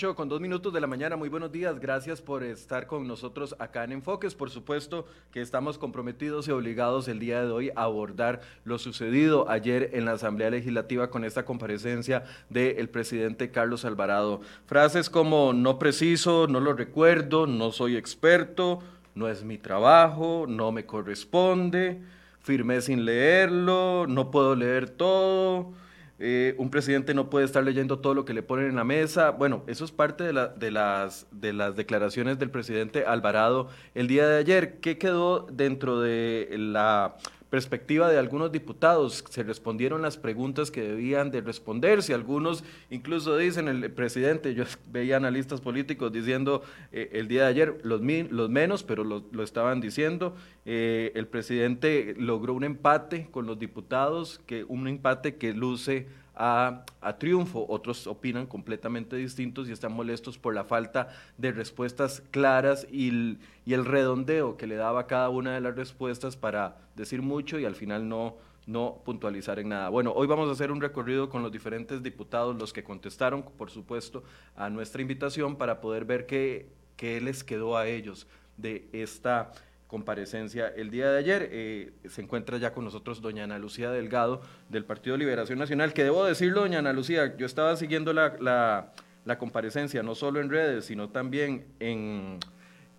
8 0.00 0.14
con 0.14 0.30
2 0.30 0.40
minutos 0.40 0.72
de 0.72 0.80
la 0.80 0.86
mañana, 0.86 1.14
muy 1.14 1.28
buenos 1.28 1.52
días, 1.52 1.78
gracias 1.78 2.22
por 2.22 2.42
estar 2.42 2.86
con 2.86 3.06
nosotros 3.06 3.54
acá 3.58 3.84
en 3.84 3.92
Enfoques. 3.92 4.34
Por 4.34 4.48
supuesto 4.48 5.04
que 5.30 5.42
estamos 5.42 5.76
comprometidos 5.76 6.48
y 6.48 6.52
obligados 6.52 7.06
el 7.06 7.18
día 7.18 7.42
de 7.42 7.50
hoy 7.50 7.70
a 7.76 7.82
abordar 7.82 8.40
lo 8.64 8.78
sucedido 8.78 9.50
ayer 9.50 9.90
en 9.92 10.06
la 10.06 10.12
Asamblea 10.12 10.48
Legislativa 10.48 11.10
con 11.10 11.22
esta 11.22 11.44
comparecencia 11.44 12.24
del 12.48 12.88
presidente 12.88 13.50
Carlos 13.50 13.84
Alvarado. 13.84 14.40
Frases 14.64 15.10
como 15.10 15.52
no 15.52 15.78
preciso, 15.78 16.46
no 16.48 16.60
lo 16.60 16.72
recuerdo, 16.72 17.46
no 17.46 17.70
soy 17.70 17.96
experto, 17.96 18.78
no 19.14 19.28
es 19.28 19.44
mi 19.44 19.58
trabajo, 19.58 20.46
no 20.48 20.72
me 20.72 20.86
corresponde, 20.86 22.00
firmé 22.40 22.80
sin 22.80 23.04
leerlo, 23.04 24.06
no 24.08 24.30
puedo 24.30 24.56
leer 24.56 24.88
todo 24.88 25.74
eh, 26.22 26.54
un 26.58 26.70
presidente 26.70 27.14
no 27.14 27.30
puede 27.30 27.46
estar 27.46 27.64
leyendo 27.64 27.98
todo 27.98 28.12
lo 28.12 28.26
que 28.26 28.34
le 28.34 28.42
ponen 28.42 28.66
en 28.66 28.76
la 28.76 28.84
mesa. 28.84 29.30
Bueno, 29.30 29.64
eso 29.66 29.86
es 29.86 29.90
parte 29.90 30.22
de, 30.22 30.32
las, 30.34 31.26
de 31.30 31.52
las 31.54 31.76
declaraciones 31.76 32.38
del 32.38 32.50
presidente 32.50 33.06
Alvarado 33.06 33.68
el 33.94 34.06
día 34.06 34.28
de 34.28 34.38
ayer. 34.38 34.80
¿Qué 34.80 34.98
quedó 34.98 35.46
dentro 35.50 35.98
de 35.98 36.48
la 36.58 37.16
perspectiva 37.50 38.08
de 38.08 38.18
algunos 38.18 38.52
diputados. 38.52 39.24
Se 39.28 39.42
respondieron 39.42 40.00
las 40.02 40.16
preguntas 40.16 40.70
que 40.70 40.82
debían 40.82 41.30
de 41.30 41.40
responderse. 41.40 42.14
Algunos 42.14 42.64
incluso 42.88 43.36
dicen, 43.36 43.68
el 43.68 43.90
presidente, 43.90 44.54
yo 44.54 44.64
veía 44.90 45.16
analistas 45.16 45.60
políticos 45.60 46.12
diciendo 46.12 46.62
eh, 46.92 47.10
el 47.12 47.28
día 47.28 47.42
de 47.42 47.48
ayer, 47.48 47.80
los, 47.82 48.00
los 48.30 48.48
menos, 48.48 48.84
pero 48.84 49.04
lo, 49.04 49.42
estaban 49.42 49.80
diciendo. 49.80 50.34
Eh, 50.64 51.12
el 51.14 51.26
presidente 51.26 52.14
logró 52.16 52.54
un 52.54 52.64
empate 52.64 53.28
con 53.30 53.46
los 53.46 53.58
diputados, 53.58 54.40
que 54.46 54.64
un 54.64 54.86
empate 54.86 55.36
que 55.36 55.52
luce 55.52 56.06
a, 56.40 56.84
triunfo. 57.18 57.66
Otros 57.68 58.06
opinan 58.06 58.46
completamente 58.46 59.16
distintos 59.16 59.68
y 59.68 59.72
están 59.72 59.92
molestos 59.92 60.38
por 60.38 60.54
la 60.54 60.64
falta 60.64 61.08
de 61.36 61.52
respuestas 61.52 62.22
claras 62.30 62.86
y 62.90 63.10
el, 63.10 63.38
y 63.66 63.74
el 63.74 63.84
redondeo 63.84 64.56
que 64.56 64.66
le 64.66 64.76
daba 64.76 65.06
cada 65.06 65.28
una 65.28 65.54
de 65.54 65.60
las 65.60 65.76
respuestas 65.76 66.36
para 66.36 66.78
decir 66.96 67.20
mucho 67.20 67.58
y 67.58 67.66
al 67.66 67.74
final 67.74 68.08
no, 68.08 68.36
no 68.66 69.02
puntualizar 69.04 69.58
en 69.58 69.68
nada. 69.68 69.90
Bueno, 69.90 70.12
hoy 70.16 70.26
vamos 70.26 70.48
a 70.48 70.52
hacer 70.52 70.72
un 70.72 70.80
recorrido 70.80 71.28
con 71.28 71.42
los 71.42 71.52
diferentes 71.52 72.02
diputados, 72.02 72.56
los 72.56 72.72
que 72.72 72.82
contestaron, 72.82 73.42
por 73.42 73.70
supuesto, 73.70 74.24
a 74.56 74.70
nuestra 74.70 75.02
invitación 75.02 75.56
para 75.56 75.80
poder 75.82 76.06
ver 76.06 76.24
qué, 76.24 76.70
qué 76.96 77.20
les 77.20 77.44
quedó 77.44 77.76
a 77.76 77.86
ellos 77.86 78.26
de 78.56 78.88
esta 78.92 79.52
comparecencia 79.90 80.68
el 80.68 80.88
día 80.88 81.10
de 81.10 81.18
ayer. 81.18 81.48
Eh, 81.50 81.90
se 82.08 82.22
encuentra 82.22 82.58
ya 82.58 82.72
con 82.72 82.84
nosotros 82.84 83.20
doña 83.20 83.42
Ana 83.42 83.58
Lucía 83.58 83.90
Delgado 83.90 84.40
del 84.68 84.84
Partido 84.84 85.16
Liberación 85.16 85.58
Nacional, 85.58 85.92
que 85.92 86.04
debo 86.04 86.24
decirlo, 86.24 86.60
doña 86.60 86.78
Ana 86.78 86.92
Lucía, 86.92 87.36
yo 87.36 87.44
estaba 87.44 87.74
siguiendo 87.74 88.12
la, 88.12 88.92
la, 89.24 89.38
comparecencia, 89.38 90.04
no 90.04 90.14
solo 90.14 90.40
en 90.40 90.48
redes, 90.48 90.84
sino 90.84 91.08
también 91.08 91.66
en, 91.80 92.38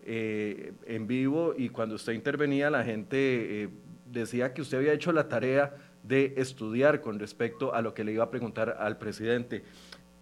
eh, 0.02 0.74
en 0.85 1.07
vivo, 1.07 1.53
y 1.57 1.69
cuando 1.69 1.96
usted 1.96 2.12
intervenía, 2.12 2.69
la 2.69 2.84
gente 2.84 3.63
eh, 3.63 3.69
decía 4.06 4.53
que 4.53 4.62
usted 4.62 4.79
había 4.79 4.91
hecho 4.91 5.13
la 5.13 5.29
tarea 5.29 5.73
de 6.03 6.34
estudiar 6.35 7.00
con 7.00 7.19
respecto 7.19 7.73
a 7.73 7.81
lo 7.81 7.94
que 7.94 8.03
le 8.03 8.12
iba 8.12 8.25
a 8.25 8.29
preguntar 8.29 8.75
al 8.78 8.97
presidente. 8.97 9.63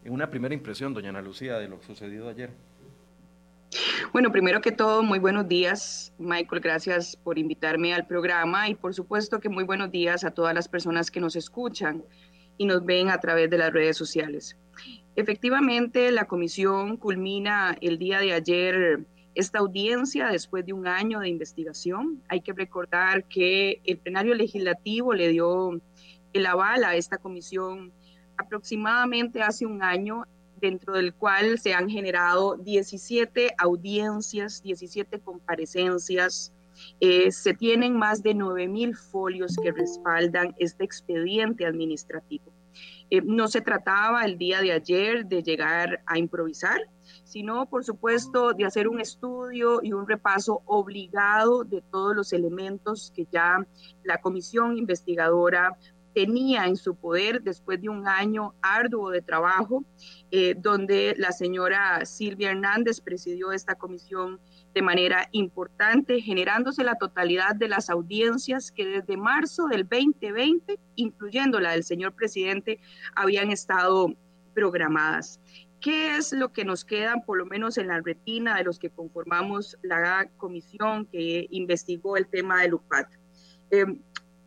Una 0.06 0.30
primera 0.30 0.54
impresión, 0.54 0.94
doña 0.94 1.10
Ana 1.10 1.24
Lucía, 1.24 1.58
de 1.58 1.68
lo 1.68 1.82
sucedido 1.82 2.30
ayer. 2.30 2.52
Bueno, 4.12 4.32
primero 4.32 4.60
que 4.60 4.72
todo, 4.72 5.04
muy 5.04 5.20
buenos 5.20 5.48
días, 5.48 6.14
Michael. 6.18 6.62
Gracias 6.62 7.16
por 7.16 7.38
invitarme 7.38 7.94
al 7.94 8.08
programa 8.08 8.68
y 8.68 8.74
por 8.74 8.96
supuesto 8.96 9.40
que 9.40 9.50
muy 9.50 9.64
buenos 9.64 9.92
días 9.92 10.24
a 10.24 10.32
todas 10.32 10.56
las 10.56 10.68
personas 10.68 11.12
que 11.12 11.20
nos 11.20 11.36
escuchan 11.36 12.04
y 12.58 12.66
nos 12.66 12.84
ven 12.84 13.10
a 13.10 13.20
través 13.20 13.52
de 13.52 13.60
las 13.60 13.72
redes 13.72 13.98
sociales. 13.98 14.58
Efectivamente, 15.16 16.12
la 16.12 16.26
comisión 16.26 16.98
culmina 16.98 17.78
el 17.82 18.00
día 18.00 18.20
de 18.20 18.34
ayer 18.34 19.06
esta 19.36 19.60
audiencia 19.60 20.30
después 20.30 20.66
de 20.66 20.74
un 20.74 20.88
año 20.88 21.20
de 21.20 21.30
investigación. 21.30 22.24
Hay 22.30 22.42
que 22.42 22.54
recordar 22.54 23.26
que 23.26 23.80
el 23.86 24.00
plenario 24.00 24.34
legislativo 24.34 25.14
le 25.14 25.28
dio 25.28 25.80
el 26.34 26.46
aval 26.48 26.84
a 26.84 26.96
esta 26.96 27.20
comisión 27.20 27.94
aproximadamente 28.38 29.44
hace 29.44 29.68
un 29.68 29.84
año 29.84 30.24
dentro 30.60 30.94
del 30.94 31.14
cual 31.14 31.60
se 31.60 31.74
han 31.74 31.90
generado 31.90 32.58
17 32.58 33.56
audiencias, 33.58 34.62
17 34.62 35.20
comparecencias. 35.20 36.54
Eh, 37.00 37.32
se 37.32 37.54
tienen 37.54 37.98
más 37.98 38.24
de 38.24 38.36
9.000 38.36 38.96
folios 38.96 39.58
que 39.62 39.72
respaldan 39.72 40.56
este 40.60 40.86
expediente 40.86 41.66
administrativo. 41.66 42.54
Eh, 43.10 43.22
no 43.24 43.48
se 43.48 43.62
trataba 43.62 44.24
el 44.24 44.38
día 44.38 44.62
de 44.62 44.72
ayer 44.72 45.26
de 45.26 45.42
llegar 45.42 46.02
a 46.06 46.18
improvisar, 46.18 46.80
sino, 47.24 47.66
por 47.66 47.84
supuesto, 47.84 48.54
de 48.54 48.66
hacer 48.66 48.88
un 48.88 49.00
estudio 49.00 49.80
y 49.82 49.94
un 49.94 50.08
repaso 50.08 50.62
obligado 50.66 51.64
de 51.64 51.82
todos 51.82 52.16
los 52.16 52.34
elementos 52.34 53.12
que 53.16 53.28
ya 53.32 53.66
la 54.04 54.22
comisión 54.22 54.78
investigadora 54.78 55.78
tenía 56.14 56.66
en 56.66 56.76
su 56.76 56.96
poder 56.96 57.42
después 57.42 57.82
de 57.82 57.90
un 57.90 58.08
año 58.08 58.54
arduo 58.62 59.10
de 59.10 59.22
trabajo, 59.22 59.84
eh, 60.32 60.56
donde 60.58 61.16
la 61.18 61.32
señora 61.32 62.06
Silvia 62.06 62.52
Hernández 62.52 63.02
presidió 63.02 63.52
esta 63.52 63.76
comisión 63.76 64.40
de 64.74 64.82
manera 64.82 65.28
importante, 65.32 66.22
generándose 66.22 66.84
la 66.84 66.96
totalidad 66.96 67.56
de 67.56 67.68
las 67.68 67.90
audiencias 67.90 68.72
que 68.72 68.86
desde 68.86 69.18
marzo 69.18 69.68
del 69.68 69.88
2020, 69.88 70.80
incluyendo 70.96 71.60
la 71.60 71.72
del 71.72 71.84
señor 71.84 72.14
presidente, 72.14 72.80
habían 73.16 73.52
estado 73.52 74.14
programadas. 74.54 75.40
¿Qué 75.80 76.18
es 76.18 76.34
lo 76.34 76.52
que 76.52 76.66
nos 76.66 76.84
queda, 76.84 77.24
por 77.26 77.38
lo 77.38 77.46
menos 77.46 77.78
en 77.78 77.88
la 77.88 78.02
retina 78.02 78.58
de 78.58 78.66
los 78.66 78.80
que 78.80 78.90
conformamos 78.90 79.78
la 79.82 80.30
comisión 80.36 81.06
que 81.06 81.48
investigó 81.52 82.18
el 82.18 82.28
tema 82.28 82.62
del 82.62 82.74
UPAT? 82.74 83.08
Eh, 83.72 83.86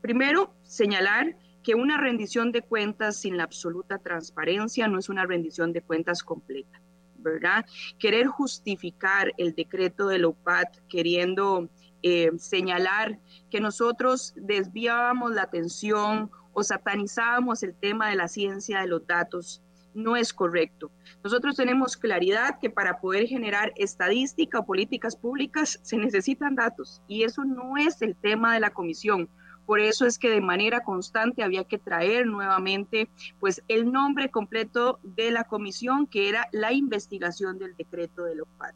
primero, 0.03 0.55
señalar 0.62 1.37
que 1.62 1.75
una 1.75 1.99
rendición 1.99 2.53
de 2.53 2.62
cuentas 2.62 3.17
sin 3.17 3.37
la 3.37 3.45
absoluta 3.45 3.99
transparencia 3.99 4.89
no 4.89 4.99
es 4.99 5.09
una 5.09 5.27
rendición 5.27 5.73
de 5.73 5.83
cuentas 5.83 6.23
completa, 6.23 6.81
¿verdad? 7.17 7.65
Querer 7.99 8.27
justificar 8.27 9.33
el 9.37 9.55
decreto 9.55 10.09
de 10.09 10.19
la 10.19 10.28
UPAT 10.28 10.77
queriendo 10.89 11.69
eh, 12.03 12.31
señalar 12.37 13.19
que 13.51 13.61
nosotros 13.61 14.34
desviábamos 14.37 15.33
la 15.33 15.43
atención 15.43 16.31
o 16.53 16.62
satanizábamos 16.62 17.62
el 17.62 17.75
tema 17.75 18.11
de 18.11 18.17
la 18.17 18.28
ciencia 18.28 18.81
de 18.81 18.89
los 18.89 19.06
datos 19.06 19.62
no 19.95 20.17
es 20.17 20.33
correcto. 20.33 20.91
Nosotros 21.22 21.56
tenemos 21.56 21.97
claridad 21.97 22.59
que 22.61 22.71
para 22.71 23.01
poder 23.01 23.27
generar 23.27 23.72
estadística 23.77 24.59
o 24.59 24.67
políticas 24.67 25.16
públicas 25.16 25.78
se 25.83 25.97
necesitan 25.97 26.54
datos 26.54 27.03
y 27.09 27.25
eso 27.25 27.45
no 27.45 27.77
es 27.77 28.01
el 28.03 28.16
tema 28.16 28.54
de 28.54 28.60
la 28.60 28.71
comisión. 28.71 29.28
Por 29.66 29.80
eso 29.80 30.06
es 30.06 30.18
que 30.18 30.30
de 30.30 30.41
manera 30.41 30.82
constante 30.82 31.42
había 31.42 31.64
que 31.64 31.78
traer 31.78 32.26
nuevamente 32.26 33.09
pues 33.41 33.62
el 33.68 33.91
nombre 33.91 34.30
completo 34.30 34.98
de 35.03 35.30
la 35.30 35.44
comisión 35.44 36.06
que 36.06 36.28
era 36.28 36.48
la 36.53 36.72
investigación 36.72 37.59
del 37.59 37.76
decreto 37.76 38.24
del 38.24 38.42
OPAD. 38.42 38.74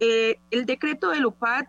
Eh, 0.00 0.38
el 0.50 0.66
decreto 0.66 1.10
del 1.10 1.26
OPAD 1.26 1.66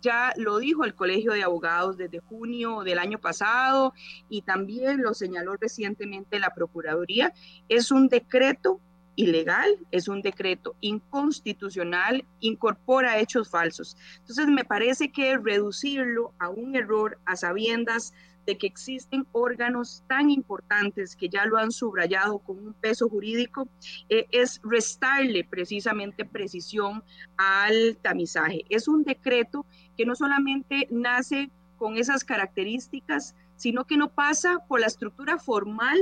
ya 0.00 0.32
lo 0.36 0.58
dijo 0.58 0.84
el 0.84 0.94
Colegio 0.94 1.32
de 1.32 1.42
Abogados 1.42 1.96
desde 1.96 2.20
junio 2.20 2.82
del 2.82 2.98
año 2.98 3.18
pasado 3.18 3.94
y 4.28 4.42
también 4.42 5.02
lo 5.02 5.14
señaló 5.14 5.56
recientemente 5.56 6.38
la 6.38 6.54
Procuraduría. 6.54 7.32
Es 7.68 7.90
un 7.90 8.08
decreto 8.08 8.80
ilegal, 9.16 9.78
es 9.90 10.08
un 10.08 10.22
decreto 10.22 10.74
inconstitucional, 10.80 12.24
incorpora 12.40 13.18
hechos 13.18 13.50
falsos. 13.50 13.96
Entonces, 14.20 14.46
me 14.48 14.64
parece 14.64 15.10
que 15.10 15.36
reducirlo 15.38 16.32
a 16.38 16.48
un 16.48 16.76
error 16.76 17.18
a 17.24 17.36
sabiendas 17.36 18.12
de 18.46 18.58
que 18.58 18.66
existen 18.66 19.26
órganos 19.32 20.02
tan 20.06 20.30
importantes 20.30 21.16
que 21.16 21.28
ya 21.28 21.46
lo 21.46 21.56
han 21.56 21.72
subrayado 21.72 22.38
con 22.38 22.58
un 22.58 22.74
peso 22.74 23.08
jurídico, 23.08 23.68
eh, 24.08 24.26
es 24.30 24.60
restarle 24.62 25.44
precisamente 25.44 26.24
precisión 26.24 27.02
al 27.36 27.96
tamizaje. 28.02 28.64
Es 28.68 28.88
un 28.88 29.04
decreto 29.04 29.64
que 29.96 30.04
no 30.04 30.14
solamente 30.14 30.88
nace 30.90 31.50
con 31.76 31.96
esas 31.96 32.24
características, 32.24 33.34
sino 33.56 33.84
que 33.84 33.96
no 33.96 34.08
pasa 34.08 34.58
por 34.68 34.80
la 34.80 34.86
estructura 34.86 35.38
formal 35.38 35.98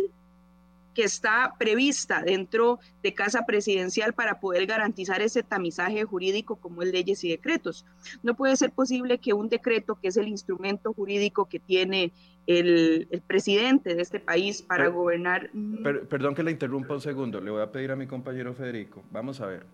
que 0.94 1.04
está 1.04 1.54
prevista 1.58 2.22
dentro 2.22 2.78
de 3.02 3.14
Casa 3.14 3.44
Presidencial 3.46 4.12
para 4.12 4.40
poder 4.40 4.66
garantizar 4.66 5.22
ese 5.22 5.42
tamizaje 5.42 6.04
jurídico 6.04 6.56
como 6.56 6.82
es 6.82 6.92
leyes 6.92 7.24
y 7.24 7.30
decretos. 7.30 7.86
No 8.22 8.34
puede 8.34 8.56
ser 8.56 8.72
posible 8.72 9.18
que 9.18 9.32
un 9.32 9.48
decreto, 9.48 9.98
que 10.00 10.08
es 10.08 10.16
el 10.16 10.28
instrumento 10.28 10.92
jurídico 10.92 11.48
que 11.48 11.58
tiene 11.58 12.12
el, 12.46 13.08
presidente 13.26 13.94
de 13.94 14.02
este 14.02 14.20
país 14.20 14.62
para 14.62 14.88
gobernar... 14.88 15.50
perdón 16.08 16.34
que 16.34 16.42
le 16.42 16.50
interrumpa 16.50 16.94
un 16.94 17.00
segundo, 17.00 17.40
le 17.40 17.50
voy 17.50 17.62
a 17.62 17.70
pedir 17.70 17.92
a 17.92 17.96
mi 17.96 18.06
compañero 18.06 18.52
Federico, 18.54 19.02
vamos 19.10 19.40
a 19.40 19.46
ver. 19.46 19.64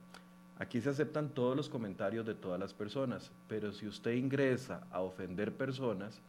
Aquí 0.59 0.81
se 0.81 0.91
aceptan 0.91 1.29
todos 1.31 1.56
los 1.56 1.69
comentarios 1.69 2.26
de 2.26 2.35
todas 2.35 2.59
las 2.59 2.75
personas, 2.75 3.31
pero 3.47 3.73
si 3.73 3.87
usted 3.87 4.14
ingresa 4.14 4.87
a 4.91 5.00
ofender 5.00 5.53
personas, 5.53 6.21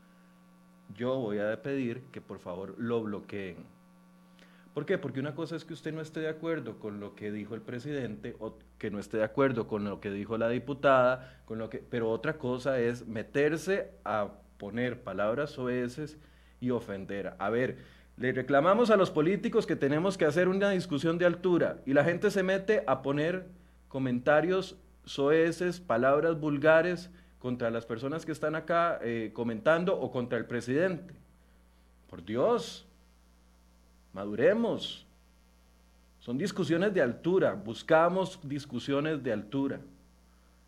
yo 0.96 1.18
voy 1.18 1.40
a 1.40 1.62
pedir 1.62 2.04
que 2.12 2.22
por 2.22 2.40
favor 2.40 2.76
lo 2.78 3.02
bloqueen 3.02 3.58
¿Por 4.74 4.86
qué? 4.86 4.98
Porque 4.98 5.20
una 5.20 5.36
cosa 5.36 5.56
es 5.56 5.66
que 5.66 5.74
usted 5.74 5.94
no 5.94 6.02
esté 6.02 6.20
de 6.20 6.30
acuerdo 6.30 6.80
con 6.80 7.00
lo 7.00 7.16
que 7.16 7.32
dijo 7.32 7.56
el 7.56 7.62
presidente 7.62 8.36
o 8.40 8.58
que 8.78 8.92
no 8.92 9.00
esté 9.00 9.18
de 9.18 9.24
acuerdo 9.24 9.68
con 9.68 9.84
lo 9.84 10.00
que 10.00 10.12
dijo 10.12 10.38
la 10.38 10.50
diputada, 10.50 11.42
con 11.46 11.58
lo 11.58 11.70
que, 11.70 11.80
pero 11.80 12.10
otra 12.12 12.38
cosa 12.38 12.80
es 12.80 13.08
meterse 13.08 13.92
a 14.06 14.30
poner 14.58 15.02
palabras 15.02 15.52
soeces 15.52 16.18
y 16.62 16.70
ofender. 16.70 17.34
A 17.40 17.50
ver, 17.50 17.78
le 18.18 18.32
reclamamos 18.32 18.92
a 18.92 18.98
los 18.98 19.12
políticos 19.12 19.66
que 19.66 19.76
tenemos 19.76 20.18
que 20.18 20.26
hacer 20.26 20.48
una 20.50 20.70
discusión 20.72 21.18
de 21.18 21.26
altura 21.26 21.78
y 21.86 21.94
la 21.94 22.04
gente 22.04 22.30
se 22.30 22.44
mete 22.44 22.84
a 22.86 23.02
poner 23.02 23.48
comentarios 23.88 24.78
soeces, 25.06 25.80
palabras 25.80 26.40
vulgares 26.40 27.10
contra 27.40 27.72
las 27.72 27.86
personas 27.86 28.26
que 28.26 28.34
están 28.34 28.56
acá 28.56 29.00
eh, 29.02 29.32
comentando 29.34 30.00
o 30.00 30.12
contra 30.12 30.38
el 30.38 30.46
presidente. 30.46 31.14
Por 32.10 32.26
Dios, 32.26 32.89
maduremos. 34.14 35.06
Son 36.20 36.38
discusiones 36.38 36.94
de 36.94 37.02
altura, 37.02 37.54
buscamos 37.54 38.40
discusiones 38.44 39.24
de 39.24 39.32
altura. 39.32 39.80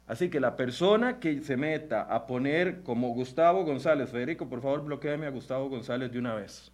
Así 0.08 0.30
que 0.30 0.40
la 0.40 0.56
persona 0.56 1.20
que 1.20 1.42
se 1.42 1.56
meta 1.56 2.02
a 2.02 2.28
poner 2.28 2.84
como 2.84 3.14
Gustavo 3.14 3.64
González, 3.64 4.10
Federico, 4.10 4.50
por 4.50 4.62
favor 4.62 4.84
bloqueame 4.84 5.26
a 5.26 5.32
Gustavo 5.32 5.70
González 5.70 6.12
de 6.12 6.20
una 6.20 6.36
vez. 6.36 6.72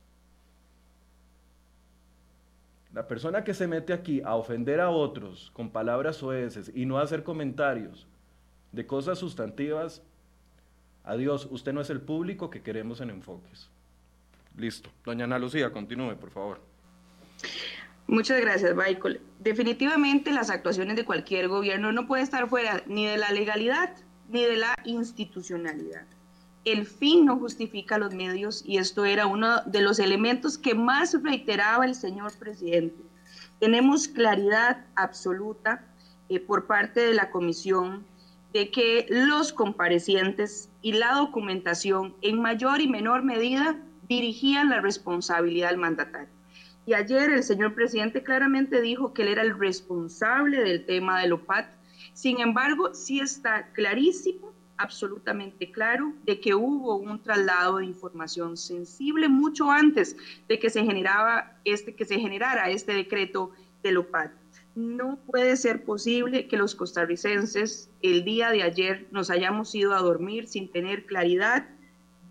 La 2.94 3.08
persona 3.08 3.44
que 3.44 3.54
se 3.54 3.68
mete 3.68 3.94
aquí 3.94 4.22
a 4.24 4.36
ofender 4.36 4.80
a 4.80 4.90
otros 4.90 5.52
con 5.54 5.70
palabras 5.70 6.16
soeces 6.16 6.72
y 6.74 6.86
no 6.86 6.98
hacer 6.98 7.24
comentarios 7.24 8.08
de 8.72 8.88
cosas 8.88 9.20
sustantivas, 9.20 10.02
adiós, 11.04 11.48
usted 11.52 11.74
no 11.74 11.82
es 11.82 11.90
el 11.90 12.02
público 12.02 12.50
que 12.50 12.64
queremos 12.64 13.02
en 13.02 13.12
Enfoques. 13.12 13.70
Listo. 14.58 14.90
Doña 15.06 15.26
Ana 15.26 15.38
Lucía, 15.38 15.72
continúe, 15.72 16.16
por 16.16 16.32
favor. 16.32 16.60
Muchas 18.08 18.42
gracias, 18.42 18.76
Michael. 18.76 19.22
Definitivamente 19.40 20.32
las 20.32 20.50
actuaciones 20.50 20.96
de 20.96 21.06
cualquier 21.06 21.48
gobierno 21.48 21.92
no 21.92 22.08
pueden 22.08 22.24
estar 22.24 22.50
fuera 22.50 22.84
ni 22.88 23.06
de 23.06 23.18
la 23.18 23.32
legalidad 23.32 23.94
ni 24.30 24.44
de 24.44 24.58
la 24.58 24.76
institucionalidad. 24.86 26.06
El 26.66 26.86
fin 26.86 27.26
no 27.26 27.38
justifica 27.38 27.98
los 27.98 28.14
medios 28.14 28.64
y 28.66 28.78
esto 28.78 29.06
era 29.06 29.28
uno 29.28 29.62
de 29.66 29.82
los 29.82 30.00
elementos 30.00 30.58
que 30.58 30.74
más 30.74 31.22
reiteraba 31.22 31.86
el 31.86 31.96
señor 31.96 32.34
presidente. 32.38 33.02
Tenemos 33.60 34.08
claridad 34.08 34.86
absoluta 34.96 35.86
eh, 36.30 36.40
por 36.40 36.66
parte 36.66 37.02
de 37.02 37.14
la 37.14 37.30
comisión 37.30 38.06
de 38.54 38.72
que 38.72 39.06
los 39.10 39.54
comparecientes 39.54 40.70
y 40.82 40.94
la 40.94 41.14
documentación 41.14 42.16
en 42.22 42.42
mayor 42.42 42.82
y 42.82 42.88
menor 42.88 43.24
medida 43.24 43.78
dirigían 44.08 44.70
la 44.70 44.82
responsabilidad 44.82 45.70
al 45.70 45.78
mandatario. 45.78 46.30
Y 46.86 46.94
ayer 46.94 47.30
el 47.32 47.44
señor 47.44 47.76
presidente 47.76 48.24
claramente 48.24 48.82
dijo 48.82 49.14
que 49.14 49.24
él 49.24 49.28
era 49.28 49.42
el 49.42 49.60
responsable 49.60 50.64
del 50.64 50.86
tema 50.86 51.20
del 51.20 51.34
OPAT. 51.34 51.68
Sin 52.14 52.40
embargo, 52.40 52.94
sí 52.94 53.20
está 53.20 53.68
clarísimo, 53.74 54.54
absolutamente 54.78 55.70
claro, 55.70 56.14
de 56.24 56.40
que 56.40 56.56
hubo 56.56 56.96
un 56.96 57.22
traslado 57.22 57.78
de 57.78 57.86
información 57.86 58.56
sensible 58.56 59.28
mucho 59.28 59.70
antes 59.70 60.16
de 60.48 60.60
que 60.60 60.70
se 60.70 60.86
generaba 60.86 61.58
este, 61.66 61.94
que 61.94 62.06
se 62.06 62.20
generara 62.20 62.70
este 62.70 62.94
decreto 62.94 63.52
del 63.84 63.98
OPAT. 63.98 64.32
No 64.76 65.18
puede 65.26 65.58
ser 65.58 65.84
posible 65.84 66.48
que 66.48 66.56
los 66.56 66.74
costarricenses 66.74 67.90
el 68.02 68.24
día 68.24 68.52
de 68.52 68.64
ayer 68.64 69.08
nos 69.12 69.30
hayamos 69.30 69.76
ido 69.76 69.94
a 69.94 70.02
dormir 70.02 70.48
sin 70.48 70.72
tener 70.72 71.06
claridad 71.06 71.68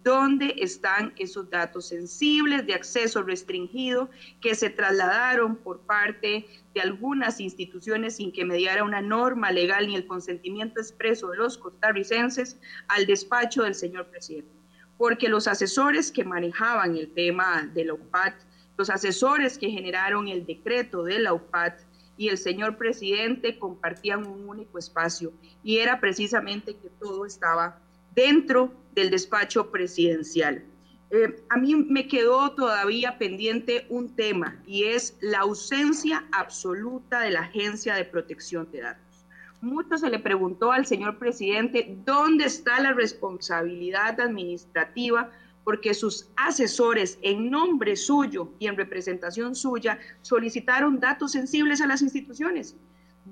dónde 0.07 0.55
están 0.59 1.13
esos 1.17 1.51
datos 1.51 1.89
sensibles 1.89 2.65
de 2.65 2.75
acceso 2.75 3.25
restringido 3.25 4.09
que 4.41 4.55
se 4.55 4.71
trasladaron 4.71 5.57
por 5.57 5.81
parte 5.81 6.47
de 6.73 6.81
algunas 6.81 7.41
instituciones 7.41 8.15
sin 8.15 8.31
que 8.31 8.45
mediara 8.45 8.85
una 8.85 9.01
norma 9.01 9.51
legal 9.51 9.89
ni 9.89 9.97
el 9.97 10.07
consentimiento 10.07 10.81
expreso 10.81 11.31
de 11.31 11.39
los 11.39 11.59
costarricenses 11.59 12.57
al 12.87 13.07
despacho 13.07 13.65
del 13.65 13.75
señor 13.75 14.07
presidente. 14.07 14.53
Porque 14.97 15.29
los 15.29 15.49
asesores 15.49 16.13
que 16.13 16.23
manejaban 16.23 16.97
el 16.97 17.13
tema 17.13 17.69
de 17.75 17.87
la 17.87 17.95
UPAT, 17.95 18.35
los 18.79 18.91
asesores 18.91 19.59
que 19.59 19.71
generaron 19.71 20.29
el 20.29 20.47
decreto 20.47 21.03
de 21.03 21.19
la 21.19 21.33
UPAT, 21.33 21.81
y 22.17 22.29
el 22.29 22.39
señor 22.39 22.79
presidente 22.79 23.59
compartían 23.59 24.25
un 24.25 24.49
único 24.49 24.79
espacio 24.79 25.35
y 25.63 25.79
era 25.79 26.01
precisamente 26.01 26.75
que 26.75 26.89
todo 26.99 27.27
estaba 27.27 27.79
dentro 28.15 28.73
del 28.97 29.11
despacho 29.11 29.71
presidencial. 29.71 30.65
Eh, 31.11 31.41
a 31.51 31.57
mí 31.57 31.77
me 31.77 32.09
quedó 32.09 32.51
todavía 32.53 33.17
pendiente 33.19 33.87
un 33.89 34.17
tema 34.17 34.61
y 34.67 34.85
es 34.85 35.17
la 35.21 35.41
ausencia 35.41 36.25
absoluta 36.33 37.21
de 37.21 37.31
la 37.31 37.43
Agencia 37.43 37.95
de 37.95 38.05
Protección 38.05 38.69
de 38.73 38.81
Datos. 38.81 39.25
Mucho 39.61 39.97
se 39.99 40.11
le 40.11 40.19
preguntó 40.19 40.73
al 40.73 40.87
señor 40.87 41.19
presidente 41.19 41.97
dónde 42.05 42.47
está 42.47 42.81
la 42.81 42.93
responsabilidad 42.93 44.21
administrativa 44.21 45.31
porque 45.63 45.95
sus 45.95 46.29
asesores 46.37 47.19
en 47.23 47.51
nombre 47.51 47.97
suyo 47.97 48.51
y 48.59 48.67
en 48.67 48.77
representación 48.77 49.55
suya 49.55 49.99
solicitaron 50.23 51.01
datos 51.01 51.33
sensibles 51.33 51.81
a 51.81 51.87
las 51.87 52.03
instituciones. 52.03 52.77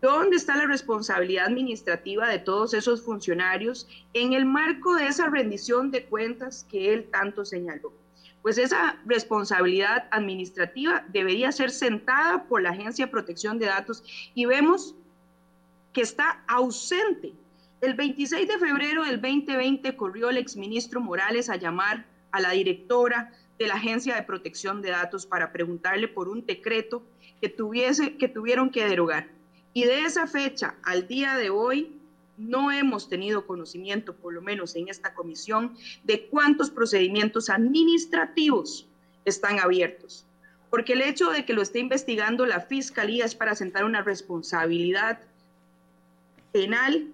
¿Dónde 0.01 0.37
está 0.37 0.57
la 0.57 0.67
responsabilidad 0.67 1.47
administrativa 1.47 2.29
de 2.29 2.41
todos 2.41 2.75
esos 2.75 3.03
funcionarios 3.03 3.87
en 4.13 4.33
el 4.33 4.45
marco 4.45 4.97
de 4.97 5.07
esa 5.07 5.29
rendición 5.29 5.93
de 5.93 6.05
cuentas 6.07 6.67
que 6.69 6.93
él 6.93 7.09
tanto 7.13 7.45
señaló? 7.45 7.93
Pues 8.43 8.59
esa 8.59 8.99
responsabilidad 9.07 10.09
administrativa 10.11 11.05
debería 11.13 11.53
ser 11.53 11.71
sentada 11.71 12.43
por 12.49 12.61
la 12.61 12.71
Agencia 12.71 13.07
de 13.07 13.13
Protección 13.13 13.61
de 13.61 13.67
Datos 13.67 14.03
y 14.35 14.47
vemos 14.47 14.97
que 15.93 16.01
está 16.01 16.43
ausente. 16.49 17.33
El 17.81 17.95
26 17.95 18.49
de 18.49 18.59
febrero 18.59 19.05
del 19.05 19.21
2020 19.21 19.95
corrió 19.95 20.29
el 20.29 20.39
exministro 20.39 21.01
Morales 21.01 21.49
a 21.49 21.57
llamar 21.57 22.05
a 22.33 22.41
la 22.41 22.51
directora 22.51 23.31
de 23.61 23.69
la 23.69 23.75
Agencia 23.75 24.17
de 24.17 24.23
Protección 24.25 24.83
de 24.83 24.91
Datos 24.91 25.25
para 25.25 25.53
preguntarle 25.53 26.09
por 26.09 26.29
un 26.29 26.45
decreto 26.45 27.05
que, 27.41 27.49
tuviese, 27.49 28.17
que 28.17 28.27
tuvieron 28.27 28.71
que 28.71 28.85
derogar. 28.89 29.34
Y 29.75 29.85
de 29.85 30.05
esa 30.05 30.27
fecha 30.27 30.77
al 30.85 31.09
día 31.09 31.37
de 31.37 31.51
hoy, 31.51 32.01
no 32.37 32.73
hemos 32.73 33.09
tenido 33.09 33.47
conocimiento, 33.47 34.15
por 34.15 34.33
lo 34.33 34.41
menos 34.41 34.75
en 34.77 34.89
esta 34.89 35.15
comisión, 35.15 35.77
de 36.05 36.27
cuántos 36.27 36.71
procedimientos 36.71 37.51
administrativos 37.51 38.87
están 39.25 39.59
abiertos. 39.59 40.25
Porque 40.71 40.95
el 40.95 41.03
hecho 41.03 41.31
de 41.31 41.45
que 41.45 41.53
lo 41.53 41.63
esté 41.63 41.81
investigando 41.81 42.47
la 42.47 42.61
Fiscalía 42.61 43.25
es 43.25 43.35
para 43.35 43.55
sentar 43.55 43.85
una 43.85 44.03
responsabilidad 44.03 45.21
penal 46.53 47.09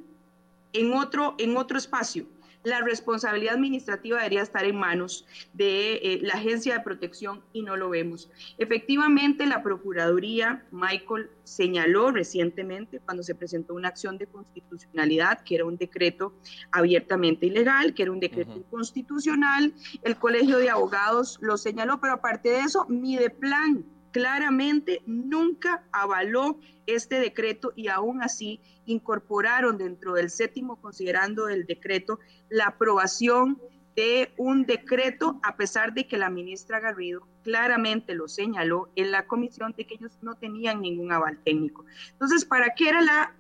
en 0.73 0.93
otro, 0.93 1.35
en 1.39 1.57
otro 1.57 1.79
espacio 1.79 2.27
la 2.63 2.81
responsabilidad 2.81 3.55
administrativa 3.55 4.19
debería 4.19 4.43
estar 4.43 4.65
en 4.65 4.77
manos 4.77 5.27
de 5.53 5.95
eh, 5.95 6.19
la 6.23 6.35
Agencia 6.35 6.75
de 6.75 6.81
Protección 6.81 7.43
y 7.53 7.63
no 7.63 7.77
lo 7.77 7.91
vemos. 7.91 8.31
Efectivamente, 8.59 9.47
la 9.47 9.63
Procuraduría, 9.63 10.65
Michael, 10.71 11.31
señaló 11.45 12.11
recientemente 12.11 13.01
cuando 13.01 13.23
se 13.23 13.35
presentó 13.35 13.75
una 13.75 13.89
acción 13.89 14.19
de 14.19 14.27
constitucionalidad, 14.27 15.43
que 15.43 15.55
era 15.55 15.65
un 15.65 15.77
decreto 15.77 16.35
abiertamente 16.71 17.47
ilegal, 17.47 17.95
que 17.95 18.03
era 18.03 18.13
un 18.13 18.21
decreto 18.21 18.57
inconstitucional. 18.57 19.73
El 20.03 20.17
Colegio 20.17 20.59
de 20.59 20.71
Abogados 20.71 21.39
lo 21.41 21.57
señaló, 21.57 22.01
pero 22.01 22.15
aparte 22.15 22.51
de 22.51 22.61
eso, 22.61 22.87
mi 22.89 23.17
de 23.17 23.31
plan 23.31 23.85
claramente 24.13 25.03
nunca 25.07 25.85
avaló 25.93 26.59
este 26.87 27.21
decreto 27.21 27.73
y 27.77 27.89
aún 27.89 28.23
así 28.23 28.61
incorporaron 28.87 29.79
dentro 29.79 30.15
del 30.15 30.31
séptimo 30.31 30.77
considerando 30.77 31.49
el 31.49 31.67
decreto 31.67 32.19
la 32.49 32.67
aprobación 32.67 33.61
de 33.97 34.33
un 34.37 34.67
decreto 34.67 35.41
a 35.43 35.57
pesar 35.57 35.93
de 35.93 36.07
que 36.07 36.19
la 36.19 36.31
ministra 36.31 36.81
Garrido 36.81 37.27
claramente 37.43 38.15
lo 38.15 38.29
señaló 38.29 38.89
en 38.97 39.11
la 39.11 39.27
comisión 39.27 39.75
de 39.77 39.87
que 39.87 39.95
ellos 39.95 40.13
no 40.23 40.35
tenían 40.35 40.81
ningún 40.81 41.13
aval 41.13 41.39
técnico. 41.45 41.85
Entonces, 42.13 42.45
¿para 42.45 42.75
qué 42.75 42.89
era 42.89 43.01
la 43.01 43.35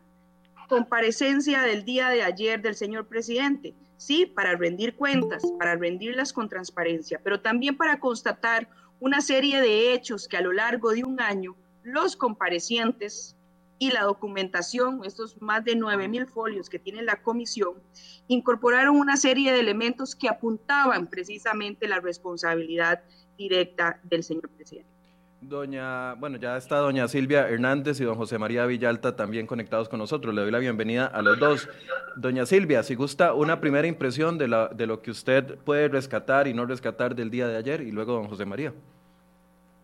comparecencia 0.68 1.62
del 1.62 1.84
día 1.84 2.08
de 2.08 2.22
ayer 2.22 2.60
del 2.60 2.74
señor 2.74 3.06
presidente? 3.06 3.74
Sí, 3.96 4.26
para 4.26 4.56
rendir 4.56 4.94
cuentas, 4.94 5.42
para 5.58 5.76
rendirlas 5.76 6.32
con 6.32 6.48
transparencia, 6.48 7.20
pero 7.22 7.40
también 7.40 7.76
para 7.76 8.00
constatar 8.00 8.68
una 9.00 9.22
serie 9.22 9.60
de 9.60 9.92
hechos 9.92 10.28
que 10.28 10.36
a 10.36 10.42
lo 10.42 10.52
largo 10.52 10.92
de 10.92 11.04
un 11.04 11.20
año 11.20 11.56
los 11.82 12.16
comparecientes 12.16 13.34
y 13.78 13.90
la 13.90 14.02
documentación, 14.02 15.00
estos 15.06 15.40
más 15.40 15.64
de 15.64 15.72
9.000 15.74 16.26
folios 16.28 16.68
que 16.68 16.78
tiene 16.78 17.02
la 17.02 17.22
comisión, 17.22 17.82
incorporaron 18.28 18.96
una 18.96 19.16
serie 19.16 19.52
de 19.52 19.60
elementos 19.60 20.14
que 20.14 20.28
apuntaban 20.28 21.06
precisamente 21.06 21.88
la 21.88 21.98
responsabilidad 21.98 23.02
directa 23.38 23.98
del 24.04 24.22
señor 24.22 24.50
presidente. 24.50 24.99
Doña, 25.42 26.14
bueno, 26.16 26.36
ya 26.36 26.58
está 26.58 26.76
doña 26.76 27.08
Silvia 27.08 27.48
Hernández 27.48 27.98
y 27.98 28.04
don 28.04 28.14
José 28.14 28.36
María 28.36 28.66
Villalta 28.66 29.16
también 29.16 29.46
conectados 29.46 29.88
con 29.88 29.98
nosotros. 29.98 30.34
Le 30.34 30.42
doy 30.42 30.50
la 30.50 30.58
bienvenida 30.58 31.06
a 31.06 31.22
los 31.22 31.38
dos. 31.38 31.66
Doña 32.14 32.44
Silvia, 32.44 32.82
si 32.82 32.94
gusta 32.94 33.32
una 33.32 33.58
primera 33.58 33.88
impresión 33.88 34.36
de, 34.36 34.48
la, 34.48 34.68
de 34.68 34.86
lo 34.86 35.00
que 35.00 35.10
usted 35.10 35.56
puede 35.64 35.88
rescatar 35.88 36.46
y 36.46 36.52
no 36.52 36.66
rescatar 36.66 37.14
del 37.14 37.30
día 37.30 37.48
de 37.48 37.56
ayer 37.56 37.80
y 37.80 37.90
luego 37.90 38.12
don 38.12 38.28
José 38.28 38.44
María. 38.44 38.74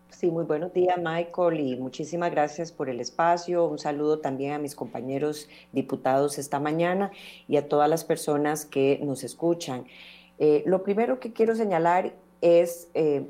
Sí, 0.09 0.29
muy 0.29 0.45
buenos 0.45 0.73
días, 0.73 0.97
Michael, 0.97 1.59
y 1.59 1.75
muchísimas 1.75 2.29
gracias 2.29 2.71
por 2.71 2.87
el 2.87 2.99
espacio. 2.99 3.65
Un 3.65 3.79
saludo 3.79 4.19
también 4.19 4.53
a 4.53 4.59
mis 4.59 4.75
compañeros 4.75 5.49
diputados 5.71 6.37
esta 6.37 6.59
mañana 6.59 7.11
y 7.47 7.57
a 7.57 7.67
todas 7.67 7.89
las 7.89 8.03
personas 8.03 8.63
que 8.63 8.99
nos 9.03 9.23
escuchan. 9.23 9.85
Eh, 10.37 10.61
lo 10.67 10.83
primero 10.83 11.19
que 11.19 11.33
quiero 11.33 11.55
señalar 11.55 12.13
es 12.41 12.89
eh, 12.93 13.25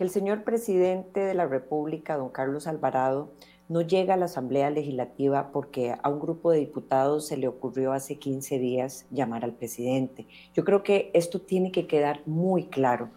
que 0.00 0.04
el 0.04 0.10
señor 0.10 0.44
presidente 0.44 1.20
de 1.20 1.34
la 1.34 1.46
República, 1.46 2.16
don 2.16 2.30
Carlos 2.30 2.66
Alvarado, 2.66 3.28
no 3.68 3.82
llega 3.82 4.14
a 4.14 4.16
la 4.16 4.24
Asamblea 4.24 4.70
Legislativa 4.70 5.52
porque 5.52 5.94
a 6.02 6.08
un 6.08 6.18
grupo 6.18 6.50
de 6.50 6.60
diputados 6.60 7.26
se 7.26 7.36
le 7.36 7.48
ocurrió 7.48 7.92
hace 7.92 8.16
15 8.16 8.58
días 8.58 9.04
llamar 9.10 9.44
al 9.44 9.52
presidente. 9.52 10.26
Yo 10.54 10.64
creo 10.64 10.82
que 10.82 11.10
esto 11.12 11.38
tiene 11.38 11.70
que 11.70 11.86
quedar 11.86 12.22
muy 12.24 12.64
claro 12.64 13.10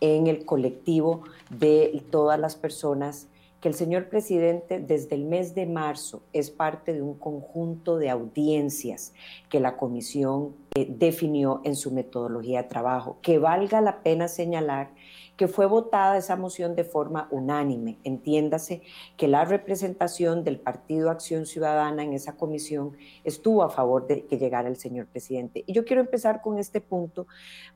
en 0.00 0.28
el 0.28 0.44
colectivo 0.44 1.24
de 1.50 2.04
todas 2.08 2.38
las 2.38 2.54
personas 2.54 3.26
que 3.60 3.66
el 3.68 3.74
señor 3.74 4.08
presidente 4.08 4.78
desde 4.78 5.16
el 5.16 5.24
mes 5.24 5.56
de 5.56 5.66
marzo 5.66 6.22
es 6.32 6.52
parte 6.52 6.94
de 6.94 7.02
un 7.02 7.14
conjunto 7.14 7.96
de 7.96 8.10
audiencias 8.10 9.12
que 9.48 9.58
la 9.58 9.76
comisión 9.76 10.54
eh, 10.76 10.86
definió 10.88 11.60
en 11.64 11.74
su 11.74 11.90
metodología 11.90 12.62
de 12.62 12.68
trabajo, 12.68 13.18
que 13.22 13.40
valga 13.40 13.80
la 13.80 14.04
pena 14.04 14.28
señalar 14.28 14.90
que 15.38 15.46
fue 15.46 15.66
votada 15.66 16.18
esa 16.18 16.34
moción 16.34 16.74
de 16.74 16.82
forma 16.82 17.28
unánime. 17.30 18.00
Entiéndase 18.02 18.82
que 19.16 19.28
la 19.28 19.44
representación 19.44 20.42
del 20.42 20.58
Partido 20.58 21.10
Acción 21.10 21.46
Ciudadana 21.46 22.02
en 22.02 22.12
esa 22.12 22.36
comisión 22.36 22.96
estuvo 23.22 23.62
a 23.62 23.70
favor 23.70 24.08
de 24.08 24.26
que 24.26 24.36
llegara 24.36 24.68
el 24.68 24.76
señor 24.76 25.06
presidente. 25.06 25.62
Y 25.64 25.72
yo 25.72 25.84
quiero 25.84 26.02
empezar 26.02 26.42
con 26.42 26.58
este 26.58 26.80
punto 26.80 27.28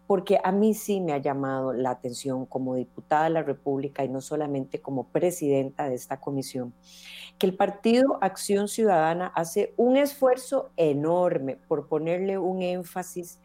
porque 0.08 0.40
a 0.42 0.50
mí 0.50 0.74
sí 0.74 1.00
me 1.00 1.12
ha 1.12 1.18
llamado 1.18 1.72
la 1.72 1.90
atención 1.90 2.46
como 2.46 2.74
diputada 2.74 3.24
de 3.24 3.30
la 3.30 3.44
República 3.44 4.04
y 4.04 4.08
no 4.08 4.20
solamente 4.20 4.80
como 4.80 5.04
presidenta 5.04 5.88
de 5.88 5.94
esta 5.94 6.18
comisión, 6.18 6.74
que 7.38 7.46
el 7.46 7.54
Partido 7.54 8.18
Acción 8.22 8.66
Ciudadana 8.66 9.28
hace 9.36 9.72
un 9.76 9.96
esfuerzo 9.96 10.72
enorme 10.76 11.58
por 11.68 11.86
ponerle 11.86 12.38
un 12.38 12.60
énfasis 12.60 13.40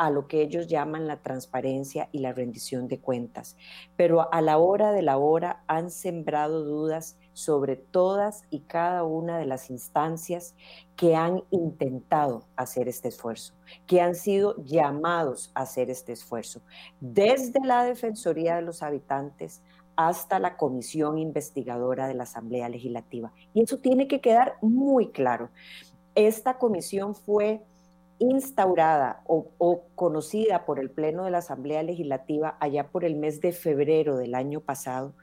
a 0.00 0.08
lo 0.08 0.28
que 0.28 0.40
ellos 0.40 0.66
llaman 0.66 1.06
la 1.06 1.20
transparencia 1.20 2.08
y 2.10 2.20
la 2.20 2.32
rendición 2.32 2.88
de 2.88 3.00
cuentas. 3.00 3.58
Pero 3.96 4.32
a 4.32 4.40
la 4.40 4.56
hora 4.56 4.92
de 4.92 5.02
la 5.02 5.18
hora 5.18 5.62
han 5.66 5.90
sembrado 5.90 6.64
dudas 6.64 7.18
sobre 7.34 7.76
todas 7.76 8.44
y 8.48 8.60
cada 8.60 9.04
una 9.04 9.36
de 9.36 9.44
las 9.44 9.68
instancias 9.68 10.54
que 10.96 11.16
han 11.16 11.42
intentado 11.50 12.46
hacer 12.56 12.88
este 12.88 13.08
esfuerzo, 13.08 13.52
que 13.86 14.00
han 14.00 14.14
sido 14.14 14.56
llamados 14.64 15.52
a 15.54 15.62
hacer 15.62 15.90
este 15.90 16.12
esfuerzo, 16.12 16.62
desde 17.00 17.60
la 17.62 17.84
Defensoría 17.84 18.56
de 18.56 18.62
los 18.62 18.82
Habitantes 18.82 19.62
hasta 19.96 20.38
la 20.38 20.56
Comisión 20.56 21.18
Investigadora 21.18 22.08
de 22.08 22.14
la 22.14 22.22
Asamblea 22.22 22.70
Legislativa. 22.70 23.34
Y 23.52 23.64
eso 23.64 23.76
tiene 23.76 24.08
que 24.08 24.22
quedar 24.22 24.54
muy 24.62 25.10
claro. 25.10 25.50
Esta 26.14 26.56
comisión 26.56 27.14
fue 27.14 27.62
instaurada 28.20 29.22
o, 29.26 29.82
conocida 29.96 30.64
por 30.66 30.78
el 30.78 30.90
Pleno 30.90 31.24
de 31.24 31.30
la 31.30 31.38
Asamblea 31.38 31.82
Legislativa 31.82 32.56
allá 32.60 32.88
por 32.88 33.04
el 33.04 33.16
mes 33.16 33.40
de 33.40 33.52
febrero 33.52 34.16
del 34.16 34.34
año 34.34 34.60
pasado 34.60 35.14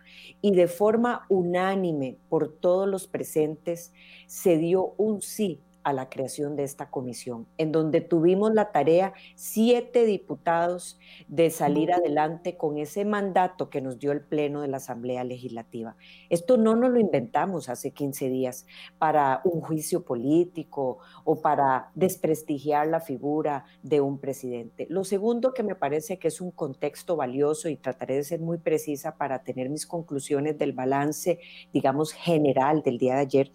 y 0.41 0.51
de 0.51 0.67
forma 0.67 1.25
unánime 1.29 2.17
por 2.27 2.51
todos 2.51 2.87
los 2.87 3.07
presentes 3.07 3.93
se 4.25 4.57
dio 4.57 4.93
un 4.97 5.21
sí 5.21 5.61
a 5.87 5.93
la 5.93 6.09
creación 6.09 6.57
de 6.57 6.65
esta 6.65 6.89
comisión, 6.89 7.47
en 7.57 7.71
donde 7.71 8.01
tuvimos 8.01 8.53
la 8.53 8.73
tarea, 8.73 9.13
siete 9.35 10.03
diputados, 10.03 10.99
de 11.29 11.49
salir 11.49 11.93
adelante 11.93 12.57
con 12.57 12.77
ese 12.77 13.05
mandato 13.05 13.69
que 13.69 13.79
nos 13.79 13.97
dio 13.97 14.11
el 14.11 14.19
Pleno 14.19 14.59
de 14.59 14.67
la 14.67 14.77
Asamblea 14.77 15.23
Legislativa. 15.23 15.95
Esto 16.29 16.57
no 16.57 16.75
nos 16.75 16.89
lo 16.89 16.99
inventamos 16.99 17.69
hace 17.69 17.91
15 17.91 18.27
días 18.27 18.65
para 18.97 19.39
un 19.45 19.61
juicio 19.61 20.03
político 20.03 20.97
o 21.23 21.41
para 21.41 21.89
desprestigiar 21.95 22.87
la 22.87 22.99
figura 22.99 23.63
de 23.81 24.01
un 24.01 24.19
presidente. 24.19 24.87
Lo 24.89 25.05
segundo 25.05 25.53
que 25.53 25.63
me 25.63 25.75
parece 25.75 26.19
que 26.19 26.27
es 26.27 26.41
un 26.41 26.51
contexto 26.51 27.15
valioso 27.15 27.69
y 27.69 27.77
trataré 27.77 28.15
de 28.15 28.25
ser 28.25 28.41
muy 28.41 28.57
precisa 28.57 29.15
para 29.15 29.41
tener 29.41 29.69
mis 29.69 29.87
conclusiones 29.87 30.57
del 30.57 30.73
balance, 30.73 31.39
digamos, 31.71 32.11
general 32.11 32.81
del 32.81 32.97
día 32.97 33.15
de 33.15 33.21
ayer 33.21 33.51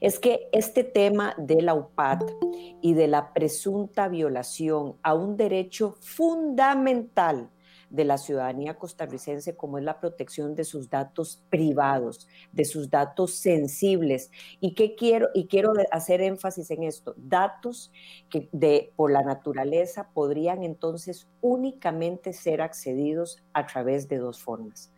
es 0.00 0.18
que 0.18 0.48
este 0.52 0.84
tema 0.84 1.34
de 1.38 1.62
la 1.62 1.74
UPAD 1.74 2.22
y 2.82 2.94
de 2.94 3.08
la 3.08 3.32
presunta 3.32 4.08
violación 4.08 4.96
a 5.02 5.14
un 5.14 5.36
derecho 5.36 5.96
fundamental 6.00 7.50
de 7.90 8.04
la 8.04 8.18
ciudadanía 8.18 8.74
costarricense 8.74 9.56
como 9.56 9.78
es 9.78 9.84
la 9.84 10.00
protección 10.00 10.54
de 10.54 10.64
sus 10.64 10.90
datos 10.90 11.42
privados, 11.48 12.28
de 12.52 12.64
sus 12.64 12.90
datos 12.90 13.34
sensibles. 13.36 14.30
¿Y 14.60 14.74
qué 14.74 14.94
quiero? 14.94 15.28
Y 15.34 15.46
quiero 15.46 15.72
hacer 15.90 16.20
énfasis 16.20 16.70
en 16.70 16.82
esto, 16.82 17.14
datos 17.16 17.90
que 18.28 18.48
por 18.94 19.10
la 19.10 19.22
naturaleza 19.22 20.10
podrían 20.12 20.62
entonces 20.62 21.28
únicamente 21.40 22.32
ser 22.32 22.60
accedidos 22.60 23.42
a 23.52 23.66
través 23.66 24.08
de 24.08 24.18
dos 24.18 24.40
formas. 24.40 24.92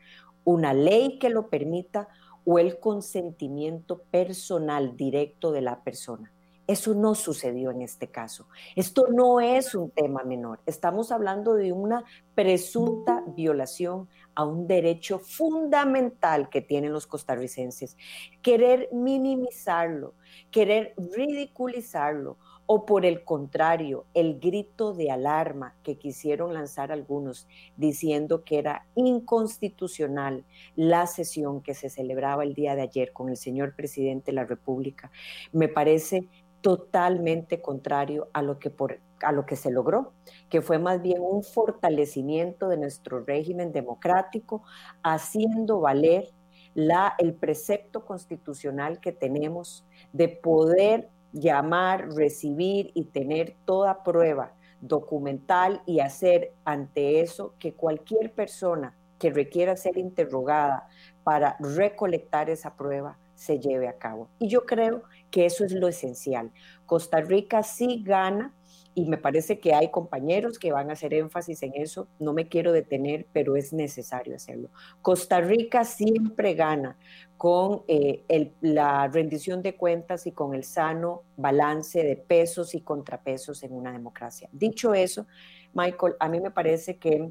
Una 0.45 0.73
ley 0.73 1.19
que 1.19 1.31
lo 1.31 1.49
permita 1.49 2.09
o 2.44 2.59
el 2.59 2.78
consentimiento 2.78 4.02
personal 4.11 4.97
directo 4.97 5.52
de 5.52 5.61
la 5.61 5.82
persona. 5.82 6.32
Eso 6.70 6.94
no 6.94 7.16
sucedió 7.16 7.73
en 7.73 7.82
este 7.82 8.06
caso. 8.12 8.47
Esto 8.76 9.09
no 9.11 9.40
es 9.40 9.75
un 9.75 9.90
tema 9.90 10.23
menor. 10.23 10.61
Estamos 10.66 11.11
hablando 11.11 11.54
de 11.54 11.73
una 11.73 12.04
presunta 12.37 13.25
violación 13.35 14.09
a 14.37 14.44
un 14.44 14.68
derecho 14.68 15.18
fundamental 15.18 16.49
que 16.49 16.61
tienen 16.61 16.92
los 16.92 17.09
costarricenses. 17.09 17.97
Querer 18.40 18.88
minimizarlo, 18.92 20.14
querer 20.52 20.94
ridiculizarlo 20.97 22.38
o 22.73 22.87
por 22.87 23.05
el 23.05 23.25
contrario, 23.25 24.07
el 24.15 24.39
grito 24.39 24.93
de 24.93 25.11
alarma 25.11 25.75
que 25.83 25.99
quisieron 25.99 26.55
lanzar 26.55 26.93
algunos 26.93 27.49
diciendo 27.77 28.45
que 28.45 28.61
era 28.61 28.87
inconstitucional 28.95 30.45
la 30.77 31.09
sesión 31.09 31.62
que 31.62 31.75
se 31.75 31.91
celebraba 31.91 32.45
el 32.45 32.55
día 32.55 32.77
de 32.77 32.83
ayer 32.83 33.12
con 33.12 33.29
el 33.29 33.37
señor 33.37 33.75
presidente 33.75 34.31
de 34.31 34.37
la 34.37 34.45
República, 34.45 35.11
me 35.50 35.67
parece 35.67 36.29
totalmente 36.61 37.61
contrario 37.61 38.29
a 38.33 38.41
lo 38.41 38.61
que 38.61 38.71
por, 38.71 39.00
a 39.21 39.33
lo 39.33 39.47
que 39.47 39.57
se 39.57 39.73
logró, 39.73 40.12
que 40.49 40.62
fue 40.62 40.79
más 40.79 41.03
bien 41.03 41.23
un 41.23 41.43
fortalecimiento 41.43 42.69
de 42.69 42.77
nuestro 42.77 43.25
régimen 43.25 43.73
democrático, 43.73 44.62
haciendo 45.03 45.81
valer 45.81 46.31
la, 46.75 47.17
el 47.19 47.35
precepto 47.35 48.05
constitucional 48.05 49.00
que 49.00 49.11
tenemos 49.11 49.85
de 50.12 50.29
poder 50.29 51.09
llamar, 51.33 52.13
recibir 52.15 52.91
y 52.95 53.05
tener 53.05 53.57
toda 53.65 54.03
prueba 54.03 54.53
documental 54.81 55.83
y 55.87 56.01
hacer 56.01 56.53
ante 56.65 57.21
eso 57.21 57.55
que 57.59 57.75
cualquier 57.75 58.33
persona 58.33 58.97
que 59.19 59.31
requiera 59.31 59.77
ser 59.77 59.99
interrogada 59.99 60.89
para 61.23 61.57
recolectar 61.61 62.49
esa 62.49 62.75
prueba 62.75 63.19
se 63.35 63.59
lleve 63.59 63.89
a 63.89 63.99
cabo. 63.99 64.29
Y 64.39 64.49
yo 64.49 64.65
creo 64.67 65.03
que 65.31 65.47
eso 65.47 65.65
es 65.65 65.73
lo 65.73 65.89
esencial. 65.89 66.51
Costa 66.87 67.21
Rica 67.21 67.63
sí 67.63 68.03
gana 68.05 68.55
y 68.94 69.06
me 69.06 69.18
parece 69.18 69.61
que 69.61 69.73
hay 69.73 69.90
compañeros 69.90 70.59
que 70.59 70.73
van 70.73 70.90
a 70.90 70.94
hacer 70.94 71.14
énfasis 71.14 71.62
en 71.62 71.73
eso. 71.75 72.09
No 72.18 72.32
me 72.32 72.49
quiero 72.49 72.73
detener, 72.73 73.26
pero 73.32 73.56
es 73.56 73.73
necesario 73.73 74.35
hacerlo. 74.35 74.70
Costa 75.00 75.40
Rica 75.40 75.85
siempre 75.85 76.54
gana 76.54 76.99
con 77.37 77.82
eh, 77.88 78.52
la 78.61 79.06
rendición 79.09 79.62
de 79.62 79.76
cuentas 79.76 80.26
y 80.26 80.32
con 80.32 80.54
el 80.54 80.64
sano 80.64 81.23
balance 81.37 82.02
de 82.02 82.16
pesos 82.16 82.75
y 82.75 82.80
contrapesos 82.80 83.62
en 83.62 83.73
una 83.73 83.92
democracia. 83.92 84.49
Dicho 84.52 84.92
eso, 84.92 85.26
Michael, 85.73 86.16
a 86.18 86.28
mí 86.28 86.40
me 86.40 86.50
parece 86.50 86.99
que 86.99 87.30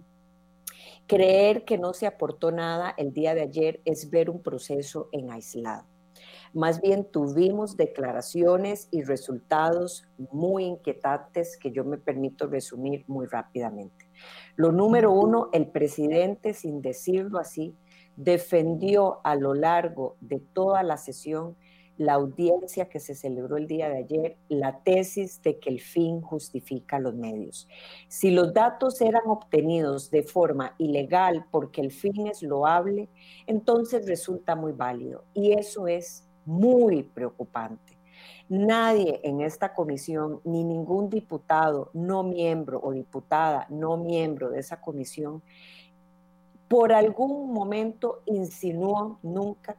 creer 1.07 1.65
que 1.65 1.77
no 1.77 1.93
se 1.93 2.07
aportó 2.07 2.51
nada 2.51 2.93
el 2.97 3.11
día 3.11 3.35
de 3.35 3.41
ayer 3.41 3.81
es 3.83 4.09
ver 4.09 4.29
un 4.29 4.41
proceso 4.41 5.09
en 5.11 5.31
aislado. 5.31 5.88
Más 6.53 6.82
bien 6.82 7.06
tuvimos 7.06 7.77
declaraciones 7.77 8.88
y 8.91 9.03
resultados 9.03 10.08
muy 10.32 10.65
inquietantes 10.65 11.58
que 11.58 11.72
yo 11.72 11.84
me 11.86 11.98
permito 11.98 12.48
resumir 12.48 13.03
muy 13.08 13.27
rápidamente. 13.27 14.10
Lo 14.56 14.72
número 14.72 15.12
uno, 15.12 15.50
el 15.53 15.68
presidente, 15.68 16.53
sin 16.53 16.82
decirlo 16.82 17.39
así, 17.39 17.75
defendió 18.15 19.22
a 19.24 19.36
lo 19.36 19.53
largo 19.53 20.18
de 20.20 20.39
toda 20.39 20.84
la 20.84 20.98
sesión 20.98 21.56
la 22.00 22.13
audiencia 22.13 22.88
que 22.88 23.01
se 23.01 23.13
celebró 23.13 23.58
el 23.58 23.68
día 23.68 23.89
de 23.89 23.98
ayer, 23.98 24.38
la 24.48 24.79
tesis 24.84 25.41
de 25.41 25.60
que 25.60 25.70
el 25.70 25.82
fin 25.82 26.22
justifica 26.22 26.98
los 26.98 27.13
medios. 27.13 27.68
Si 28.08 28.32
los 28.32 28.53
datos 28.53 29.01
eran 29.01 29.24
obtenidos 29.27 30.10
de 30.10 30.24
forma 30.24 30.75
ilegal 30.77 31.46
porque 31.51 31.82
el 31.82 31.91
fin 31.91 32.27
es 32.27 32.41
loable, 32.41 33.10
entonces 33.48 34.08
resulta 34.08 34.56
muy 34.56 34.72
válido. 34.72 35.25
Y 35.34 35.51
eso 35.51 35.88
es 35.88 36.28
muy 36.46 37.03
preocupante. 37.03 37.98
Nadie 38.50 39.19
en 39.24 39.41
esta 39.41 39.74
comisión, 39.74 40.41
ni 40.43 40.63
ningún 40.63 41.10
diputado 41.10 41.91
no 41.93 42.24
miembro 42.24 42.79
o 42.81 42.91
diputada 42.91 43.67
no 43.69 43.98
miembro 43.98 44.50
de 44.50 44.60
esa 44.60 44.81
comisión, 44.81 45.43
por 46.67 46.93
algún 46.93 47.51
momento 47.53 48.22
insinuó 48.25 49.19
nunca 49.24 49.75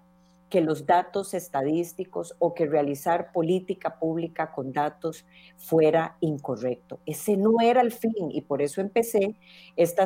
que 0.51 0.61
los 0.61 0.85
datos 0.85 1.33
estadísticos 1.33 2.35
o 2.41 2.55
que 2.55 2.67
realizar 2.67 3.31
política 3.31 4.01
pública 4.01 4.51
con 4.51 4.73
datos 4.73 5.25
fuera 5.57 6.17
incorrecto. 6.21 6.99
Ese 7.07 7.37
no 7.37 7.61
era 7.63 7.81
el 7.81 7.93
fin 7.93 8.31
y 8.31 8.43
por 8.43 8.61
eso 8.61 8.81
empecé 8.81 9.37
este, 9.77 10.03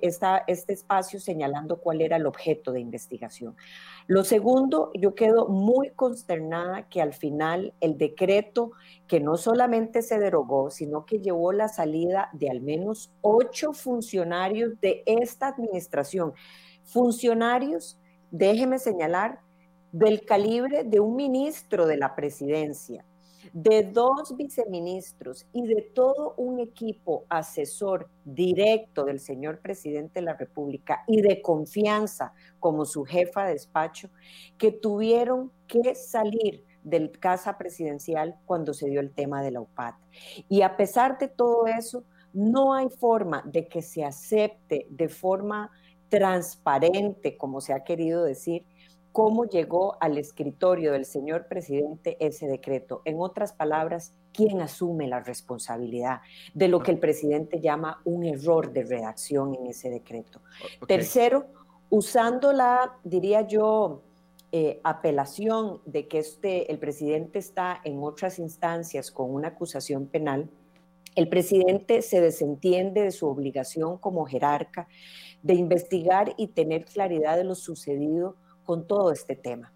este 0.00 0.72
espacio 0.72 1.20
señalando 1.20 1.78
cuál 1.78 2.00
era 2.00 2.16
el 2.16 2.26
objeto 2.26 2.72
de 2.72 2.80
investigación. 2.80 3.54
Lo 4.06 4.24
segundo, 4.24 4.90
yo 4.94 5.14
quedo 5.14 5.48
muy 5.48 5.90
consternada 5.90 6.88
que 6.88 7.02
al 7.02 7.12
final 7.12 7.74
el 7.80 7.98
decreto 7.98 8.72
que 9.06 9.20
no 9.20 9.36
solamente 9.36 10.00
se 10.00 10.18
derogó, 10.18 10.70
sino 10.70 11.04
que 11.04 11.20
llevó 11.20 11.52
la 11.52 11.68
salida 11.68 12.30
de 12.32 12.48
al 12.48 12.62
menos 12.62 13.12
ocho 13.20 13.74
funcionarios 13.74 14.80
de 14.80 15.02
esta 15.04 15.48
administración. 15.48 16.32
Funcionarios, 16.82 17.98
déjeme 18.30 18.78
señalar, 18.78 19.40
del 19.92 20.24
calibre 20.24 20.84
de 20.84 21.00
un 21.00 21.16
ministro 21.16 21.86
de 21.86 21.96
la 21.96 22.14
presidencia, 22.14 23.04
de 23.52 23.84
dos 23.84 24.36
viceministros 24.36 25.46
y 25.52 25.66
de 25.66 25.82
todo 25.82 26.34
un 26.36 26.60
equipo 26.60 27.24
asesor 27.28 28.08
directo 28.24 29.04
del 29.04 29.20
señor 29.20 29.60
presidente 29.60 30.20
de 30.20 30.26
la 30.26 30.34
República 30.34 31.04
y 31.06 31.22
de 31.22 31.40
confianza 31.40 32.32
como 32.58 32.84
su 32.84 33.04
jefa 33.04 33.44
de 33.44 33.52
despacho, 33.52 34.10
que 34.58 34.72
tuvieron 34.72 35.52
que 35.66 35.94
salir 35.94 36.64
del 36.82 37.10
casa 37.10 37.58
presidencial 37.58 38.36
cuando 38.46 38.72
se 38.72 38.88
dio 38.88 39.00
el 39.00 39.12
tema 39.12 39.42
de 39.42 39.50
la 39.50 39.60
UPAD. 39.60 39.94
Y 40.48 40.62
a 40.62 40.76
pesar 40.76 41.18
de 41.18 41.28
todo 41.28 41.66
eso, 41.66 42.04
no 42.32 42.74
hay 42.74 42.88
forma 42.90 43.42
de 43.44 43.66
que 43.66 43.82
se 43.82 44.04
acepte 44.04 44.86
de 44.90 45.08
forma 45.08 45.70
transparente, 46.08 47.36
como 47.36 47.60
se 47.60 47.72
ha 47.72 47.82
querido 47.82 48.22
decir, 48.22 48.64
cómo 49.16 49.46
llegó 49.46 49.96
al 49.98 50.18
escritorio 50.18 50.92
del 50.92 51.06
señor 51.06 51.48
presidente 51.48 52.18
ese 52.20 52.46
decreto. 52.46 53.00
En 53.06 53.18
otras 53.18 53.54
palabras, 53.54 54.12
¿quién 54.30 54.60
asume 54.60 55.08
la 55.08 55.20
responsabilidad 55.20 56.20
de 56.52 56.68
lo 56.68 56.82
que 56.82 56.90
el 56.90 56.98
presidente 56.98 57.62
llama 57.62 58.02
un 58.04 58.26
error 58.26 58.74
de 58.74 58.84
redacción 58.84 59.54
en 59.54 59.68
ese 59.68 59.88
decreto? 59.88 60.42
Tercero, 60.86 61.46
usando 61.88 62.52
la, 62.52 62.98
diría 63.04 63.40
yo, 63.40 64.02
eh, 64.52 64.80
apelación 64.84 65.80
de 65.86 66.08
que 66.08 66.18
este, 66.18 66.70
el 66.70 66.78
presidente 66.78 67.38
está 67.38 67.80
en 67.84 68.02
otras 68.02 68.38
instancias 68.38 69.10
con 69.10 69.32
una 69.32 69.48
acusación 69.48 70.08
penal, 70.08 70.50
el 71.14 71.30
presidente 71.30 72.02
se 72.02 72.20
desentiende 72.20 73.00
de 73.00 73.12
su 73.12 73.26
obligación 73.26 73.96
como 73.96 74.26
jerarca 74.26 74.88
de 75.42 75.54
investigar 75.54 76.34
y 76.36 76.48
tener 76.48 76.84
claridad 76.84 77.38
de 77.38 77.44
lo 77.44 77.54
sucedido 77.54 78.36
con 78.66 78.86
todo 78.86 79.12
este 79.12 79.36
tema. 79.36 79.72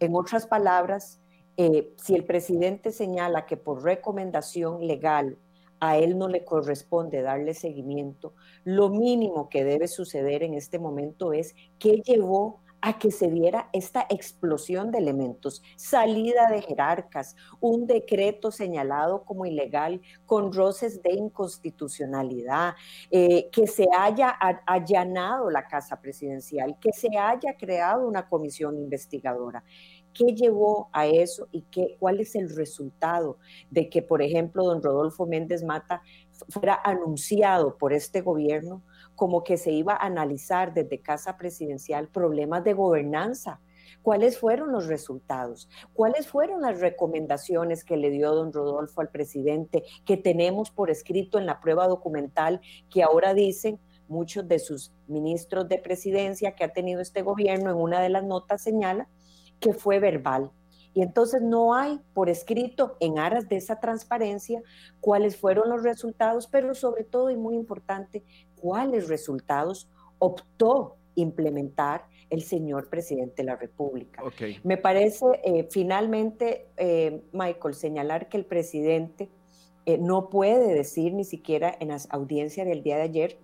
En 0.00 0.16
otras 0.16 0.48
palabras, 0.48 1.20
eh, 1.56 1.92
si 1.96 2.16
el 2.16 2.24
presidente 2.24 2.90
señala 2.90 3.46
que 3.46 3.56
por 3.56 3.84
recomendación 3.84 4.84
legal 4.86 5.38
a 5.78 5.98
él 5.98 6.18
no 6.18 6.28
le 6.28 6.44
corresponde 6.44 7.22
darle 7.22 7.54
seguimiento, 7.54 8.34
lo 8.64 8.88
mínimo 8.88 9.48
que 9.48 9.62
debe 9.64 9.86
suceder 9.86 10.42
en 10.42 10.54
este 10.54 10.80
momento 10.80 11.32
es 11.32 11.54
que 11.78 12.02
llevó 12.04 12.61
a 12.82 12.98
que 12.98 13.12
se 13.12 13.30
diera 13.30 13.68
esta 13.72 14.06
explosión 14.10 14.90
de 14.90 14.98
elementos, 14.98 15.62
salida 15.76 16.48
de 16.50 16.62
jerarcas, 16.62 17.36
un 17.60 17.86
decreto 17.86 18.50
señalado 18.50 19.24
como 19.24 19.46
ilegal 19.46 20.02
con 20.26 20.52
roces 20.52 21.00
de 21.00 21.12
inconstitucionalidad, 21.12 22.74
eh, 23.10 23.48
que 23.52 23.68
se 23.68 23.86
haya 23.96 24.30
allanado 24.66 25.48
la 25.48 25.68
Casa 25.68 26.00
Presidencial, 26.00 26.76
que 26.80 26.92
se 26.92 27.16
haya 27.16 27.56
creado 27.56 28.06
una 28.06 28.28
comisión 28.28 28.76
investigadora. 28.76 29.62
¿Qué 30.12 30.34
llevó 30.34 30.90
a 30.92 31.06
eso 31.06 31.48
y 31.52 31.62
qué, 31.70 31.96
cuál 31.98 32.20
es 32.20 32.34
el 32.34 32.54
resultado 32.54 33.38
de 33.70 33.88
que, 33.88 34.02
por 34.02 34.20
ejemplo, 34.22 34.64
don 34.64 34.82
Rodolfo 34.82 35.24
Méndez 35.24 35.62
Mata 35.62 36.02
fuera 36.48 36.78
anunciado 36.84 37.78
por 37.78 37.92
este 37.92 38.20
gobierno 38.20 38.82
como 39.14 39.44
que 39.44 39.56
se 39.56 39.70
iba 39.70 39.94
a 39.94 40.06
analizar 40.06 40.74
desde 40.74 41.00
Casa 41.00 41.36
Presidencial 41.36 42.08
problemas 42.08 42.64
de 42.64 42.72
gobernanza. 42.72 43.60
¿Cuáles 44.02 44.38
fueron 44.38 44.72
los 44.72 44.86
resultados? 44.86 45.68
¿Cuáles 45.92 46.26
fueron 46.26 46.62
las 46.62 46.80
recomendaciones 46.80 47.84
que 47.84 47.96
le 47.96 48.10
dio 48.10 48.34
don 48.34 48.52
Rodolfo 48.52 49.00
al 49.00 49.10
presidente 49.10 49.84
que 50.04 50.16
tenemos 50.16 50.70
por 50.70 50.90
escrito 50.90 51.38
en 51.38 51.46
la 51.46 51.60
prueba 51.60 51.86
documental 51.86 52.60
que 52.90 53.02
ahora 53.02 53.34
dicen 53.34 53.78
muchos 54.08 54.48
de 54.48 54.58
sus 54.58 54.92
ministros 55.06 55.68
de 55.68 55.78
presidencia 55.78 56.54
que 56.54 56.64
ha 56.64 56.72
tenido 56.72 57.00
este 57.00 57.22
gobierno 57.22 57.70
en 57.70 57.76
una 57.76 58.00
de 58.00 58.08
las 58.08 58.24
notas 58.24 58.62
señala 58.62 59.08
que 59.60 59.72
fue 59.72 60.00
verbal? 60.00 60.50
Y 60.94 61.02
entonces 61.02 61.42
no 61.42 61.74
hay 61.74 62.00
por 62.12 62.28
escrito 62.28 62.96
en 63.00 63.18
aras 63.18 63.48
de 63.48 63.56
esa 63.56 63.80
transparencia 63.80 64.62
cuáles 65.00 65.36
fueron 65.36 65.70
los 65.70 65.82
resultados, 65.82 66.46
pero 66.46 66.74
sobre 66.74 67.04
todo 67.04 67.30
y 67.30 67.36
muy 67.36 67.54
importante, 67.54 68.24
cuáles 68.56 69.08
resultados 69.08 69.88
optó 70.18 70.96
implementar 71.14 72.06
el 72.30 72.42
señor 72.42 72.88
presidente 72.88 73.42
de 73.42 73.44
la 73.44 73.56
República. 73.56 74.22
Me 74.64 74.78
parece 74.78 75.26
eh, 75.44 75.68
finalmente, 75.70 76.68
eh, 76.76 77.22
Michael, 77.32 77.74
señalar 77.74 78.28
que 78.28 78.38
el 78.38 78.46
presidente 78.46 79.28
eh, 79.84 79.98
no 79.98 80.30
puede 80.30 80.72
decir 80.74 81.12
ni 81.12 81.24
siquiera 81.24 81.76
en 81.78 81.88
la 81.88 81.98
audiencia 82.10 82.64
del 82.64 82.82
día 82.82 82.96
de 82.96 83.02
ayer 83.02 83.38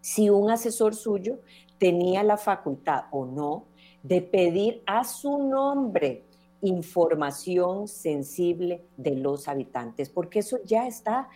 si 0.00 0.30
un 0.30 0.50
asesor 0.50 0.94
suyo 0.94 1.38
tenía 1.78 2.22
la 2.22 2.36
facultad 2.36 3.04
o 3.10 3.26
no 3.26 3.66
de 4.02 4.20
pedir 4.20 4.82
a 4.86 5.04
su 5.04 5.38
nombre 5.38 6.24
información 6.64 7.88
sensible 7.88 8.84
de 8.96 9.16
los 9.16 9.48
habitantes, 9.48 10.10
porque 10.10 10.40
eso 10.40 10.58
ya 10.64 10.86
está 10.86 11.28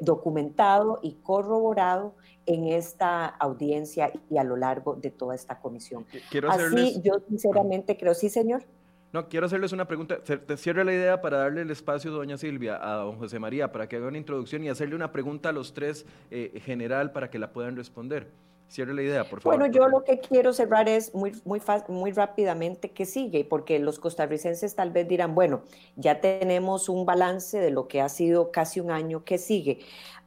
documentado 0.00 0.98
y 1.02 1.14
corroborado 1.22 2.14
en 2.46 2.68
esta 2.68 3.26
audiencia 3.26 4.12
y 4.30 4.38
a 4.38 4.44
lo 4.44 4.56
largo 4.56 4.94
de 4.94 5.10
toda 5.10 5.34
esta 5.34 5.58
comisión. 5.60 6.06
Quiero 6.30 6.50
Así, 6.50 7.00
yo 7.02 7.14
sinceramente 7.28 7.96
creo, 7.96 8.14
sí, 8.14 8.30
señor. 8.30 8.64
No, 9.12 9.28
quiero 9.28 9.46
hacerles 9.46 9.72
una 9.72 9.86
pregunta. 9.86 10.22
Te 10.22 10.56
cierro 10.56 10.84
la 10.84 10.92
idea 10.92 11.20
para 11.20 11.38
darle 11.38 11.62
el 11.62 11.70
espacio, 11.70 12.10
doña 12.10 12.36
Silvia, 12.36 12.78
a 12.80 12.96
don 12.96 13.18
José 13.18 13.38
María, 13.38 13.72
para 13.72 13.88
que 13.88 13.96
haga 13.96 14.08
una 14.08 14.18
introducción 14.18 14.64
y 14.64 14.68
hacerle 14.68 14.94
una 14.94 15.12
pregunta 15.12 15.48
a 15.48 15.52
los 15.52 15.72
tres 15.72 16.04
eh, 16.30 16.60
general 16.64 17.12
para 17.12 17.30
que 17.30 17.38
la 17.38 17.52
puedan 17.52 17.76
responder. 17.76 18.28
Cierre 18.68 18.92
la 18.92 19.02
idea, 19.02 19.24
por 19.24 19.40
favor. 19.40 19.58
Bueno, 19.58 19.72
yo 19.72 19.88
lo 19.88 20.04
que 20.04 20.18
quiero 20.18 20.52
cerrar 20.52 20.90
es 20.90 21.14
muy, 21.14 21.32
muy, 21.46 21.60
muy 21.88 22.12
rápidamente 22.12 22.90
que 22.90 23.06
sigue, 23.06 23.46
porque 23.46 23.78
los 23.78 23.98
costarricenses 23.98 24.74
tal 24.74 24.90
vez 24.90 25.08
dirán, 25.08 25.34
bueno, 25.34 25.62
ya 25.96 26.20
tenemos 26.20 26.90
un 26.90 27.06
balance 27.06 27.58
de 27.58 27.70
lo 27.70 27.88
que 27.88 28.02
ha 28.02 28.10
sido 28.10 28.52
casi 28.52 28.80
un 28.80 28.90
año 28.90 29.24
que 29.24 29.38
sigue. 29.38 29.80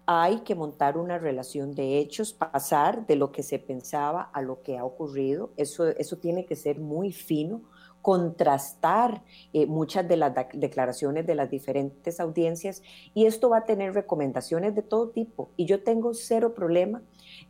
Hay 0.07 0.39
que 0.39 0.55
montar 0.55 0.97
una 0.97 1.19
relación 1.19 1.75
de 1.75 1.99
hechos, 1.99 2.33
pasar 2.33 3.05
de 3.05 3.15
lo 3.15 3.31
que 3.31 3.43
se 3.43 3.59
pensaba 3.59 4.23
a 4.33 4.41
lo 4.41 4.63
que 4.63 4.75
ha 4.75 4.83
ocurrido. 4.83 5.51
Eso, 5.55 5.87
eso 5.89 6.17
tiene 6.17 6.45
que 6.45 6.55
ser 6.55 6.79
muy 6.79 7.13
fino 7.13 7.61
contrastar 8.01 9.21
eh, 9.53 9.65
muchas 9.67 10.07
de 10.07 10.17
las 10.17 10.33
declaraciones 10.53 11.25
de 11.27 11.35
las 11.35 11.49
diferentes 11.49 12.19
audiencias 12.19 12.81
y 13.13 13.25
esto 13.25 13.49
va 13.49 13.59
a 13.59 13.65
tener 13.65 13.93
recomendaciones 13.93 14.75
de 14.75 14.81
todo 14.81 15.09
tipo 15.09 15.51
y 15.55 15.65
yo 15.65 15.83
tengo 15.83 16.13
cero 16.13 16.53
problema 16.55 17.01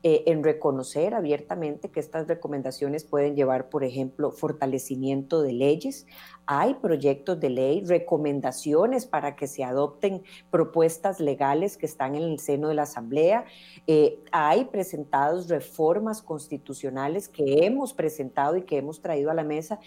eh, 0.04 0.24
en 0.26 0.44
reconocer 0.44 1.14
abiertamente 1.14 1.90
que 1.90 2.00
estas 2.00 2.28
recomendaciones 2.28 3.04
pueden 3.04 3.36
llevar, 3.36 3.70
por 3.70 3.84
ejemplo, 3.84 4.32
fortalecimiento 4.32 5.44
de 5.44 5.54
leyes. 5.54 6.08
Hay 6.48 6.74
proyectos 6.74 7.40
de 7.40 7.52
ley, 7.52 7.84
recomendaciones 7.86 9.06
para 9.06 9.36
que 9.36 9.46
se 9.46 9.64
adopten 9.64 10.24
propuestas 10.50 11.20
legales 11.20 11.78
que 11.78 11.86
están 11.86 12.16
en 12.16 12.24
el 12.24 12.40
seno 12.40 12.70
de 12.70 12.74
la 12.74 12.84
Asamblea. 12.84 13.46
Eh, 13.86 14.18
hay 14.32 14.66
presentados 14.66 15.48
reformas 15.50 16.24
constitucionales 16.24 17.30
que 17.30 17.66
hemos 17.66 17.94
presentado 17.94 18.58
y 18.58 18.64
que 18.64 18.78
hemos 18.78 19.02
traído 19.02 19.30
a 19.30 19.36
la 19.36 19.44
mesa 19.44 19.80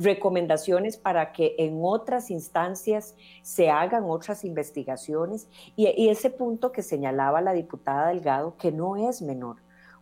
recomendaciones 0.00 0.96
para 0.96 1.30
que 1.32 1.54
en 1.58 1.78
otras 1.82 2.30
instancias 2.30 3.14
se 3.42 3.68
hagan 3.68 4.04
otras 4.04 4.44
investigaciones 4.44 5.48
y, 5.76 6.08
ese 6.08 6.30
punto 6.30 6.72
que 6.72 6.82
señalaba 6.82 7.42
la 7.42 7.52
diputada 7.52 8.08
Delgado, 8.08 8.56
que 8.56 8.72
no 8.72 8.96
es 8.96 9.20
menor. 9.20 9.56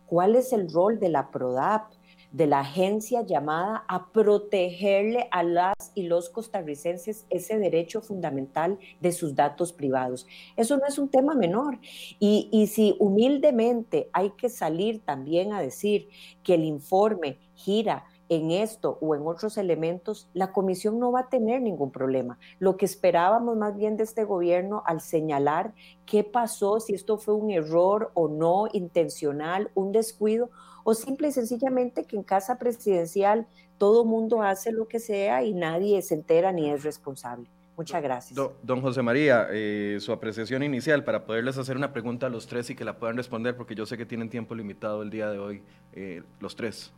¿Cuál 0.07 0.35
es 0.35 0.53
el 0.53 0.71
rol 0.71 0.99
de 0.99 1.09
la 1.09 1.29
PRODAP, 1.29 1.91
de 2.31 2.47
la 2.47 2.59
agencia 2.59 3.23
llamada 3.23 3.83
a 3.87 4.11
protegerle 4.11 5.27
a 5.31 5.43
las 5.43 5.75
y 5.95 6.03
los 6.03 6.29
costarricenses 6.29 7.25
ese 7.29 7.57
derecho 7.57 8.01
fundamental 8.01 8.79
de 9.01 9.11
sus 9.11 9.35
datos 9.35 9.73
privados? 9.73 10.25
Eso 10.55 10.77
no 10.77 10.87
es 10.87 10.97
un 10.97 11.09
tema 11.09 11.35
menor. 11.35 11.77
Y, 12.19 12.67
si 12.67 12.95
humildemente 12.99 14.09
hay 14.13 14.31
que 14.31 14.49
salir 14.49 15.01
también 15.03 15.51
a 15.51 15.61
decir 15.61 16.07
que 16.41 16.53
el 16.53 16.63
informe 16.63 17.37
gira 17.53 18.05
en 18.29 18.51
esto 18.51 18.97
o 19.01 19.15
en 19.15 19.25
otros 19.25 19.57
elementos, 19.57 20.29
la 20.33 20.51
comisión 20.51 20.99
no 20.99 21.11
va 21.11 21.21
a 21.21 21.29
tener 21.29 21.61
ningún 21.61 21.91
problema. 21.91 22.37
Lo 22.59 22.77
que 22.77 22.85
esperábamos 22.85 23.57
más 23.57 23.75
bien 23.75 23.97
de 23.97 24.03
este 24.03 24.23
gobierno 24.23 24.83
al 24.85 25.01
señalar 25.01 25.73
qué 26.05 26.23
pasó, 26.23 26.79
si 26.79 26.93
esto 26.93 27.17
fue 27.17 27.33
un 27.33 27.51
error 27.51 28.11
o 28.13 28.29
no 28.29 28.67
intencional, 28.71 29.71
un 29.73 29.91
descuido, 29.91 30.49
o 30.83 30.93
simple 30.93 31.27
y 31.27 31.31
sencillamente 31.31 32.05
que 32.05 32.15
en 32.15 32.23
casa 32.23 32.57
presidencial 32.57 33.47
todo 33.77 34.05
mundo 34.05 34.41
hace 34.41 34.71
lo 34.71 34.87
que 34.87 34.99
sea 34.99 35.43
y 35.43 35.53
nadie 35.53 36.01
se 36.01 36.13
entera 36.13 36.51
ni 36.51 36.69
es 36.69 36.83
responsable. 36.83 37.49
Muchas 37.77 38.03
gracias. 38.03 38.37
Don, 38.61 38.81
José 38.81 39.01
María, 39.01 39.47
eh, 39.51 39.97
su 40.01 40.11
apreciación 40.11 40.63
inicial 40.63 41.05
para 41.05 41.25
poderles 41.25 41.57
hacer 41.57 41.77
una 41.77 41.93
pregunta 41.93 42.27
a 42.27 42.29
los 42.29 42.45
tres 42.45 42.69
y 42.69 42.75
que 42.75 42.83
la 42.83 42.99
puedan 42.99 43.15
responder, 43.15 43.55
porque 43.55 43.73
yo 43.73 43.85
sé 43.85 43.97
que 43.97 44.05
tienen 44.05 44.29
tiempo 44.29 44.53
limitado 44.53 45.01
el 45.01 45.09
día 45.09 45.29
de 45.29 45.39
hoy, 45.39 45.63
eh, 45.93 46.21
los 46.41 46.57
tres. 46.57 46.91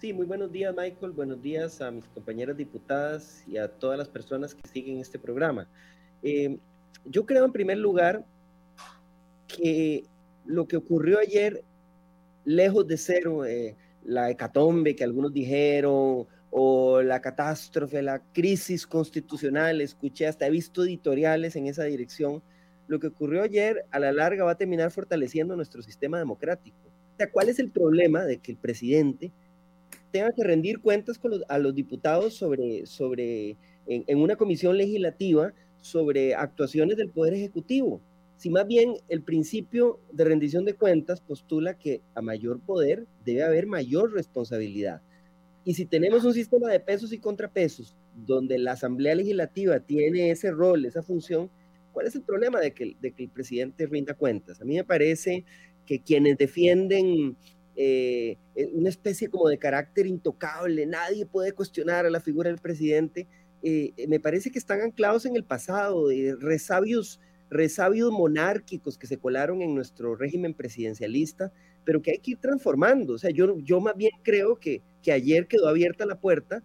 Sí, 0.00 0.14
muy 0.14 0.24
buenos 0.24 0.50
días, 0.50 0.74
Michael. 0.74 1.12
Buenos 1.12 1.42
días 1.42 1.82
a 1.82 1.90
mis 1.90 2.06
compañeras 2.06 2.56
diputadas 2.56 3.44
y 3.46 3.58
a 3.58 3.68
todas 3.68 3.98
las 3.98 4.08
personas 4.08 4.54
que 4.54 4.66
siguen 4.66 4.96
este 4.96 5.18
programa. 5.18 5.68
Eh, 6.22 6.56
yo 7.04 7.26
creo, 7.26 7.44
en 7.44 7.52
primer 7.52 7.76
lugar, 7.76 8.24
que 9.46 10.04
lo 10.46 10.66
que 10.66 10.78
ocurrió 10.78 11.18
ayer, 11.18 11.62
lejos 12.46 12.86
de 12.86 12.96
ser 12.96 13.24
la 14.02 14.30
hecatombe 14.30 14.96
que 14.96 15.04
algunos 15.04 15.34
dijeron, 15.34 16.26
o 16.50 17.02
la 17.02 17.20
catástrofe, 17.20 18.00
la 18.00 18.22
crisis 18.32 18.86
constitucional, 18.86 19.82
escuché 19.82 20.26
hasta 20.26 20.46
he 20.46 20.50
visto 20.50 20.82
editoriales 20.82 21.56
en 21.56 21.66
esa 21.66 21.84
dirección. 21.84 22.42
Lo 22.88 23.00
que 23.00 23.08
ocurrió 23.08 23.42
ayer 23.42 23.84
a 23.90 23.98
la 23.98 24.12
larga 24.12 24.44
va 24.44 24.52
a 24.52 24.58
terminar 24.58 24.90
fortaleciendo 24.92 25.56
nuestro 25.56 25.82
sistema 25.82 26.18
democrático. 26.18 26.78
O 26.86 27.16
sea, 27.18 27.30
¿cuál 27.30 27.50
es 27.50 27.58
el 27.58 27.70
problema 27.70 28.24
de 28.24 28.38
que 28.38 28.52
el 28.52 28.56
presidente 28.56 29.30
tenga 30.10 30.32
que 30.32 30.44
rendir 30.44 30.80
cuentas 30.80 31.20
a 31.48 31.58
los 31.58 31.74
diputados 31.74 32.34
sobre, 32.34 32.86
sobre 32.86 33.56
en, 33.86 34.04
en 34.06 34.18
una 34.18 34.36
comisión 34.36 34.76
legislativa 34.76 35.52
sobre 35.80 36.34
actuaciones 36.34 36.96
del 36.96 37.10
Poder 37.10 37.34
Ejecutivo? 37.34 38.00
Si 38.40 38.48
más 38.48 38.66
bien 38.66 38.94
el 39.10 39.22
principio 39.22 40.00
de 40.12 40.24
rendición 40.24 40.64
de 40.64 40.72
cuentas 40.72 41.20
postula 41.20 41.74
que 41.74 42.00
a 42.14 42.22
mayor 42.22 42.58
poder 42.60 43.06
debe 43.22 43.42
haber 43.42 43.66
mayor 43.66 44.14
responsabilidad. 44.14 45.02
Y 45.62 45.74
si 45.74 45.84
tenemos 45.84 46.24
un 46.24 46.32
sistema 46.32 46.70
de 46.70 46.80
pesos 46.80 47.12
y 47.12 47.18
contrapesos 47.18 47.94
donde 48.16 48.58
la 48.58 48.72
Asamblea 48.72 49.14
Legislativa 49.14 49.80
tiene 49.80 50.30
ese 50.30 50.50
rol, 50.52 50.86
esa 50.86 51.02
función, 51.02 51.50
¿cuál 51.92 52.06
es 52.06 52.14
el 52.14 52.22
problema 52.22 52.60
de 52.60 52.72
que, 52.72 52.96
de 52.98 53.12
que 53.12 53.24
el 53.24 53.28
presidente 53.28 53.86
rinda 53.86 54.14
cuentas? 54.14 54.60
A 54.62 54.64
mí 54.64 54.74
me 54.74 54.84
parece 54.84 55.44
que 55.84 56.00
quienes 56.00 56.38
defienden 56.38 57.36
eh, 57.76 58.36
eh, 58.56 58.70
una 58.72 58.88
especie 58.88 59.28
como 59.28 59.48
de 59.48 59.58
carácter 59.58 60.06
intocable, 60.06 60.86
nadie 60.86 61.26
puede 61.26 61.52
cuestionar 61.52 62.06
a 62.06 62.10
la 62.10 62.20
figura 62.20 62.50
del 62.50 62.58
presidente, 62.58 63.26
eh, 63.62 63.92
me 64.08 64.20
parece 64.20 64.50
que 64.50 64.58
están 64.58 64.80
anclados 64.80 65.26
en 65.26 65.36
el 65.36 65.44
pasado, 65.44 66.08
de 66.08 66.34
resabios, 66.38 67.20
resabios 67.50 68.10
monárquicos 68.10 68.96
que 68.96 69.06
se 69.06 69.18
colaron 69.18 69.60
en 69.62 69.74
nuestro 69.74 70.14
régimen 70.16 70.54
presidencialista, 70.54 71.52
pero 71.84 72.00
que 72.00 72.12
hay 72.12 72.18
que 72.18 72.32
ir 72.32 72.38
transformando. 72.38 73.14
O 73.14 73.18
sea, 73.18 73.30
yo, 73.30 73.58
yo 73.58 73.80
más 73.80 73.96
bien 73.96 74.12
creo 74.22 74.56
que, 74.56 74.82
que 75.02 75.12
ayer 75.12 75.46
quedó 75.46 75.68
abierta 75.68 76.06
la 76.06 76.20
puerta 76.20 76.62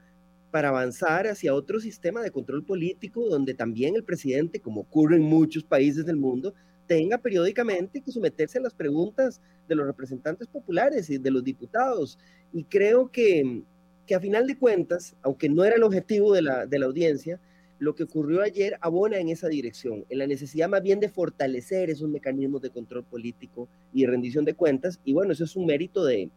para 0.51 0.69
avanzar 0.69 1.27
hacia 1.27 1.53
otro 1.53 1.81
sistema 1.81 2.21
de 2.21 2.31
control 2.31 2.63
político 2.63 3.27
donde 3.27 3.53
también 3.53 3.95
el 3.95 4.05
presidente, 4.05 4.61
como 4.61 4.81
ocurre 4.81 5.17
en 5.17 5.23
muchos 5.23 5.63
países 5.65 6.05
del 6.05 6.15
mundo, 6.15 6.53
tenga 6.87 7.17
periódicamente 7.17 8.01
que 8.01 8.11
someterse 8.11 8.57
a 8.57 8.61
las 8.61 8.73
preguntas 8.73 9.41
de 9.67 9.75
los 9.75 9.85
representantes 9.85 10.47
populares 10.47 11.09
y 11.09 11.17
de 11.17 11.31
los 11.31 11.43
diputados. 11.43 12.17
Y 12.53 12.63
creo 12.63 13.11
que, 13.11 13.63
que 14.05 14.15
a 14.15 14.19
final 14.19 14.47
de 14.47 14.57
cuentas, 14.57 15.15
aunque 15.21 15.49
no 15.49 15.63
era 15.63 15.75
el 15.75 15.83
objetivo 15.83 16.33
de 16.33 16.41
la, 16.41 16.65
de 16.65 16.79
la 16.79 16.85
audiencia, 16.85 17.39
lo 17.77 17.93
que 17.93 18.03
ocurrió 18.03 18.41
ayer 18.41 18.77
abona 18.81 19.17
en 19.17 19.29
esa 19.29 19.49
dirección, 19.49 20.05
en 20.09 20.19
la 20.19 20.27
necesidad 20.27 20.69
más 20.69 20.81
bien 20.81 20.99
de 20.99 21.09
fortalecer 21.09 21.89
esos 21.89 22.09
mecanismos 22.09 22.61
de 22.61 22.69
control 22.69 23.03
político 23.03 23.67
y 23.93 24.05
rendición 24.05 24.45
de 24.45 24.53
cuentas. 24.53 24.99
Y 25.03 25.13
bueno, 25.13 25.33
eso 25.33 25.43
es 25.43 25.55
un 25.55 25.65
mérito 25.65 26.05
de, 26.05 26.29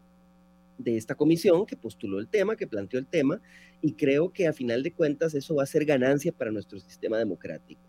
de 0.78 0.96
esta 0.96 1.14
comisión 1.14 1.66
que 1.66 1.76
postuló 1.76 2.18
el 2.18 2.28
tema, 2.28 2.56
que 2.56 2.66
planteó 2.66 2.98
el 2.98 3.06
tema, 3.06 3.40
y 3.80 3.92
creo 3.92 4.32
que 4.32 4.46
a 4.46 4.52
final 4.52 4.82
de 4.82 4.92
cuentas 4.92 5.34
eso 5.34 5.54
va 5.54 5.62
a 5.62 5.66
ser 5.66 5.84
ganancia 5.84 6.32
para 6.32 6.50
nuestro 6.50 6.78
sistema 6.80 7.18
democrático. 7.18 7.80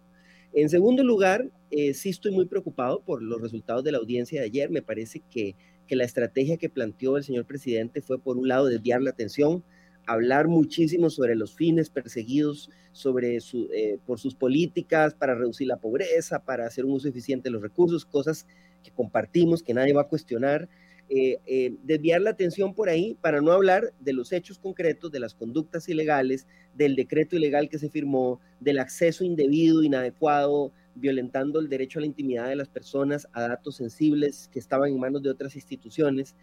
En 0.53 0.69
segundo 0.69 1.03
lugar, 1.03 1.49
eh, 1.71 1.93
sí 1.93 2.09
estoy 2.09 2.31
muy 2.31 2.45
preocupado 2.45 3.01
por 3.01 3.21
los 3.21 3.41
resultados 3.41 3.83
de 3.83 3.91
la 3.91 3.99
audiencia 3.99 4.41
de 4.41 4.47
ayer. 4.47 4.69
Me 4.69 4.81
parece 4.81 5.21
que, 5.29 5.55
que 5.87 5.95
la 5.95 6.05
estrategia 6.05 6.57
que 6.57 6.69
planteó 6.69 7.17
el 7.17 7.23
señor 7.23 7.45
presidente 7.45 8.01
fue, 8.01 8.19
por 8.19 8.37
un 8.37 8.47
lado, 8.47 8.65
desviar 8.65 9.01
la 9.01 9.11
atención, 9.11 9.63
hablar 10.05 10.47
muchísimo 10.47 11.09
sobre 11.09 11.35
los 11.35 11.53
fines 11.53 11.89
perseguidos 11.89 12.69
sobre 12.91 13.39
su, 13.39 13.69
eh, 13.73 13.99
por 14.05 14.19
sus 14.19 14.35
políticas 14.35 15.13
para 15.13 15.35
reducir 15.35 15.67
la 15.67 15.77
pobreza, 15.77 16.43
para 16.43 16.65
hacer 16.65 16.85
un 16.85 16.93
uso 16.93 17.07
eficiente 17.07 17.49
de 17.49 17.53
los 17.53 17.61
recursos, 17.61 18.05
cosas 18.05 18.45
que 18.83 18.91
compartimos, 18.91 19.63
que 19.63 19.73
nadie 19.73 19.93
va 19.93 20.01
a 20.01 20.07
cuestionar, 20.07 20.67
eh, 21.11 21.39
eh, 21.47 21.75
desviar 21.83 22.21
la 22.21 22.29
atención 22.29 22.75
por 22.75 22.87
ahí 22.87 23.17
para 23.19 23.41
no 23.41 23.51
hablar 23.51 23.93
de 23.99 24.13
los 24.13 24.31
hechos 24.31 24.59
concretos, 24.59 25.11
de 25.11 25.19
las 25.19 25.33
conductas 25.33 25.89
ilegales, 25.89 26.45
del 26.75 26.95
decreto 26.95 27.35
ilegal 27.35 27.67
que 27.67 27.79
se 27.79 27.89
firmó, 27.89 28.39
del 28.59 28.77
acceso 28.77 29.23
indebido, 29.23 29.81
inadecuado, 29.81 30.71
violentando 30.93 31.59
el 31.59 31.67
derecho 31.67 31.97
a 31.97 32.01
la 32.01 32.05
intimidad 32.05 32.47
de 32.47 32.55
las 32.55 32.69
personas, 32.69 33.27
a 33.33 33.47
datos 33.47 33.77
sensibles 33.77 34.49
que 34.53 34.59
estaban 34.59 34.91
en 34.91 34.99
manos 34.99 35.23
de 35.23 35.31
otras 35.31 35.55
instituciones. 35.55 36.35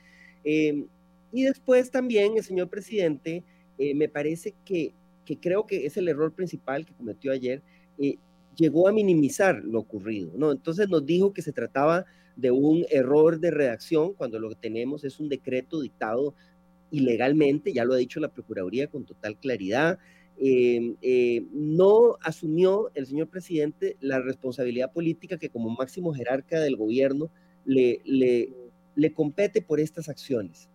Eh, 0.43 0.85
y 1.33 1.45
después 1.45 1.93
también 1.93 2.37
el 2.37 2.43
señor 2.43 2.69
presidente, 2.69 3.45
me 3.79 4.09
parece 4.09 4.55
que, 4.65 4.95
que, 5.27 5.39
creo 5.39 5.67
que 5.67 5.85
es 5.85 5.97
el 5.99 6.09
error 6.09 6.33
principal 6.33 6.87
que 6.87 6.95
cometió 6.95 7.31
ayer, 7.31 7.63
llegó 8.57 8.89
a 8.89 8.93
minimizar 8.93 9.63
lo 9.63 9.81
ocurrido, 9.81 10.33
¿no? 10.35 10.51
Entonces 10.51 10.89
nos 10.89 11.05
dijo 11.05 11.33
que 11.33 11.43
se 11.43 11.53
trataba 11.53 12.07
de 12.37 12.51
un 12.51 12.85
error 12.91 13.41
de 13.41 13.51
redacción 13.51 14.13
cuando 14.15 14.39
lo 14.39 14.51
que 14.51 14.57
tenemos 14.57 15.05
es 15.05 15.19
un 15.19 15.29
decreto 15.29 15.81
dictado 15.81 16.35
ilegalmente, 16.91 17.73
ya 17.73 17.85
lo 17.85 17.95
ha 17.95 17.99
dicho 17.99 18.21
la 18.21 18.33
Procuraduría 18.33 18.87
con 18.89 19.05
total 19.05 19.37
claridad. 19.37 19.99
Eh, 20.39 20.95
eh, 21.01 21.45
no 21.53 22.19
asumió 22.21 22.91
el 22.95 23.07
señor 23.07 23.29
presidente 23.29 23.97
la 24.01 24.21
responsabilidad 24.21 24.93
política 24.93 25.39
que 25.39 25.49
como 25.49 25.71
máximo 25.71 26.13
jerarca 26.13 26.61
del 26.61 26.77
gobierno 26.77 27.31
le, 27.65 28.03
le, 28.05 28.51
le 28.95 29.13
compete 29.13 29.63
por 29.63 29.81
estas 29.81 30.09
acciones. 30.09 30.69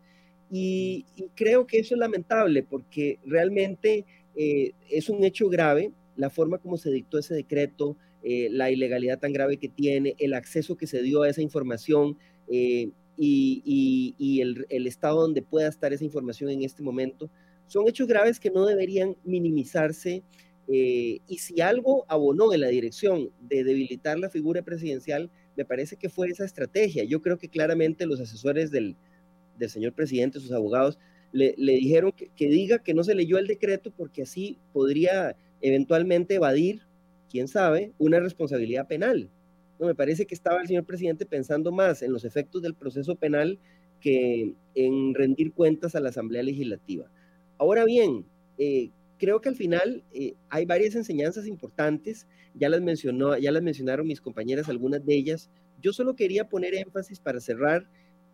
Y, 0.52 1.06
creo 1.36 1.66
que 1.66 1.80
eso 1.80 1.96
es 1.96 2.00
lamentable 2.00 2.64
porque 2.64 3.20
realmente 3.26 4.06
eh, 4.36 4.74
es 4.90 5.10
un 5.10 5.24
hecho 5.24 5.48
grave 5.48 5.92
la 6.18 6.30
forma 6.30 6.58
como 6.58 6.78
se 6.78 6.92
dictó 6.92 7.18
ese 7.18 7.34
decreto, 7.34 7.96
eh, 8.24 8.50
la 8.52 8.70
ilegalidad 8.70 9.20
tan 9.20 9.34
grave 9.34 9.58
que 9.58 9.68
tiene, 9.68 10.16
el 10.20 10.34
acceso 10.34 10.78
que 10.78 10.86
se 10.86 11.02
dio 11.02 11.24
a 11.24 11.30
esa 11.30 11.42
información 11.42 12.18
eh, 12.50 12.90
y, 13.18 14.42
el, 14.42 14.88
estado 14.88 15.22
donde 15.22 15.42
pueda 15.42 15.68
estar 15.68 15.92
esa 15.92 16.04
información 16.04 16.50
en 16.52 16.64
este 16.64 16.84
momento, 16.84 17.30
son 17.68 17.88
hechos 17.88 18.08
graves 18.08 18.40
que 18.40 18.52
no 18.52 18.66
deberían 18.66 19.16
minimizarse. 19.24 20.24
Eh, 20.68 21.20
y 21.28 21.38
si 21.40 21.62
algo 21.62 22.06
abonó 22.08 22.54
en 22.54 22.62
la 22.62 22.68
dirección 22.68 23.32
de 23.42 23.64
debilitar 23.64 24.20
la 24.20 24.30
figura 24.30 24.62
presidencial, 24.62 25.32
me 25.58 25.66
parece 25.66 25.96
que 25.96 26.10
fue 26.10 26.28
esa 26.28 26.46
estrategia. 26.46 27.04
Yo 27.04 27.22
creo 27.22 27.38
que 27.38 27.50
claramente 27.50 28.06
los 28.06 28.20
asesores 28.20 28.70
del, 28.72 28.96
señor 29.68 29.94
presidente, 29.94 30.40
sus 30.40 30.52
abogados, 30.52 31.00
le, 31.32 31.56
dijeron 31.58 32.12
que, 32.12 32.30
que, 32.36 32.48
diga 32.48 32.80
que 32.80 32.94
no 32.94 33.04
se 33.04 33.16
leyó 33.16 33.38
el 33.38 33.48
decreto 33.48 33.92
porque 33.92 34.24
así 34.24 34.58
podría 34.74 35.36
eventualmente 35.62 36.36
evadir 36.36 36.82
quién 37.32 37.48
sabe, 37.48 37.94
una 37.98 38.20
responsabilidad 38.20 38.88
penal. 38.88 39.30
No, 39.80 39.88
me 39.88 39.96
parece 39.96 40.26
que 40.26 40.36
estaba 40.36 40.62
el 40.62 40.68
señor 40.68 40.84
presidente 40.84 41.26
pensando 41.26 41.72
más 41.72 42.02
en 42.02 42.12
los 42.12 42.26
efectos 42.26 42.62
del 42.62 42.76
proceso 42.76 43.16
penal 43.16 43.58
que 44.02 44.54
en 44.76 45.14
rendir 45.16 45.54
cuentas 45.54 45.96
a 45.96 46.00
la 46.02 46.10
Asamblea 46.10 46.44
Legislativa. 46.44 47.10
Ahora 47.58 47.86
bien, 47.86 48.26
eh, 48.58 48.90
creo 49.18 49.40
que 49.40 49.50
al 49.50 49.56
final 49.56 50.04
eh, 50.14 50.34
hay 50.50 50.66
varias 50.66 50.96
enseñanzas 50.96 51.48
importantes, 51.48 52.28
ya 52.54 52.70
las, 52.70 52.82
mencionó, 52.82 53.38
ya 53.38 53.52
las 53.52 53.64
mencionaron 53.64 54.08
mis 54.08 54.20
compañeras, 54.20 54.68
algunas 54.68 55.06
de 55.06 55.16
ellas. 55.16 55.50
Yo 55.82 55.94
solo 55.94 56.16
quería 56.16 56.50
poner 56.50 56.76
énfasis 56.76 57.20
para 57.20 57.40
cerrar 57.40 57.88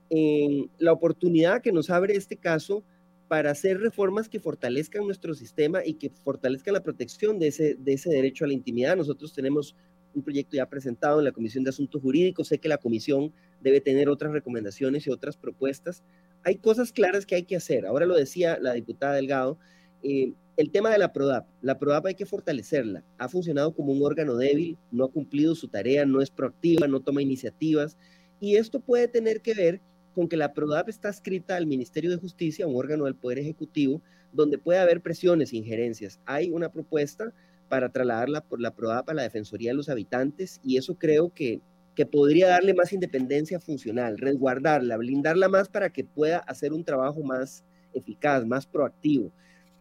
en 0.10 0.70
la 0.80 0.94
oportunidad 0.94 1.62
que 1.62 1.72
nos 1.72 1.90
abre 1.90 2.16
este 2.16 2.38
caso 2.38 2.84
para 3.28 3.52
hacer 3.52 3.80
reformas 3.80 4.30
que 4.30 4.40
fortalezcan 4.40 5.06
nuestro 5.06 5.34
sistema 5.34 5.86
y 5.86 5.96
que 5.96 6.10
fortalezcan 6.10 6.74
la 6.74 6.84
protección 6.84 7.40
de 7.40 7.48
ese, 7.48 7.76
de 7.76 7.94
ese 7.94 8.10
derecho 8.10 8.46
a 8.46 8.48
la 8.48 8.54
intimidad. 8.54 8.96
Nosotros 8.96 9.34
tenemos 9.34 9.76
un 10.16 10.24
proyecto 10.24 10.56
ya 10.56 10.68
presentado 10.68 11.20
en 11.20 11.26
la 11.26 11.32
Comisión 11.32 11.64
de 11.64 11.70
Asuntos 11.70 12.02
Jurídicos. 12.02 12.48
Sé 12.48 12.58
que 12.58 12.70
la 12.70 12.78
Comisión 12.78 13.34
debe 13.62 13.82
tener 13.82 14.10
otras 14.10 14.32
recomendaciones 14.32 15.06
y 15.06 15.10
otras 15.10 15.38
propuestas. 15.38 16.04
Hay 16.44 16.56
cosas 16.56 16.92
claras 16.92 17.26
que 17.26 17.36
hay 17.36 17.44
que 17.44 17.56
hacer. 17.56 17.86
Ahora 17.86 18.06
lo 18.06 18.16
decía 18.16 18.58
la 18.60 18.74
diputada 18.74 19.16
Delgado. 19.16 19.58
Eh, 20.04 20.34
el 20.56 20.72
tema 20.72 20.90
de 20.90 20.98
la 20.98 21.14
PRODAP. 21.14 21.48
La 21.62 21.78
PRODAP 21.78 22.08
hay 22.08 22.16
que 22.16 22.26
fortalecerla. 22.26 23.04
Ha 23.20 23.30
funcionado 23.30 23.76
como 23.76 23.92
un 23.92 24.04
órgano 24.04 24.36
débil, 24.36 24.78
no 24.92 25.06
ha 25.06 25.12
cumplido 25.12 25.54
su 25.54 25.68
tarea, 25.68 26.06
no 26.06 26.22
es 26.22 26.32
proactiva, 26.32 26.88
no 26.88 27.02
toma 27.02 27.22
iniciativas. 27.22 27.98
Y 28.40 28.56
esto 28.56 28.80
puede 28.80 29.08
tener 29.08 29.42
que 29.42 29.54
ver 29.54 29.82
con 30.18 30.28
que 30.28 30.36
la 30.36 30.52
PRODAP 30.52 30.90
está 30.90 31.10
escrita 31.10 31.56
al 31.58 31.68
Ministerio 31.68 32.10
de 32.10 32.18
Justicia, 32.18 32.66
un 32.66 32.76
órgano 32.76 33.06
del 33.06 33.14
Poder 33.14 33.38
Ejecutivo, 33.38 34.02
donde 34.34 34.58
puede 34.58 34.80
haber 34.80 35.00
presiones, 35.00 35.54
injerencias. 35.54 36.20
Hay 36.26 36.50
una 36.50 36.72
propuesta 36.72 37.32
para 37.70 37.90
trasladarla 37.92 38.42
por 38.42 38.60
la 38.60 38.74
PRODAP 38.74 39.12
a 39.12 39.14
la 39.14 39.22
Defensoría 39.22 39.70
de 39.70 39.76
los 39.76 39.90
Habitantes 39.90 40.60
y 40.64 40.78
eso 40.78 40.96
creo 40.96 41.32
que, 41.32 41.62
que 41.94 42.08
podría 42.08 42.48
darle 42.48 42.74
más 42.74 42.94
independencia 42.94 43.60
funcional, 43.60 44.18
resguardarla, 44.18 44.98
blindarla 44.98 45.50
más 45.50 45.70
para 45.70 45.92
que 45.92 46.04
pueda 46.04 46.40
hacer 46.40 46.74
un 46.74 46.84
trabajo 46.84 47.22
más 47.22 47.64
eficaz, 47.94 48.44
más 48.44 48.66
proactivo. 48.66 49.32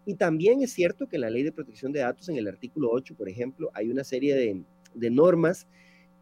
Y 0.05 0.17
también 0.17 0.61
es 0.61 0.71
cierto 0.71 1.09
que 1.09 1.17
en 1.17 1.23
la 1.23 1.31
ley 1.31 1.45
de 1.45 1.53
protección 1.53 1.93
de 1.93 2.01
datos, 2.01 2.29
en 2.29 2.37
el 2.37 2.47
artículo 2.47 2.91
8, 2.91 3.15
por 3.17 3.31
ejemplo, 3.31 3.71
hay 3.73 3.89
una 3.89 4.05
serie 4.05 4.35
de, 4.35 4.63
de 4.95 5.11
normas 5.11 5.67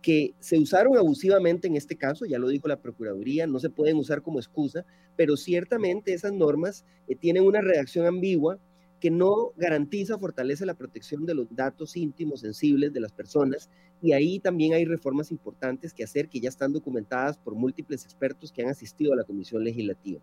que 0.04 0.34
se 0.38 0.58
usaron 0.58 0.98
abusivamente 0.98 1.66
en 1.66 1.76
este 1.76 1.96
caso, 1.96 2.26
ya 2.26 2.38
lo 2.38 2.48
dijo 2.48 2.68
la 2.68 2.78
Procuraduría, 2.78 3.46
no 3.46 3.58
se 3.58 3.70
pueden 3.70 3.96
usar 3.96 4.20
como 4.20 4.38
excusa, 4.38 4.84
pero 5.16 5.34
ciertamente 5.34 6.12
esas 6.12 6.34
normas 6.34 6.84
eh, 7.08 7.16
tienen 7.16 7.44
una 7.44 7.62
redacción 7.62 8.04
ambigua 8.04 8.58
que 9.00 9.10
no 9.10 9.52
garantiza, 9.56 10.18
fortalece 10.18 10.66
la 10.66 10.74
protección 10.74 11.24
de 11.24 11.32
los 11.32 11.46
datos 11.56 11.96
íntimos, 11.96 12.40
sensibles 12.40 12.92
de 12.92 13.00
las 13.00 13.12
personas, 13.12 13.70
y 14.02 14.12
ahí 14.12 14.40
también 14.40 14.74
hay 14.74 14.84
reformas 14.84 15.30
importantes 15.30 15.94
que 15.94 16.04
hacer 16.04 16.28
que 16.28 16.38
ya 16.38 16.50
están 16.50 16.74
documentadas 16.74 17.38
por 17.38 17.54
múltiples 17.54 18.04
expertos 18.04 18.52
que 18.52 18.60
han 18.60 18.68
asistido 18.68 19.14
a 19.14 19.16
la 19.16 19.24
Comisión 19.24 19.64
Legislativa. 19.64 20.20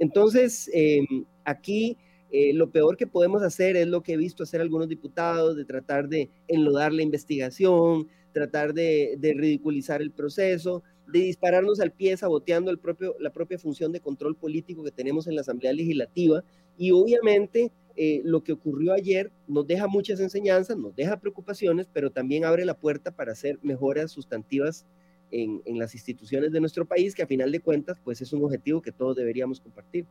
Entonces, 0.00 0.68
em, 0.74 1.24
aquí 1.44 1.96
eh, 2.32 2.52
lo 2.54 2.70
peor 2.70 2.96
que 2.96 3.06
podemos 3.06 3.40
hacer 3.44 3.76
es 3.76 3.86
lo 3.86 4.02
que 4.02 4.14
he 4.14 4.16
visto 4.16 4.42
hacer 4.42 4.60
algunos 4.60 4.88
diputados, 4.88 5.54
de 5.54 5.64
tratar 5.64 6.08
de 6.08 6.28
enlodar 6.48 6.92
la 6.92 7.02
investigación, 7.02 8.08
tratar 8.32 8.74
de, 8.74 9.18
ridiculizar 9.36 10.02
el 10.02 10.10
proceso, 10.10 10.82
de 11.06 11.20
dispararnos 11.20 11.80
al 11.80 11.92
pie 11.92 12.16
saboteando 12.16 12.70
el 12.70 12.78
propio, 12.78 13.14
la 13.20 13.30
propia 13.30 13.58
función 13.58 13.92
de 13.92 14.00
control 14.00 14.36
político 14.36 14.82
que 14.82 14.90
tenemos 14.90 15.26
en 15.26 15.34
la 15.34 15.42
Asamblea 15.42 15.72
Legislativa. 15.72 16.42
Y 16.78 16.90
obviamente 16.92 17.70
eh, 17.96 18.22
lo 18.24 18.42
que 18.42 18.52
ocurrió 18.52 18.92
ayer 18.92 19.30
nos 19.46 19.66
deja 19.66 19.86
muchas 19.86 20.20
enseñanzas, 20.20 20.76
nos 20.76 20.96
deja 20.96 21.20
preocupaciones, 21.20 21.88
pero 21.92 22.10
también 22.10 22.44
abre 22.44 22.64
la 22.64 22.74
puerta 22.74 23.10
para 23.10 23.32
hacer 23.32 23.58
mejoras 23.62 24.10
sustantivas 24.10 24.86
en, 25.30 25.62
en 25.64 25.78
las 25.78 25.94
instituciones 25.94 26.52
de 26.52 26.60
nuestro 26.60 26.84
país, 26.86 27.14
que 27.14 27.22
a 27.22 27.26
final 27.26 27.52
de 27.52 27.60
cuentas 27.60 27.98
pues 28.02 28.20
es 28.20 28.32
un 28.32 28.44
objetivo 28.44 28.82
que 28.82 28.92
todos 28.92 29.16
deberíamos 29.16 29.60
compartir. 29.60 30.06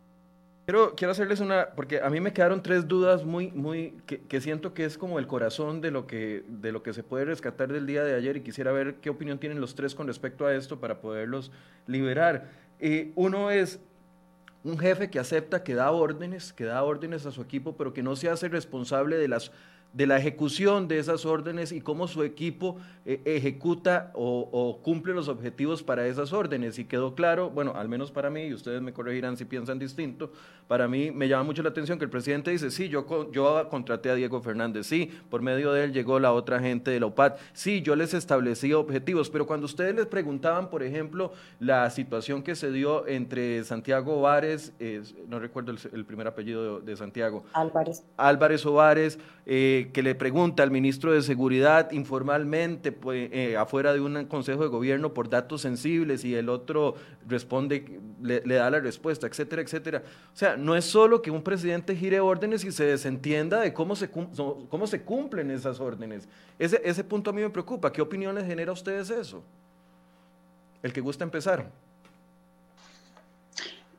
Quiero, 0.71 0.95
quiero 0.95 1.11
hacerles 1.11 1.41
una, 1.41 1.71
porque 1.75 1.99
a 1.99 2.09
mí 2.09 2.21
me 2.21 2.31
quedaron 2.31 2.63
tres 2.63 2.87
dudas 2.87 3.25
muy, 3.25 3.51
muy, 3.51 3.93
que, 4.05 4.39
siento 4.39 4.73
que 4.73 4.85
es 4.85 4.97
como 4.97 5.19
el 5.19 5.27
corazón 5.27 5.81
de 5.81 5.91
lo, 5.91 6.07
que, 6.07 6.45
de 6.47 6.71
lo 6.71 6.81
que 6.81 6.93
se 6.93 7.03
puede 7.03 7.25
rescatar 7.25 7.73
del 7.73 7.85
día 7.85 8.05
de 8.05 8.15
ayer 8.15 8.37
y 8.37 8.41
quisiera 8.41 8.71
ver 8.71 8.95
qué 9.01 9.09
opinión 9.09 9.37
tienen 9.37 9.59
los 9.59 9.75
tres 9.75 9.93
con 9.93 10.07
respecto 10.07 10.45
a 10.45 10.55
esto 10.55 10.79
para 10.79 11.01
poderlos 11.01 11.51
liberar. 11.87 12.51
Eh, 12.79 13.11
uno 13.15 13.51
es 13.51 13.81
un 14.63 14.79
jefe 14.79 15.09
que 15.09 15.19
acepta 15.19 15.61
que 15.61 15.75
da 15.75 15.91
órdenes, 15.91 16.53
que 16.53 16.63
da 16.63 16.81
órdenes 16.83 17.25
a 17.25 17.31
su 17.31 17.41
equipo, 17.41 17.75
pero 17.75 17.91
que 17.91 18.01
no 18.01 18.15
se 18.15 18.29
hace 18.29 18.47
responsable 18.47 19.17
de 19.17 19.27
las 19.27 19.51
de 19.93 20.07
la 20.07 20.17
ejecución 20.17 20.87
de 20.87 20.99
esas 20.99 21.25
órdenes 21.25 21.71
y 21.71 21.81
cómo 21.81 22.07
su 22.07 22.23
equipo 22.23 22.77
eh, 23.05 23.21
ejecuta 23.25 24.11
o, 24.13 24.79
cumple 24.83 25.13
los 25.13 25.27
objetivos 25.27 25.83
para 25.83 26.07
esas 26.07 26.33
órdenes. 26.33 26.79
Y 26.79 26.85
quedó 26.85 27.13
claro, 27.15 27.49
bueno, 27.49 27.73
al 27.75 27.89
menos 27.89 28.11
para 28.11 28.29
mí, 28.29 28.43
y 28.43 28.53
ustedes 28.53 28.81
me 28.81 28.93
corregirán 28.93 29.37
si 29.37 29.45
piensan 29.45 29.79
distinto, 29.79 30.31
para 30.67 30.87
mí 30.87 31.11
me 31.11 31.27
llama 31.27 31.43
mucho 31.43 31.63
la 31.63 31.69
atención 31.69 31.97
que 31.97 32.05
el 32.05 32.11
presidente 32.11 32.51
dice, 32.51 32.71
sí, 32.71 32.87
yo, 32.87 33.31
yo 33.31 33.67
contraté 33.69 34.09
a 34.09 34.15
Diego 34.15 34.41
Fernández, 34.41 34.87
sí, 34.87 35.11
por 35.29 35.41
medio 35.41 35.73
de 35.73 35.83
él 35.83 35.93
llegó 35.93 36.19
la 36.19 36.31
otra 36.31 36.59
gente 36.59 36.91
de 36.91 36.99
la 36.99 37.07
OPAD, 37.07 37.33
sí, 37.53 37.81
yo 37.81 37.95
les 37.95 38.13
establecí 38.13 38.71
objetivos, 38.71 39.29
pero 39.29 39.45
cuando 39.45 39.65
ustedes 39.65 39.93
les 39.95 40.05
preguntaban, 40.05 40.69
por 40.69 40.83
ejemplo, 40.83 41.33
la 41.59 41.89
situación 41.89 42.41
que 42.43 42.55
se 42.55 42.71
dio 42.71 43.07
entre 43.07 43.63
Santiago 43.65 44.21
Vares, 44.21 44.73
no 45.27 45.39
recuerdo 45.39 45.73
el, 45.91 46.05
primer 46.05 46.27
apellido 46.27 46.79
de, 46.79 46.95
Santiago. 46.95 47.43
Álvarez. 47.53 48.03
Álvarez 48.17 48.65
Ovares. 48.65 49.19
Eh, 49.53 49.89
que, 49.91 50.01
le 50.01 50.15
pregunta 50.15 50.63
al 50.63 50.71
ministro 50.71 51.11
de 51.11 51.21
Seguridad 51.21 51.91
informalmente 51.91 52.93
pues, 52.93 53.29
eh, 53.33 53.57
afuera 53.57 53.91
de 53.91 53.99
un 53.99 54.23
consejo 54.27 54.63
de 54.63 54.69
gobierno 54.69 55.13
por 55.13 55.29
datos 55.29 55.59
sensibles 55.59 56.23
y 56.23 56.35
el 56.35 56.47
otro 56.47 56.95
responde, 57.27 57.99
le, 58.21 58.39
da 58.41 58.69
la 58.69 58.79
respuesta, 58.79 59.27
etcétera, 59.27 59.61
etcétera. 59.61 60.03
O 60.33 60.37
sea, 60.37 60.55
no 60.55 60.73
es 60.73 60.85
solo 60.85 61.21
que 61.21 61.31
un 61.31 61.43
presidente 61.43 61.97
gire 61.97 62.21
órdenes 62.21 62.63
y 62.63 62.71
se 62.71 62.85
desentienda 62.85 63.59
de 63.59 63.73
cómo 63.73 63.93
se, 63.97 64.09
cómo 64.09 64.87
se 64.87 65.01
cumplen 65.01 65.51
esas 65.51 65.81
órdenes. 65.81 66.29
Ese, 66.57 66.81
ese 66.85 67.03
punto 67.03 67.31
a 67.31 67.33
mí 67.33 67.41
me 67.41 67.49
preocupa. 67.49 67.91
¿Qué 67.91 68.01
opinión 68.01 68.33
les 68.33 68.45
genera 68.45 68.69
a 68.69 68.73
ustedes 68.73 69.09
eso? 69.09 69.43
El 70.81 70.93
que 70.93 71.01
gusta 71.01 71.25
empezar. 71.25 71.69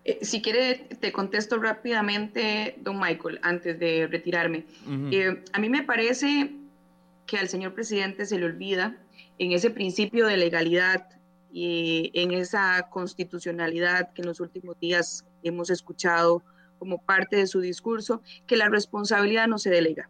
Eh, 0.05 0.19
si 0.23 0.43
quiere, 0.43 0.75
te 1.01 1.13
contesto 1.13 1.59
rápidamente, 1.59 2.77
don 2.81 2.99
Michael, 2.99 3.39
antes 3.43 3.79
de 3.79 4.09
retirarme. 4.09 4.65
Eh, 5.11 5.43
a 5.53 5.59
mí 5.59 5.69
me 5.69 5.83
parece 5.83 6.53
que 7.27 7.39
al 7.39 7.49
señor 7.49 7.75
presidente 7.75 8.27
se 8.27 8.39
le 8.39 8.47
olvida 8.47 8.97
en 9.39 9.53
ese 9.53 9.71
principio 9.71 10.27
de 10.27 10.37
legalidad 10.37 11.07
y 11.53 12.11
en 12.15 12.33
esa 12.33 12.89
constitucionalidad 12.91 14.13
que 14.13 14.23
en 14.23 14.29
los 14.29 14.41
últimos 14.41 14.79
días 14.81 15.25
hemos 15.43 15.71
escuchado 15.71 16.43
como 16.79 16.99
parte 16.99 17.37
de 17.37 17.47
su 17.47 17.61
discurso, 17.61 18.23
que 18.47 18.57
la 18.57 18.69
responsabilidad 18.69 19.47
no 19.47 19.59
se 19.59 19.71
delega 19.71 20.09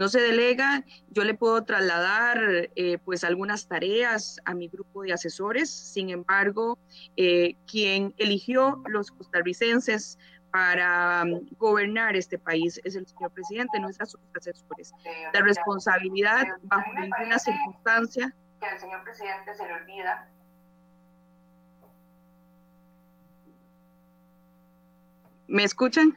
no 0.00 0.08
se 0.08 0.18
delega, 0.18 0.82
yo 1.10 1.24
le 1.24 1.34
puedo 1.34 1.62
trasladar 1.62 2.38
eh, 2.74 2.96
pues 3.04 3.22
algunas 3.22 3.68
tareas 3.68 4.38
a 4.46 4.54
mi 4.54 4.66
grupo 4.66 5.02
de 5.02 5.12
asesores, 5.12 5.70
sin 5.70 6.08
embargo, 6.08 6.78
eh, 7.18 7.56
quien 7.70 8.14
eligió 8.16 8.82
los 8.88 9.10
costarricenses 9.10 10.18
para 10.50 11.22
um, 11.24 11.46
gobernar 11.58 12.16
este 12.16 12.38
país 12.38 12.80
es 12.82 12.96
el 12.96 13.06
señor 13.06 13.30
presidente, 13.32 13.78
no 13.78 13.90
es 13.90 14.00
a 14.00 14.06
sus 14.06 14.22
asesores. 14.34 14.90
La 15.34 15.42
responsabilidad 15.42 16.46
bajo 16.62 16.90
ninguna 16.94 17.38
circunstancia 17.38 18.34
que 18.58 18.66
al 18.66 18.80
señor 18.80 19.04
presidente 19.04 19.54
se 19.54 19.66
le 19.66 19.74
olvida 19.74 20.30
¿Me 25.46 25.64
escuchan? 25.64 26.16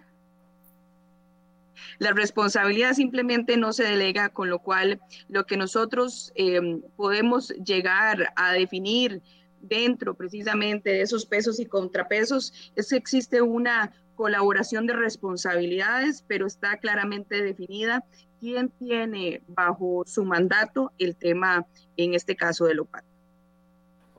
La 2.00 2.12
responsabilidad 2.12 2.94
simplemente 2.94 3.58
no 3.58 3.74
se 3.74 3.84
delega, 3.84 4.30
con 4.30 4.50
lo 4.50 4.60
cual 4.60 5.02
lo 5.30 5.46
que 5.46 5.58
nosotros 5.58 6.32
em, 6.36 6.82
podemos 6.96 7.50
llegar 7.50 8.34
a 8.36 8.54
definir 8.54 9.22
dentro 9.62 10.14
precisamente 10.14 10.90
de 10.90 11.02
esos 11.02 11.26
pesos 11.26 11.60
y 11.60 11.66
contrapesos 11.66 12.72
es 12.76 12.90
que 12.90 12.98
existe 12.98 13.42
una 13.42 13.94
colaboración 14.16 14.86
de 14.86 14.94
responsabilidades, 14.94 16.24
pero 16.28 16.46
está 16.46 16.78
claramente 16.78 17.42
definida 17.42 18.04
quién 18.40 18.70
tiene 18.70 19.42
bajo 19.48 20.04
su 20.06 20.26
mandato 20.26 20.92
el 21.00 21.16
tema, 21.16 21.66
en 21.98 22.14
este 22.14 22.36
caso 22.36 22.66
de 22.66 22.80
OPAT. 22.80 23.04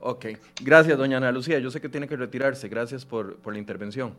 Ok, 0.01 0.27
gracias, 0.63 0.99
doña 0.99 1.19
Ana 1.19 1.33
Lucía. 1.33 1.59
Yo 1.59 1.71
sé 1.71 1.81
que 1.81 1.89
tiene 1.89 2.09
que 2.09 2.17
retirarse. 2.17 2.69
Gracias 2.69 3.05
por, 3.05 3.37
por 3.37 3.53
la 3.53 3.59
intervención. 3.59 4.15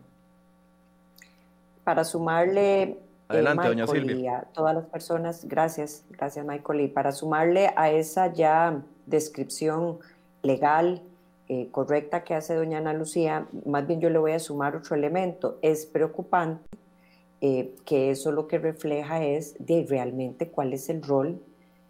Para 1.83 2.03
sumarle 2.03 2.97
Adelante, 3.27 3.67
doña 3.67 3.87
Silvia. 3.87 4.15
Y 4.15 4.27
a 4.27 4.41
todas 4.53 4.75
las 4.75 4.85
personas, 4.85 5.45
gracias, 5.45 6.05
gracias 6.09 6.45
Michael. 6.45 6.81
Y 6.81 6.87
para 6.87 7.11
sumarle 7.11 7.71
a 7.75 7.89
esa 7.89 8.31
ya 8.31 8.81
descripción 9.05 9.99
legal 10.43 11.01
eh, 11.47 11.69
correcta 11.71 12.23
que 12.23 12.33
hace 12.33 12.55
doña 12.55 12.79
Ana 12.79 12.93
Lucía, 12.93 13.47
más 13.65 13.85
bien 13.87 13.99
yo 13.99 14.09
le 14.09 14.19
voy 14.19 14.31
a 14.31 14.39
sumar 14.39 14.75
otro 14.75 14.95
elemento. 14.95 15.57
Es 15.61 15.85
preocupante 15.85 16.67
eh, 17.41 17.75
que 17.85 18.11
eso 18.11 18.31
lo 18.31 18.47
que 18.47 18.57
refleja 18.57 19.23
es 19.23 19.55
de 19.59 19.85
realmente 19.87 20.49
cuál 20.49 20.73
es 20.73 20.89
el 20.89 21.03
rol 21.03 21.41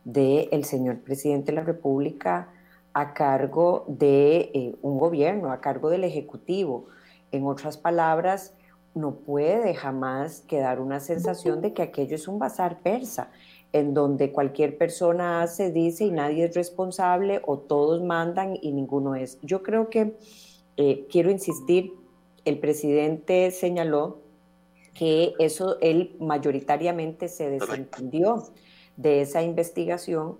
del 0.03 0.63
señor 0.63 0.99
presidente 0.99 1.51
de 1.51 1.57
la 1.57 1.63
República 1.63 2.49
a 2.93 3.13
cargo 3.13 3.85
de 3.87 4.51
eh, 4.53 4.75
un 4.81 4.97
gobierno, 4.97 5.51
a 5.51 5.59
cargo 5.59 5.89
del 5.89 6.03
Ejecutivo. 6.03 6.87
En 7.31 7.45
otras 7.45 7.77
palabras, 7.77 8.54
no 8.95 9.15
puede 9.15 9.75
jamás 9.75 10.41
quedar 10.47 10.79
una 10.79 10.99
sensación 10.99 11.61
de 11.61 11.73
que 11.73 11.83
aquello 11.83 12.15
es 12.15 12.27
un 12.27 12.39
bazar 12.39 12.79
persa, 12.79 13.29
en 13.73 13.93
donde 13.93 14.31
cualquier 14.31 14.77
persona 14.77 15.43
hace, 15.43 15.69
dice 15.69 16.05
y 16.05 16.11
nadie 16.11 16.45
es 16.45 16.55
responsable 16.55 17.41
o 17.45 17.59
todos 17.59 18.01
mandan 18.01 18.57
y 18.61 18.71
ninguno 18.71 19.15
es. 19.15 19.37
Yo 19.41 19.63
creo 19.63 19.89
que, 19.89 20.15
eh, 20.77 21.05
quiero 21.11 21.29
insistir, 21.29 21.91
el 22.45 22.57
presidente 22.59 23.51
señaló 23.51 24.19
que 24.93 25.33
eso 25.39 25.77
él 25.81 26.15
mayoritariamente 26.19 27.27
se 27.27 27.49
desentendió 27.49 28.43
de 28.95 29.21
esa 29.21 29.43
investigación 29.43 30.37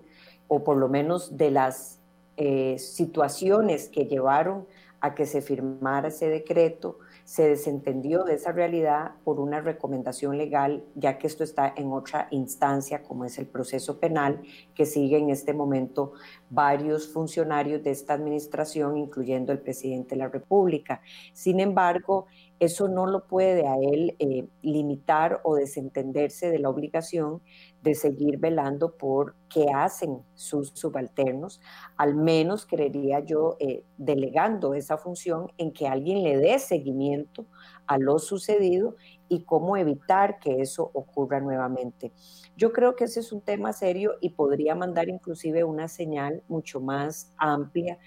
o 0.48 0.64
por 0.64 0.78
lo 0.78 0.88
menos 0.88 1.36
de 1.36 1.50
las 1.50 1.98
eh, 2.38 2.78
situaciones 2.78 3.88
que 3.88 4.06
llevaron 4.06 4.66
a 5.00 5.14
que 5.14 5.26
se 5.26 5.42
firmara 5.42 6.08
ese 6.08 6.28
decreto 6.28 6.98
se 7.26 7.48
desentendió 7.48 8.22
de 8.22 8.34
esa 8.34 8.52
realidad 8.52 9.16
por 9.24 9.40
una 9.40 9.60
recomendación 9.60 10.38
legal, 10.38 10.84
ya 10.94 11.18
que 11.18 11.26
esto 11.26 11.42
está 11.42 11.74
en 11.76 11.92
otra 11.92 12.28
instancia, 12.30 13.02
como 13.02 13.24
es 13.24 13.36
el 13.38 13.46
proceso 13.46 13.98
penal, 13.98 14.42
que 14.76 14.86
sigue 14.86 15.18
en 15.18 15.30
este 15.30 15.52
momento 15.52 16.12
varios 16.50 17.08
funcionarios 17.08 17.82
de 17.82 17.90
esta 17.90 18.14
administración, 18.14 18.96
incluyendo 18.96 19.50
el 19.50 19.58
presidente 19.58 20.14
de 20.14 20.20
la 20.20 20.28
República. 20.28 21.02
Sin 21.32 21.58
embargo, 21.58 22.26
eso 22.58 22.88
no 22.88 23.06
lo 23.06 23.26
puede 23.26 23.66
a 23.66 23.76
él 23.76 24.16
eh, 24.18 24.48
limitar 24.62 25.40
o 25.44 25.56
desentenderse 25.56 26.50
de 26.50 26.58
la 26.58 26.70
obligación 26.70 27.42
de 27.82 27.94
seguir 27.94 28.38
velando 28.38 28.96
por 28.96 29.36
qué 29.48 29.66
hacen 29.74 30.22
sus 30.34 30.70
subalternos, 30.74 31.60
al 31.96 32.14
menos 32.14 32.66
creería 32.66 33.20
yo 33.20 33.56
eh, 33.60 33.84
delegando 33.96 34.74
esa 34.74 34.96
función 34.98 35.52
en 35.58 35.72
que 35.72 35.86
alguien 35.86 36.22
le 36.22 36.36
dé 36.38 36.58
seguimiento 36.58 37.46
a 37.86 37.98
lo 37.98 38.18
sucedido 38.18 38.96
y 39.28 39.42
cómo 39.42 39.76
evitar 39.76 40.38
que 40.40 40.60
eso 40.60 40.90
ocurra 40.94 41.40
nuevamente. 41.40 42.12
Yo 42.56 42.72
creo 42.72 42.96
que 42.96 43.04
ese 43.04 43.20
es 43.20 43.32
un 43.32 43.40
tema 43.40 43.72
serio 43.72 44.14
y 44.20 44.30
podría 44.30 44.74
mandar 44.74 45.08
inclusive 45.08 45.62
una 45.64 45.88
señal 45.88 46.42
mucho 46.48 46.80
más 46.80 47.32
amplia 47.36 47.98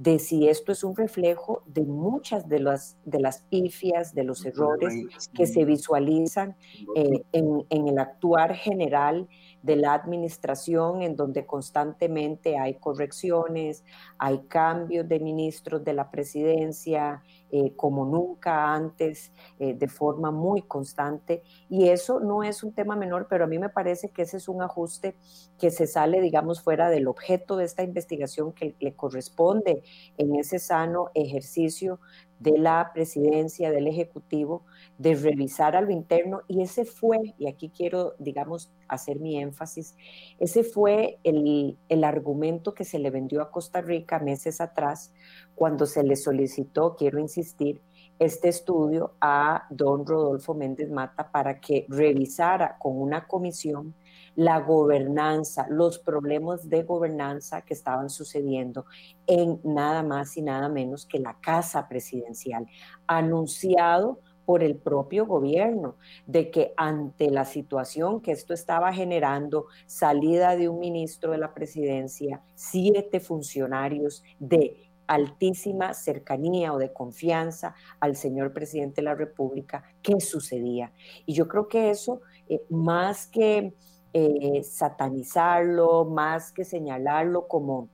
de 0.00 0.18
si 0.18 0.48
esto 0.48 0.72
es 0.72 0.82
un 0.82 0.96
reflejo 0.96 1.62
de 1.66 1.82
muchas 1.82 2.48
de 2.48 2.58
las, 2.58 2.96
de 3.04 3.20
las 3.20 3.42
pifias, 3.42 4.14
de 4.14 4.24
los 4.24 4.46
errores 4.46 4.94
que 5.34 5.46
se 5.46 5.66
visualizan 5.66 6.56
eh, 6.96 7.22
en, 7.32 7.66
en, 7.68 7.86
el 7.86 7.98
actuar 7.98 8.54
general 8.54 9.28
de 9.62 9.76
la 9.76 9.94
administración, 9.94 11.02
en 11.02 11.16
donde 11.16 11.46
constantemente 11.46 12.58
hay 12.58 12.74
correcciones, 12.74 13.84
hay 14.18 14.38
cambios 14.48 15.08
de 15.08 15.20
ministros 15.20 15.84
de 15.84 15.92
la 15.92 16.10
presidencia, 16.10 17.22
eh, 17.50 17.74
como 17.76 18.04
nunca 18.04 18.72
antes, 18.72 19.32
eh, 19.58 19.74
de 19.74 19.88
forma 19.88 20.30
muy 20.30 20.62
constante. 20.62 21.42
Y 21.68 21.88
eso 21.88 22.20
no 22.20 22.42
es 22.42 22.62
un 22.62 22.72
tema 22.72 22.96
menor, 22.96 23.26
pero 23.28 23.44
a 23.44 23.46
mí 23.46 23.58
me 23.58 23.68
parece 23.68 24.10
que 24.10 24.22
ese 24.22 24.38
es 24.38 24.48
un 24.48 24.62
ajuste 24.62 25.16
que 25.58 25.70
se 25.70 25.86
sale, 25.86 26.20
digamos, 26.20 26.62
fuera 26.62 26.88
del 26.88 27.08
objeto 27.08 27.56
de 27.56 27.64
esta 27.64 27.82
investigación 27.82 28.52
que 28.52 28.74
le 28.80 28.94
corresponde 28.94 29.82
en 30.16 30.36
ese 30.36 30.58
sano 30.58 31.10
ejercicio 31.14 32.00
de 32.40 32.58
la 32.58 32.90
presidencia, 32.92 33.70
del 33.70 33.86
Ejecutivo, 33.86 34.64
de 34.98 35.14
revisar 35.14 35.76
a 35.76 35.80
lo 35.80 35.90
interno. 35.90 36.40
Y 36.48 36.62
ese 36.62 36.84
fue, 36.84 37.18
y 37.38 37.46
aquí 37.48 37.70
quiero, 37.70 38.14
digamos, 38.18 38.72
hacer 38.88 39.20
mi 39.20 39.38
énfasis, 39.38 39.94
ese 40.38 40.64
fue 40.64 41.18
el, 41.22 41.78
el 41.88 42.02
argumento 42.02 42.74
que 42.74 42.84
se 42.84 42.98
le 42.98 43.10
vendió 43.10 43.42
a 43.42 43.50
Costa 43.50 43.80
Rica 43.82 44.18
meses 44.18 44.60
atrás, 44.60 45.12
cuando 45.54 45.86
se 45.86 46.02
le 46.02 46.16
solicitó, 46.16 46.96
quiero 46.96 47.20
insistir, 47.20 47.80
este 48.18 48.50
estudio 48.50 49.14
a 49.20 49.66
don 49.70 50.06
Rodolfo 50.06 50.52
Méndez 50.52 50.90
Mata 50.90 51.30
para 51.30 51.58
que 51.58 51.86
revisara 51.88 52.76
con 52.78 53.00
una 53.00 53.26
comisión 53.26 53.94
la 54.40 54.58
gobernanza, 54.58 55.66
los 55.68 55.98
problemas 55.98 56.66
de 56.70 56.82
gobernanza 56.82 57.60
que 57.60 57.74
estaban 57.74 58.08
sucediendo 58.08 58.86
en 59.26 59.60
nada 59.64 60.02
más 60.02 60.34
y 60.38 60.40
nada 60.40 60.70
menos 60.70 61.04
que 61.04 61.18
la 61.18 61.38
Casa 61.42 61.86
Presidencial, 61.86 62.66
anunciado 63.06 64.20
por 64.46 64.62
el 64.62 64.76
propio 64.76 65.26
gobierno, 65.26 65.96
de 66.26 66.50
que 66.50 66.72
ante 66.78 67.30
la 67.30 67.44
situación 67.44 68.22
que 68.22 68.32
esto 68.32 68.54
estaba 68.54 68.94
generando, 68.94 69.66
salida 69.84 70.56
de 70.56 70.70
un 70.70 70.78
ministro 70.78 71.32
de 71.32 71.38
la 71.38 71.52
presidencia, 71.52 72.40
siete 72.54 73.20
funcionarios 73.20 74.24
de 74.38 74.90
altísima 75.06 75.92
cercanía 75.92 76.72
o 76.72 76.78
de 76.78 76.94
confianza 76.94 77.74
al 78.00 78.16
señor 78.16 78.54
presidente 78.54 79.02
de 79.02 79.04
la 79.04 79.14
República, 79.14 79.84
¿qué 80.00 80.18
sucedía? 80.18 80.94
Y 81.26 81.34
yo 81.34 81.46
creo 81.46 81.68
que 81.68 81.90
eso, 81.90 82.22
eh, 82.48 82.62
más 82.70 83.26
que 83.26 83.74
eh, 84.12 84.64
satanizarlo, 84.64 86.04
más 86.04 86.50
que 86.50 86.64
señalarlo 86.64 87.46
como 87.46 87.88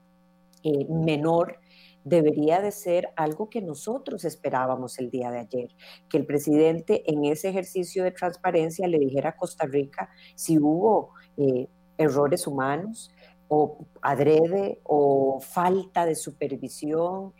eh, 0.63 0.87
menor, 0.89 1.59
debería 2.03 2.59
de 2.59 2.71
ser 2.71 3.09
algo 3.15 3.49
que 3.49 3.61
nosotros 3.61 4.25
esperábamos 4.25 4.97
el 4.97 5.11
día 5.11 5.29
de 5.29 5.39
ayer, 5.39 5.69
que 6.09 6.17
el 6.17 6.25
presidente 6.25 7.03
en 7.11 7.25
ese 7.25 7.49
ejercicio 7.49 8.03
de 8.03 8.11
transparencia 8.11 8.87
le 8.87 8.97
dijera 8.97 9.29
a 9.29 9.35
Costa 9.35 9.67
Rica 9.67 10.09
si 10.35 10.57
hubo 10.57 11.11
eh, 11.37 11.67
errores 11.99 12.47
humanos 12.47 13.11
o 13.47 13.85
adrede 14.01 14.79
o 14.83 15.39
falta 15.39 16.05
de 16.05 16.15
supervisión, 16.15 17.33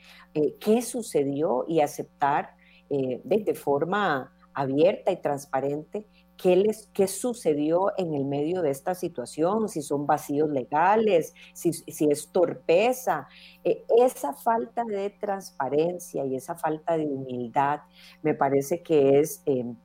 qué 0.59 0.81
sucedió 0.81 1.65
y 1.67 1.81
aceptar 1.81 2.51
de 2.89 3.53
forma 3.55 4.31
abierta 4.53 5.11
y 5.11 5.21
transparente 5.21 6.05
qué, 6.37 6.55
les, 6.55 6.87
qué 6.93 7.07
sucedió 7.07 7.91
en 7.97 8.13
el 8.13 8.25
medio 8.25 8.61
de 8.61 8.69
esta 8.69 8.95
situación, 8.95 9.67
si 9.69 9.81
son 9.81 10.05
vacíos 10.05 10.49
legales, 10.49 11.33
si, 11.53 11.71
es 11.87 12.31
torpeza. 12.31 13.27
E, 13.63 13.85
esa 13.97 14.33
falta 14.33 14.83
de 14.85 15.09
transparencia 15.09 16.25
y 16.25 16.35
esa 16.35 16.55
falta 16.55 16.97
de 16.97 17.05
humildad 17.05 17.81
me 18.21 18.33
parece 18.33 18.81
que 18.81 19.19
es... 19.19 19.41
Em, 19.45 19.75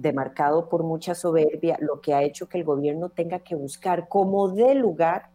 demarcado 0.00 0.68
por 0.68 0.84
mucha 0.84 1.16
soberbia, 1.16 1.76
lo 1.80 2.00
que 2.00 2.14
ha 2.14 2.22
hecho 2.22 2.48
que 2.48 2.58
el 2.58 2.62
gobierno 2.62 3.08
tenga 3.08 3.40
que 3.40 3.56
buscar 3.56 4.06
como 4.06 4.48
de 4.48 4.76
lugar 4.76 5.30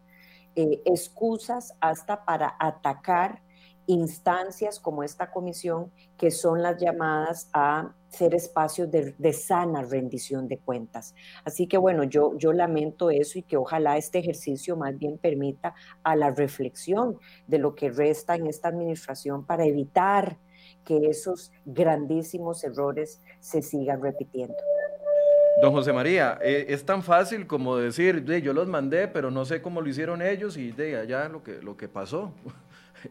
eh, 0.56 0.82
excusas 0.86 1.74
hasta 1.82 2.24
para 2.24 2.56
atacar 2.60 3.42
instancias 3.88 4.80
como 4.80 5.04
esta 5.04 5.32
comisión 5.32 5.92
que 6.16 6.32
son 6.32 6.62
las 6.62 6.80
llamadas 6.80 7.50
a 7.54 7.94
ser 8.14 8.36
espacios 8.36 8.90
de, 8.92 9.34
sana 9.34 9.84
rendición 9.84 10.48
de 10.48 10.60
cuentas. 10.60 11.16
Así 11.44 11.68
que 11.68 11.78
bueno, 11.78 12.04
yo, 12.04 12.38
yo 12.38 12.54
lamento 12.54 13.10
eso 13.10 13.40
y 13.40 13.44
que 13.44 13.58
ojalá 13.58 13.98
este 13.98 14.20
ejercicio 14.20 14.78
más 14.78 14.98
bien 14.98 15.18
permita 15.18 15.74
a 16.04 16.16
la 16.16 16.30
reflexión 16.30 17.18
de 17.48 17.58
lo 17.58 17.74
que 17.74 17.90
resta 17.90 18.36
en 18.36 18.48
esta 18.48 18.68
administración 18.68 19.46
para 19.46 19.66
evitar 19.66 20.38
que 20.86 21.08
esos 21.08 21.52
grandísimos 21.66 22.64
errores 22.64 23.22
se 23.40 23.62
sigan 23.62 24.02
repitiendo. 24.02 24.56
Don 25.62 25.72
José 25.72 25.94
María, 25.94 26.40
eh, 26.42 26.66
es 26.70 26.86
tan 26.86 27.04
fácil 27.04 27.48
como 27.48 27.78
decir, 27.78 28.24
yo 28.26 28.54
los 28.54 28.68
mandé, 28.68 29.08
pero 29.08 29.32
no 29.32 29.46
sé 29.46 29.62
cómo 29.62 29.82
lo 29.82 29.90
hicieron 29.90 30.22
ellos 30.22 30.58
y 30.58 30.72
de 30.72 30.98
allá 30.98 31.30
lo 31.30 31.42
que, 31.44 31.62
lo 31.62 31.78
que 31.78 31.88
pasó. 31.88 32.32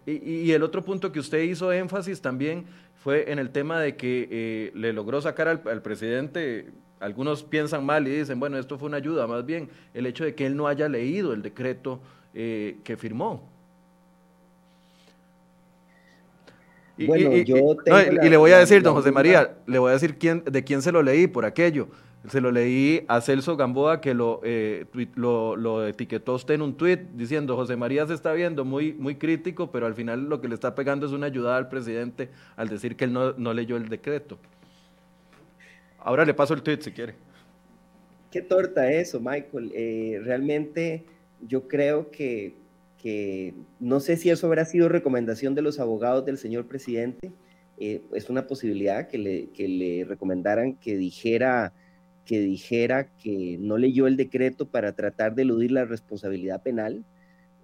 Y, 0.06 0.50
el 0.52 0.62
otro 0.62 0.82
punto 0.82 1.12
que 1.12 1.20
usted 1.20 1.40
hizo 1.42 1.72
énfasis 1.72 2.20
también 2.20 2.64
fue 3.02 3.30
en 3.30 3.38
el 3.38 3.50
tema 3.50 3.80
de 3.80 3.96
que 3.96 4.28
eh, 4.30 4.72
le 4.74 4.92
logró 4.92 5.20
sacar 5.20 5.48
al, 5.48 5.82
presidente, 5.82 6.70
algunos 7.00 7.42
piensan 7.42 7.84
mal 7.84 8.06
y 8.06 8.10
dicen, 8.10 8.38
bueno, 8.38 8.58
esto 8.58 8.78
fue 8.78 8.88
una 8.88 8.98
ayuda, 8.98 9.26
más 9.26 9.44
bien 9.44 9.68
el 9.94 10.06
hecho 10.06 10.24
de 10.24 10.34
que 10.34 10.46
él 10.46 10.56
no 10.56 10.68
haya 10.68 10.88
leído 10.88 11.32
el 11.32 11.42
decreto 11.42 12.00
eh, 12.34 12.76
que 12.84 12.96
firmó. 12.96 13.48
Y, 16.96 17.06
bueno, 17.06 17.32
yo 17.36 17.76
y, 18.22 18.28
le 18.28 18.36
voy 18.36 18.52
a 18.52 18.58
decir, 18.58 18.82
don 18.82 18.94
José 18.94 19.10
María, 19.10 19.54
le 19.66 19.78
voy 19.78 19.90
a 19.90 19.94
decir 19.94 20.18
quién, 20.18 20.44
de 20.44 20.62
quién 20.62 20.82
se 20.82 20.92
lo 20.92 21.02
leí 21.02 21.26
por 21.26 21.44
aquello. 21.44 21.88
Se 22.28 22.40
lo 22.40 22.52
leí 22.52 23.04
a 23.08 23.20
Celso 23.20 23.56
Gamboa 23.56 24.00
que 24.00 24.14
lo, 24.14 24.40
eh, 24.44 24.86
lo, 25.16 25.86
etiquetó 25.86 26.34
usted 26.34 26.54
en 26.54 26.62
un 26.62 26.76
tuit 26.76 27.00
diciendo 27.14 27.56
José 27.56 27.74
María 27.76 28.06
se 28.06 28.14
está 28.14 28.32
viendo 28.32 28.64
muy, 28.64 28.92
muy 28.92 29.16
crítico, 29.16 29.72
pero 29.72 29.86
al 29.86 29.94
final 29.94 30.28
lo 30.28 30.40
que 30.40 30.46
le 30.46 30.54
está 30.54 30.76
pegando 30.76 31.04
es 31.04 31.12
una 31.12 31.26
ayuda 31.26 31.56
al 31.56 31.68
presidente 31.68 32.30
al 32.54 32.68
decir 32.68 32.94
que 32.94 33.04
él 33.06 33.12
no, 33.12 33.32
no 33.32 33.52
leyó 33.52 33.76
el 33.76 33.88
decreto. 33.88 34.38
Ahora 35.98 36.24
le 36.24 36.34
paso 36.34 36.54
el 36.54 36.62
tuit 36.62 36.82
si 36.82 36.92
quiere. 36.92 37.14
Qué 38.30 38.40
torta 38.40 38.90
eso, 38.90 39.20
Michael. 39.20 39.72
Eh, 39.74 40.20
realmente 40.24 41.04
yo 41.46 41.68
creo 41.68 42.10
que, 42.10 42.54
que, 42.98 43.52
no 43.78 44.00
sé 44.00 44.16
si 44.16 44.30
eso 44.30 44.46
habrá 44.46 44.64
sido 44.64 44.88
recomendación 44.88 45.54
de 45.54 45.62
los 45.62 45.78
abogados 45.78 46.24
del 46.24 46.38
señor 46.38 46.66
presidente. 46.66 47.30
Eh, 47.78 48.00
es 48.14 48.30
una 48.30 48.46
posibilidad 48.46 49.08
que 49.08 49.18
le, 49.18 49.50
que 49.50 49.68
le 49.68 50.04
recomendaran 50.04 50.76
que 50.76 50.96
dijera 50.96 51.74
que 52.24 52.40
dijera 52.40 53.08
que 53.18 53.56
no 53.60 53.76
leyó 53.76 54.06
el 54.06 54.16
decreto 54.16 54.66
para 54.66 54.92
tratar 54.92 55.34
de 55.34 55.42
eludir 55.42 55.72
la 55.72 55.84
responsabilidad 55.84 56.62
penal. 56.62 57.04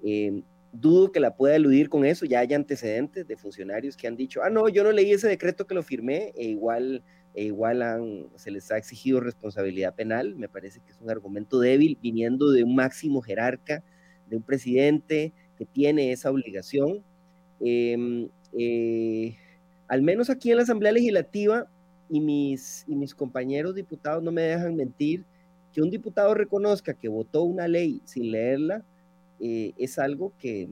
Eh, 0.04 0.42
dudo 0.72 1.12
que 1.12 1.20
la 1.20 1.36
pueda 1.36 1.56
eludir 1.56 1.88
con 1.88 2.04
eso, 2.04 2.26
ya 2.26 2.40
hay 2.40 2.52
antecedentes 2.54 3.26
de 3.26 3.36
funcionarios 3.36 3.96
que 3.96 4.06
han 4.06 4.16
dicho, 4.16 4.42
ah, 4.42 4.50
no, 4.50 4.68
yo 4.68 4.84
no 4.84 4.92
leí 4.92 5.12
ese 5.12 5.28
decreto 5.28 5.66
que 5.66 5.74
lo 5.74 5.82
firmé, 5.82 6.32
e 6.36 6.44
igual, 6.44 7.02
e 7.34 7.44
igual 7.44 7.82
han, 7.82 8.26
se 8.36 8.50
les 8.50 8.70
ha 8.70 8.76
exigido 8.76 9.20
responsabilidad 9.20 9.94
penal, 9.94 10.34
me 10.36 10.48
parece 10.48 10.80
que 10.80 10.92
es 10.92 11.00
un 11.00 11.10
argumento 11.10 11.60
débil 11.60 11.98
viniendo 12.02 12.50
de 12.50 12.64
un 12.64 12.74
máximo 12.74 13.22
jerarca, 13.22 13.82
de 14.28 14.36
un 14.36 14.42
presidente 14.42 15.32
que 15.56 15.64
tiene 15.64 16.12
esa 16.12 16.30
obligación. 16.30 17.02
Em, 17.60 18.28
eh, 18.56 19.36
al 19.88 20.02
menos 20.02 20.30
aquí 20.30 20.50
en 20.50 20.58
la 20.58 20.62
Asamblea 20.64 20.92
Legislativa 20.92 21.68
y 22.08 22.20
mis, 22.20 22.84
y 22.86 22.94
mis 22.94 23.14
compañeros 23.14 23.74
diputados 23.74 24.22
no 24.22 24.32
me 24.32 24.42
dejan 24.42 24.76
mentir, 24.76 25.24
que 25.72 25.82
un 25.82 25.90
diputado 25.90 26.34
reconozca 26.34 26.94
que 26.94 27.08
votó 27.08 27.42
una 27.42 27.68
ley 27.68 28.00
sin 28.04 28.30
leerla 28.30 28.84
eh, 29.40 29.72
es 29.76 29.98
algo 29.98 30.32
que, 30.38 30.68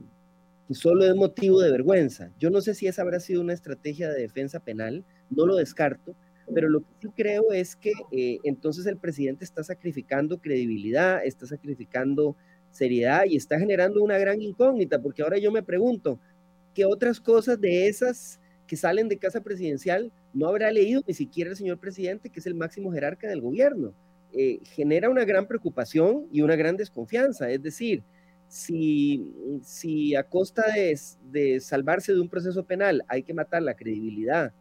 solo 0.71 1.05
es 1.05 1.15
motivo 1.15 1.61
de 1.61 1.71
vergüenza. 1.71 2.31
Yo 2.39 2.49
no 2.49 2.61
sé 2.61 2.73
si 2.73 2.87
esa 2.87 3.01
habrá 3.01 3.19
sido 3.19 3.41
una 3.41 3.53
estrategia 3.53 4.09
de 4.09 4.21
defensa 4.21 4.59
penal, 4.59 5.05
no 5.29 5.45
lo 5.45 5.55
descarto, 5.55 6.15
pero 6.53 6.69
lo 6.69 6.81
que 6.81 6.87
sí 7.01 7.07
creo 7.15 7.51
es 7.51 7.75
que 7.75 7.91
eh, 8.11 8.39
entonces 8.43 8.85
el 8.85 8.97
presidente 8.97 9.45
está 9.45 9.63
sacrificando 9.63 10.39
credibilidad, 10.39 11.23
está 11.23 11.45
sacrificando 11.45 12.35
seriedad 12.71 13.23
y 13.25 13.37
está 13.37 13.59
generando 13.59 14.03
una 14.03 14.17
gran 14.17 14.41
incógnita, 14.41 15.01
porque 15.01 15.21
ahora 15.21 15.37
yo 15.37 15.51
me 15.51 15.63
pregunto, 15.63 16.19
¿qué 16.73 16.85
otras 16.85 17.19
cosas 17.19 17.59
de 17.59 17.87
esas 17.87 18.39
que 18.67 18.75
salen 18.75 19.07
de 19.07 19.17
casa 19.17 19.41
presidencial 19.41 20.11
no 20.33 20.47
habrá 20.47 20.71
leído 20.71 21.01
ni 21.07 21.13
siquiera 21.13 21.49
el 21.49 21.55
señor 21.55 21.79
presidente, 21.79 22.29
que 22.29 22.39
es 22.39 22.45
el 22.45 22.55
máximo 22.55 22.91
jerarca 22.91 23.27
del 23.27 23.41
gobierno. 23.41 23.93
Eh, 24.33 24.59
genera 24.63 25.09
una 25.09 25.23
gran 25.25 25.47
preocupación 25.47 26.27
y 26.31 26.41
una 26.41 26.55
gran 26.55 26.75
desconfianza. 26.75 27.49
Es 27.49 27.63
decir, 27.63 28.03
si, 28.47 29.33
si 29.63 30.15
a 30.15 30.23
costa 30.23 30.65
de, 30.73 31.59
salvarse 31.59 32.13
de 32.13 32.19
un 32.19 32.29
proceso 32.29 32.65
penal 32.65 33.03
hay 33.07 33.23
que 33.23 33.33
matar 33.33 33.63
la 33.63 33.75
credibilidad 33.75 34.53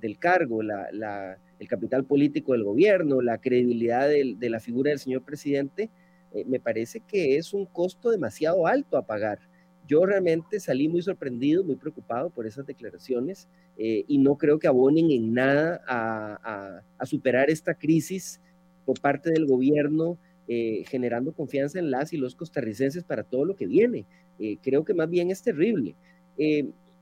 del 0.00 0.18
cargo, 0.18 0.62
la, 0.62 1.38
el 1.58 1.68
capital 1.68 2.04
político 2.04 2.52
del 2.52 2.64
gobierno, 2.64 3.20
la 3.20 3.38
credibilidad 3.38 4.08
de 4.08 4.50
la 4.50 4.58
figura 4.60 4.90
del 4.90 4.98
señor 4.98 5.22
presidente, 5.22 5.90
eh, 6.34 6.44
me 6.46 6.60
parece 6.60 7.00
que 7.00 7.36
es 7.36 7.52
un 7.52 7.66
costo 7.66 8.10
demasiado 8.10 8.66
alto 8.66 8.96
a 8.96 9.06
pagar. 9.06 9.38
Yo 9.92 10.06
realmente 10.06 10.58
salí 10.58 10.88
muy 10.88 11.02
sorprendido, 11.02 11.62
muy 11.64 11.76
preocupado 11.76 12.30
por 12.30 12.46
esas 12.46 12.64
declaraciones 12.66 13.46
eh, 13.76 14.04
y 14.08 14.16
no 14.16 14.38
creo 14.38 14.58
que 14.58 14.66
abonen 14.66 15.10
en 15.10 15.34
nada 15.34 15.82
a, 15.86 17.04
superar 17.04 17.50
esta 17.50 17.74
crisis 17.74 18.40
por 18.86 18.98
parte 18.98 19.30
del 19.30 19.44
gobierno, 19.44 20.16
eh, 20.48 20.82
generando 20.88 21.34
confianza 21.34 21.78
en 21.78 21.90
las 21.90 22.14
y 22.14 22.16
los 22.16 22.34
costarricenses 22.34 23.04
para 23.04 23.22
todo 23.22 23.44
lo 23.44 23.54
que 23.54 23.66
viene. 23.66 24.06
creo 24.62 24.82
que 24.82 24.94
más 24.94 25.10
bien 25.10 25.30
es 25.30 25.42
terrible. 25.42 25.94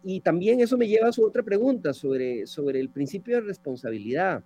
y 0.03 0.21
también 0.23 0.59
eso 0.59 0.77
me 0.77 0.89
lleva 0.89 1.11
a 1.11 1.13
su 1.13 1.25
otra 1.25 1.45
pregunta 1.45 1.93
sobre, 1.93 2.45
sobre 2.49 2.81
el 2.81 2.89
principio 2.89 3.37
de 3.37 3.43
responsabilidad, 3.43 4.43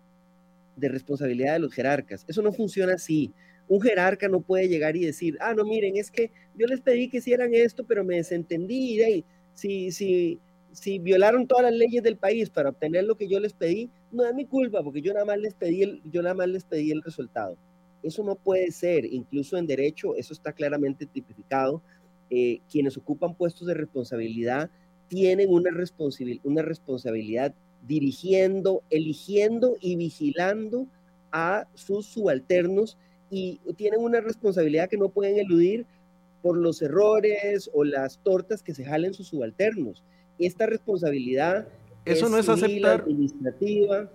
de 0.76 0.88
responsabilidad 0.90 1.55
de 1.55 1.61
los 1.61 1.72
jerarcas. 1.72 2.26
Eso 2.28 2.42
no 2.42 2.53
funciona 2.53 2.92
así 2.92 3.32
un 3.69 3.81
jerarca 3.81 4.29
no 4.29 4.41
puede 4.41 4.69
llegar 4.69 4.97
y 4.97 5.05
decir, 5.05 5.37
ah, 5.41 5.55
no, 5.55 5.65
miren, 5.65 5.97
es 5.97 6.11
que 6.11 6.31
yo 6.57 6.67
les 6.67 6.81
pedí 6.81 7.09
que 7.09 7.19
hicieran 7.19 7.55
esto, 7.55 7.85
pero 7.85 8.05
me 8.05 8.17
desentendí. 8.17 9.01
Y 9.03 9.25
si, 9.55 9.91
si, 9.91 10.39
si 10.73 10.99
violaron 10.99 11.47
todas 11.47 11.65
las 11.65 11.73
leyes 11.73 12.03
del 12.03 12.17
país 12.17 12.51
para 12.51 12.71
obtener 12.71 13.05
lo 13.05 13.17
que 13.17 13.29
yo 13.29 13.41
les 13.41 13.53
pedí, 13.53 13.91
no 14.12 14.25
es 14.25 14.35
mi 14.35 14.45
culpa, 14.45 14.83
porque 14.83 15.01
yo 15.01 15.12
nada 15.12 15.25
más 15.25 15.39
les 15.39 15.55
pedí 15.55 15.83
el, 15.83 16.03
yo 16.11 16.23
nada 16.23 16.35
más 16.35 16.49
les 16.49 16.65
pedí 16.65 16.91
el 16.91 17.03
resultado. 17.03 17.57
Eso 18.03 18.23
no 18.23 18.35
puede 18.35 18.71
ser, 18.71 19.07
incluso 19.07 19.57
en 19.57 19.67
derecho, 19.67 20.15
eso 20.15 20.35
está 20.35 20.53
claramente 20.53 21.07
tipificado. 21.07 21.83
Eh, 22.31 22.61
quienes 22.71 22.97
ocupan 22.97 23.35
puestos 23.35 23.67
de 23.67 23.75
responsabilidad 23.75 24.71
tienen 25.09 25.51
una, 25.51 25.71
una 26.43 26.62
responsabilidad 26.62 27.55
dirigiendo, 27.87 28.83
eligiendo 28.91 29.77
y 29.81 29.97
vigilando 29.97 30.87
a 31.33 31.67
sus 31.75 32.07
subalternos 32.07 32.97
y 33.31 33.59
tienen 33.77 34.01
una 34.01 34.20
responsabilidad 34.20 34.89
que 34.89 34.97
no 34.97 35.09
pueden 35.09 35.39
eludir 35.39 35.87
por 36.43 36.57
los 36.57 36.83
errores 36.83 37.70
o 37.72 37.85
las 37.85 38.18
tortas 38.18 38.62
que 38.62 38.75
se 38.75 38.85
jalen 38.85 39.14
sus 39.14 39.29
subalternos. 39.29 40.05
Esta 40.39 40.66
responsabilidad 40.66 41.66
eso 42.05 42.29
no 42.29 42.39
es 42.39 42.49
aceptar 42.49 43.01
administrativa. 43.01 44.11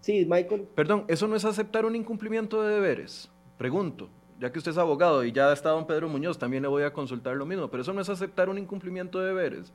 Sí, 0.00 0.26
Michael. 0.28 0.66
Perdón, 0.74 1.04
eso 1.08 1.26
no 1.26 1.36
es 1.36 1.44
aceptar 1.44 1.86
un 1.86 1.96
incumplimiento 1.96 2.62
de 2.62 2.74
deberes. 2.74 3.30
Pregunto, 3.56 4.10
ya 4.40 4.52
que 4.52 4.58
usted 4.58 4.72
es 4.72 4.78
abogado 4.78 5.24
y 5.24 5.32
ya 5.32 5.52
está 5.52 5.70
don 5.70 5.86
Pedro 5.86 6.08
Muñoz, 6.08 6.38
también 6.38 6.62
le 6.62 6.68
voy 6.68 6.82
a 6.82 6.92
consultar 6.92 7.36
lo 7.36 7.46
mismo, 7.46 7.70
pero 7.70 7.82
eso 7.82 7.92
no 7.92 8.00
es 8.00 8.08
aceptar 8.08 8.48
un 8.48 8.58
incumplimiento 8.58 9.20
de 9.20 9.28
deberes. 9.28 9.72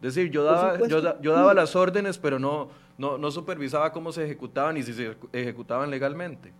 Es 0.00 0.14
decir, 0.14 0.30
yo 0.30 0.44
daba, 0.44 0.78
yo, 0.88 1.20
yo 1.20 1.32
daba 1.32 1.54
las 1.54 1.76
órdenes, 1.76 2.18
pero 2.18 2.38
no, 2.38 2.70
no, 2.96 3.18
no 3.18 3.30
supervisaba 3.30 3.92
cómo 3.92 4.12
se 4.12 4.24
ejecutaban 4.24 4.76
y 4.76 4.82
si 4.82 4.92
se 4.92 5.16
ejecutaban 5.32 5.90
legalmente. 5.90 6.52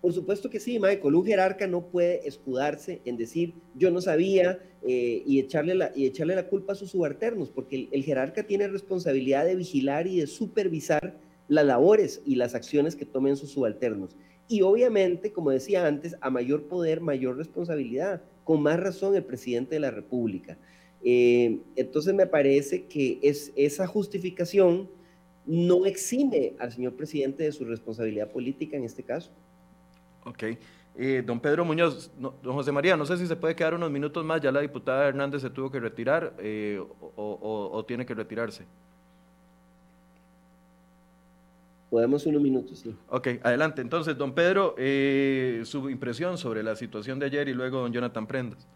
Por 0.00 0.12
supuesto 0.12 0.48
que 0.48 0.60
sí, 0.60 0.78
Michael. 0.78 1.14
Un 1.14 1.26
jerarca 1.26 1.66
no 1.66 1.86
puede 1.86 2.26
escudarse 2.26 3.00
en 3.04 3.16
decir 3.16 3.54
yo 3.74 3.90
no 3.90 4.00
sabía 4.00 4.60
eh, 4.82 5.22
y, 5.26 5.40
echarle 5.40 5.74
la, 5.74 5.92
y 5.94 6.06
echarle 6.06 6.36
la 6.36 6.48
culpa 6.48 6.72
a 6.72 6.76
sus 6.76 6.90
subalternos, 6.90 7.50
porque 7.50 7.88
el, 7.90 8.04
jerarca 8.04 8.44
tiene 8.44 8.68
responsabilidad 8.68 9.44
de 9.44 9.56
vigilar 9.56 10.06
y 10.06 10.20
de 10.20 10.26
supervisar 10.26 11.18
las 11.48 11.66
labores 11.66 12.22
y 12.24 12.36
las 12.36 12.54
acciones 12.54 12.94
que 12.94 13.06
tomen 13.06 13.36
sus 13.36 13.50
subalternos. 13.50 14.16
Y 14.46 14.62
obviamente, 14.62 15.32
como 15.32 15.50
decía 15.50 15.86
antes, 15.86 16.16
a 16.20 16.30
mayor 16.30 16.68
poder, 16.68 17.00
mayor 17.00 17.36
responsabilidad. 17.36 18.22
Con 18.44 18.62
más 18.62 18.78
razón 18.78 19.14
el 19.14 19.24
presidente 19.24 19.74
de 19.74 19.80
la 19.80 19.90
República. 19.90 20.58
Eh, 21.02 21.58
entonces 21.76 22.14
me 22.14 22.26
parece 22.26 22.86
que 22.86 23.18
es, 23.22 23.52
esa 23.56 23.86
justificación 23.86 24.88
no 25.44 25.86
exime 25.86 26.54
al 26.58 26.72
señor 26.72 26.94
presidente 26.94 27.42
de 27.42 27.52
su 27.52 27.64
responsabilidad 27.64 28.30
política 28.30 28.76
en 28.76 28.84
este 28.84 29.02
caso. 29.02 29.32
Ok. 30.24 30.44
Eh, 31.00 31.22
don 31.24 31.38
Pedro 31.38 31.64
Muñoz, 31.64 32.10
don 32.18 32.54
José 32.54 32.72
María, 32.72 32.96
no 32.96 33.06
sé 33.06 33.16
si 33.16 33.28
se 33.28 33.36
puede 33.36 33.54
quedar 33.54 33.72
unos 33.72 33.88
minutos 33.88 34.24
más, 34.24 34.40
ya 34.40 34.50
la 34.50 34.60
diputada 34.60 35.06
Hernández 35.06 35.42
se 35.42 35.50
tuvo 35.50 35.70
que 35.70 35.78
retirar 35.78 36.34
eh, 36.40 36.82
o, 37.14 37.84
tiene 37.86 38.04
que 38.04 38.14
retirarse. 38.14 38.64
Podemos 41.88 42.26
unos 42.26 42.42
minutos, 42.42 42.80
sí. 42.80 42.96
Ok, 43.10 43.28
adelante. 43.44 43.80
Entonces, 43.80 44.18
don 44.18 44.34
Pedro, 44.34 44.74
eh, 44.76 45.62
su 45.64 45.88
impresión 45.88 46.36
sobre 46.36 46.64
la 46.64 46.74
situación 46.74 47.20
de 47.20 47.26
ayer 47.26 47.48
y 47.48 47.54
luego 47.54 47.78
don 47.78 47.92
Jonathan 47.92 48.26
Prendas. 48.26 48.66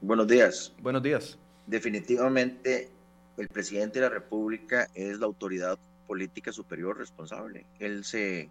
Buenos 0.00 0.26
días. 0.26 0.74
Buenos 0.82 1.04
días. 1.04 1.38
Definitivamente, 1.68 2.90
el 3.38 3.46
presidente 3.46 4.00
de 4.00 4.06
la 4.06 4.12
República 4.12 4.88
es 4.92 5.20
la 5.20 5.26
autoridad 5.26 5.78
política 6.08 6.50
superior 6.50 6.98
responsable. 6.98 7.64
Él 7.78 8.04
se 8.04 8.50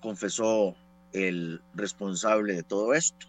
confesó 0.00 0.74
el 1.12 1.62
responsable 1.74 2.54
de 2.54 2.62
todo 2.62 2.94
esto. 2.94 3.26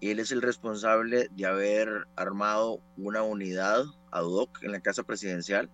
Él 0.00 0.18
es 0.18 0.32
el 0.32 0.40
responsable 0.40 1.28
de 1.36 1.46
haber 1.46 2.06
armado 2.16 2.80
una 2.96 3.22
unidad 3.22 3.84
ad 4.10 4.24
hoc 4.24 4.62
en 4.62 4.72
la 4.72 4.80
Casa 4.80 5.02
Presidencial 5.02 5.68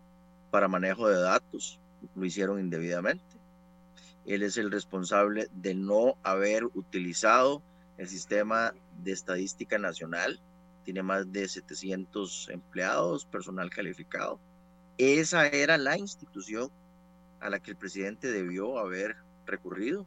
para 0.51 0.69
manejo 0.69 1.09
de 1.09 1.21
datos. 1.21 1.79
Lo 2.15 2.25
hicieron 2.25 2.59
indebidamente. 2.59 3.25
Él 4.27 4.43
es 4.43 4.57
el 4.57 4.73
responsable 4.73 5.49
de 5.53 5.75
no 5.75 6.17
haber 6.25 6.65
utilizado 6.65 7.63
el 7.99 8.09
sistema 8.09 8.75
de 9.05 9.13
estadística 9.13 9.79
nacional. 9.79 10.41
Tiene 10.85 11.03
más 11.05 11.33
de 11.33 11.49
700 11.49 12.49
empleados, 12.51 13.25
personal 13.25 13.71
calificado. 13.71 14.41
Esa 14.99 15.47
era 15.47 15.79
la 15.79 15.97
institución 15.97 16.71
a 17.41 17.51
la 17.51 17.61
que 17.61 17.73
el 17.73 17.77
presidente 17.77 18.33
debió 18.33 18.79
haber 18.79 19.17
recurrido 19.47 20.07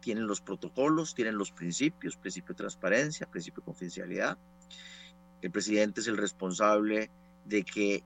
tienen 0.00 0.26
los 0.26 0.40
protocolos, 0.40 1.14
tienen 1.14 1.36
los 1.36 1.52
principios, 1.52 2.16
principio 2.16 2.54
de 2.54 2.58
transparencia, 2.58 3.30
principio 3.30 3.60
de 3.60 3.66
confidencialidad. 3.66 4.38
El 5.42 5.50
presidente 5.50 6.00
es 6.00 6.08
el 6.08 6.16
responsable 6.16 7.10
de 7.44 7.64
que 7.64 8.02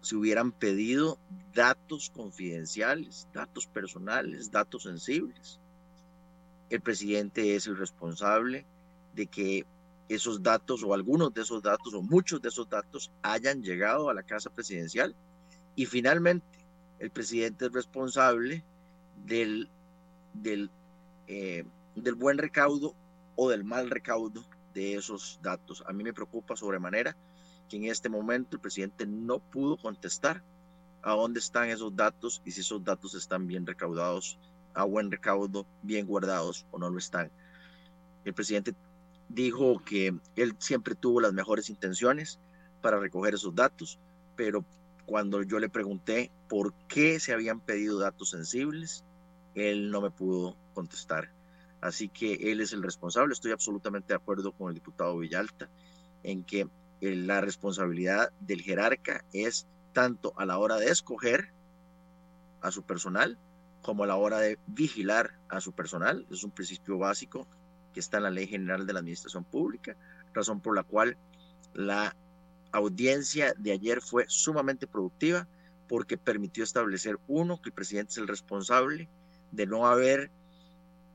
se 0.00 0.16
hubieran 0.16 0.52
pedido 0.52 1.18
datos 1.54 2.10
confidenciales, 2.10 3.26
datos 3.32 3.66
personales, 3.66 4.50
datos 4.50 4.82
sensibles. 4.82 5.60
El 6.68 6.80
presidente 6.80 7.56
es 7.56 7.66
el 7.66 7.76
responsable 7.76 8.66
de 9.14 9.26
que 9.26 9.66
esos 10.08 10.42
datos 10.42 10.82
o 10.82 10.92
algunos 10.92 11.32
de 11.32 11.42
esos 11.42 11.62
datos 11.62 11.94
o 11.94 12.02
muchos 12.02 12.42
de 12.42 12.48
esos 12.48 12.68
datos 12.68 13.10
hayan 13.22 13.62
llegado 13.62 14.10
a 14.10 14.14
la 14.14 14.22
casa 14.22 14.50
presidencial. 14.50 15.14
Y 15.76 15.86
finalmente, 15.86 16.46
el 16.98 17.10
presidente 17.10 17.66
es 17.66 17.72
responsable 17.72 18.62
del, 19.24 19.70
del 20.34 20.70
eh, 21.26 21.64
del 21.94 22.14
buen 22.14 22.38
recaudo 22.38 22.94
o 23.36 23.50
del 23.50 23.64
mal 23.64 23.90
recaudo 23.90 24.44
de 24.74 24.96
esos 24.96 25.38
datos. 25.42 25.82
A 25.86 25.92
mí 25.92 26.02
me 26.02 26.12
preocupa 26.12 26.56
sobremanera 26.56 27.16
que 27.68 27.76
en 27.76 27.84
este 27.84 28.08
momento 28.08 28.56
el 28.56 28.60
presidente 28.60 29.06
no 29.06 29.38
pudo 29.38 29.76
contestar 29.76 30.42
a 31.02 31.12
dónde 31.12 31.40
están 31.40 31.68
esos 31.68 31.94
datos 31.94 32.42
y 32.44 32.50
si 32.50 32.60
esos 32.60 32.82
datos 32.84 33.14
están 33.14 33.46
bien 33.46 33.66
recaudados, 33.66 34.38
a 34.74 34.84
buen 34.84 35.10
recaudo, 35.10 35.66
bien 35.82 36.06
guardados 36.06 36.66
o 36.70 36.78
no 36.78 36.90
lo 36.90 36.98
están. 36.98 37.30
El 38.24 38.34
presidente 38.34 38.74
dijo 39.28 39.82
que 39.84 40.14
él 40.36 40.56
siempre 40.58 40.94
tuvo 40.94 41.20
las 41.20 41.32
mejores 41.32 41.70
intenciones 41.70 42.38
para 42.80 42.98
recoger 42.98 43.34
esos 43.34 43.54
datos, 43.54 43.98
pero 44.36 44.64
cuando 45.06 45.42
yo 45.42 45.58
le 45.58 45.68
pregunté 45.68 46.30
por 46.48 46.72
qué 46.88 47.20
se 47.20 47.32
habían 47.32 47.60
pedido 47.60 47.98
datos 47.98 48.30
sensibles, 48.30 49.04
él 49.54 49.90
no 49.90 50.00
me 50.00 50.10
pudo 50.10 50.56
contestar. 50.74 51.30
Así 51.80 52.08
que 52.08 52.50
él 52.50 52.60
es 52.60 52.72
el 52.72 52.82
responsable. 52.82 53.34
Estoy 53.34 53.52
absolutamente 53.52 54.08
de 54.08 54.16
acuerdo 54.16 54.52
con 54.52 54.68
el 54.68 54.74
diputado 54.74 55.18
Villalta 55.18 55.68
en 56.22 56.42
que 56.44 56.68
la 57.00 57.40
responsabilidad 57.40 58.32
del 58.40 58.62
jerarca 58.62 59.24
es 59.32 59.66
tanto 59.92 60.32
a 60.36 60.46
la 60.46 60.58
hora 60.58 60.76
de 60.76 60.86
escoger 60.86 61.52
a 62.62 62.70
su 62.70 62.82
personal 62.82 63.38
como 63.82 64.04
a 64.04 64.06
la 64.06 64.16
hora 64.16 64.38
de 64.38 64.58
vigilar 64.66 65.38
a 65.50 65.60
su 65.60 65.72
personal. 65.72 66.26
Es 66.30 66.42
un 66.42 66.50
principio 66.50 66.98
básico 66.98 67.46
que 67.92 68.00
está 68.00 68.16
en 68.16 68.22
la 68.24 68.30
Ley 68.30 68.46
General 68.46 68.86
de 68.86 68.92
la 68.94 69.00
Administración 69.00 69.44
Pública, 69.44 69.94
razón 70.32 70.60
por 70.60 70.74
la 70.74 70.82
cual 70.82 71.18
la 71.74 72.16
audiencia 72.72 73.54
de 73.58 73.72
ayer 73.72 74.00
fue 74.00 74.24
sumamente 74.28 74.86
productiva 74.86 75.46
porque 75.86 76.16
permitió 76.16 76.64
establecer, 76.64 77.18
uno, 77.28 77.60
que 77.60 77.68
el 77.68 77.74
presidente 77.74 78.12
es 78.12 78.18
el 78.18 78.26
responsable 78.26 79.08
de 79.54 79.66
no 79.66 79.86
haber 79.86 80.30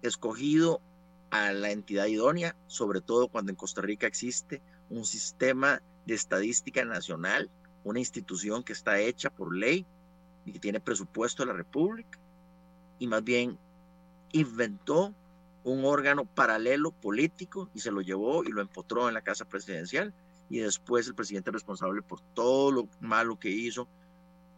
escogido 0.01 0.81
a 1.29 1.51
la 1.51 1.71
entidad 1.71 2.05
idónea, 2.05 2.55
sobre 2.67 3.01
todo 3.01 3.27
cuando 3.27 3.51
en 3.51 3.55
Costa 3.55 3.81
Rica 3.81 4.07
existe 4.07 4.61
un 4.89 5.05
sistema 5.05 5.81
de 6.05 6.15
estadística 6.15 6.83
nacional 6.85 7.49
una 7.83 7.99
institución 7.99 8.63
que 8.63 8.73
está 8.73 8.99
hecha 8.99 9.29
por 9.29 9.55
ley 9.55 9.85
y 10.45 10.51
que 10.51 10.59
tiene 10.59 10.79
presupuesto 10.79 11.43
de 11.43 11.47
la 11.47 11.57
República, 11.57 12.19
y 12.97 13.07
más 13.07 13.23
bien 13.23 13.57
inventó 14.31 15.13
un 15.63 15.85
órgano 15.85 16.25
paralelo 16.25 16.91
político 16.91 17.69
y 17.73 17.79
se 17.79 17.91
lo 17.91 18.01
llevó 18.01 18.43
y 18.43 18.49
lo 18.49 18.61
empotró 18.61 19.07
en 19.07 19.13
la 19.13 19.21
casa 19.21 19.45
presidencial 19.45 20.13
y 20.49 20.59
después 20.59 21.07
el 21.07 21.15
presidente 21.15 21.51
responsable 21.51 22.01
por 22.01 22.21
todo 22.33 22.71
lo 22.71 22.87
malo 22.99 23.39
que 23.39 23.49
hizo 23.49 23.87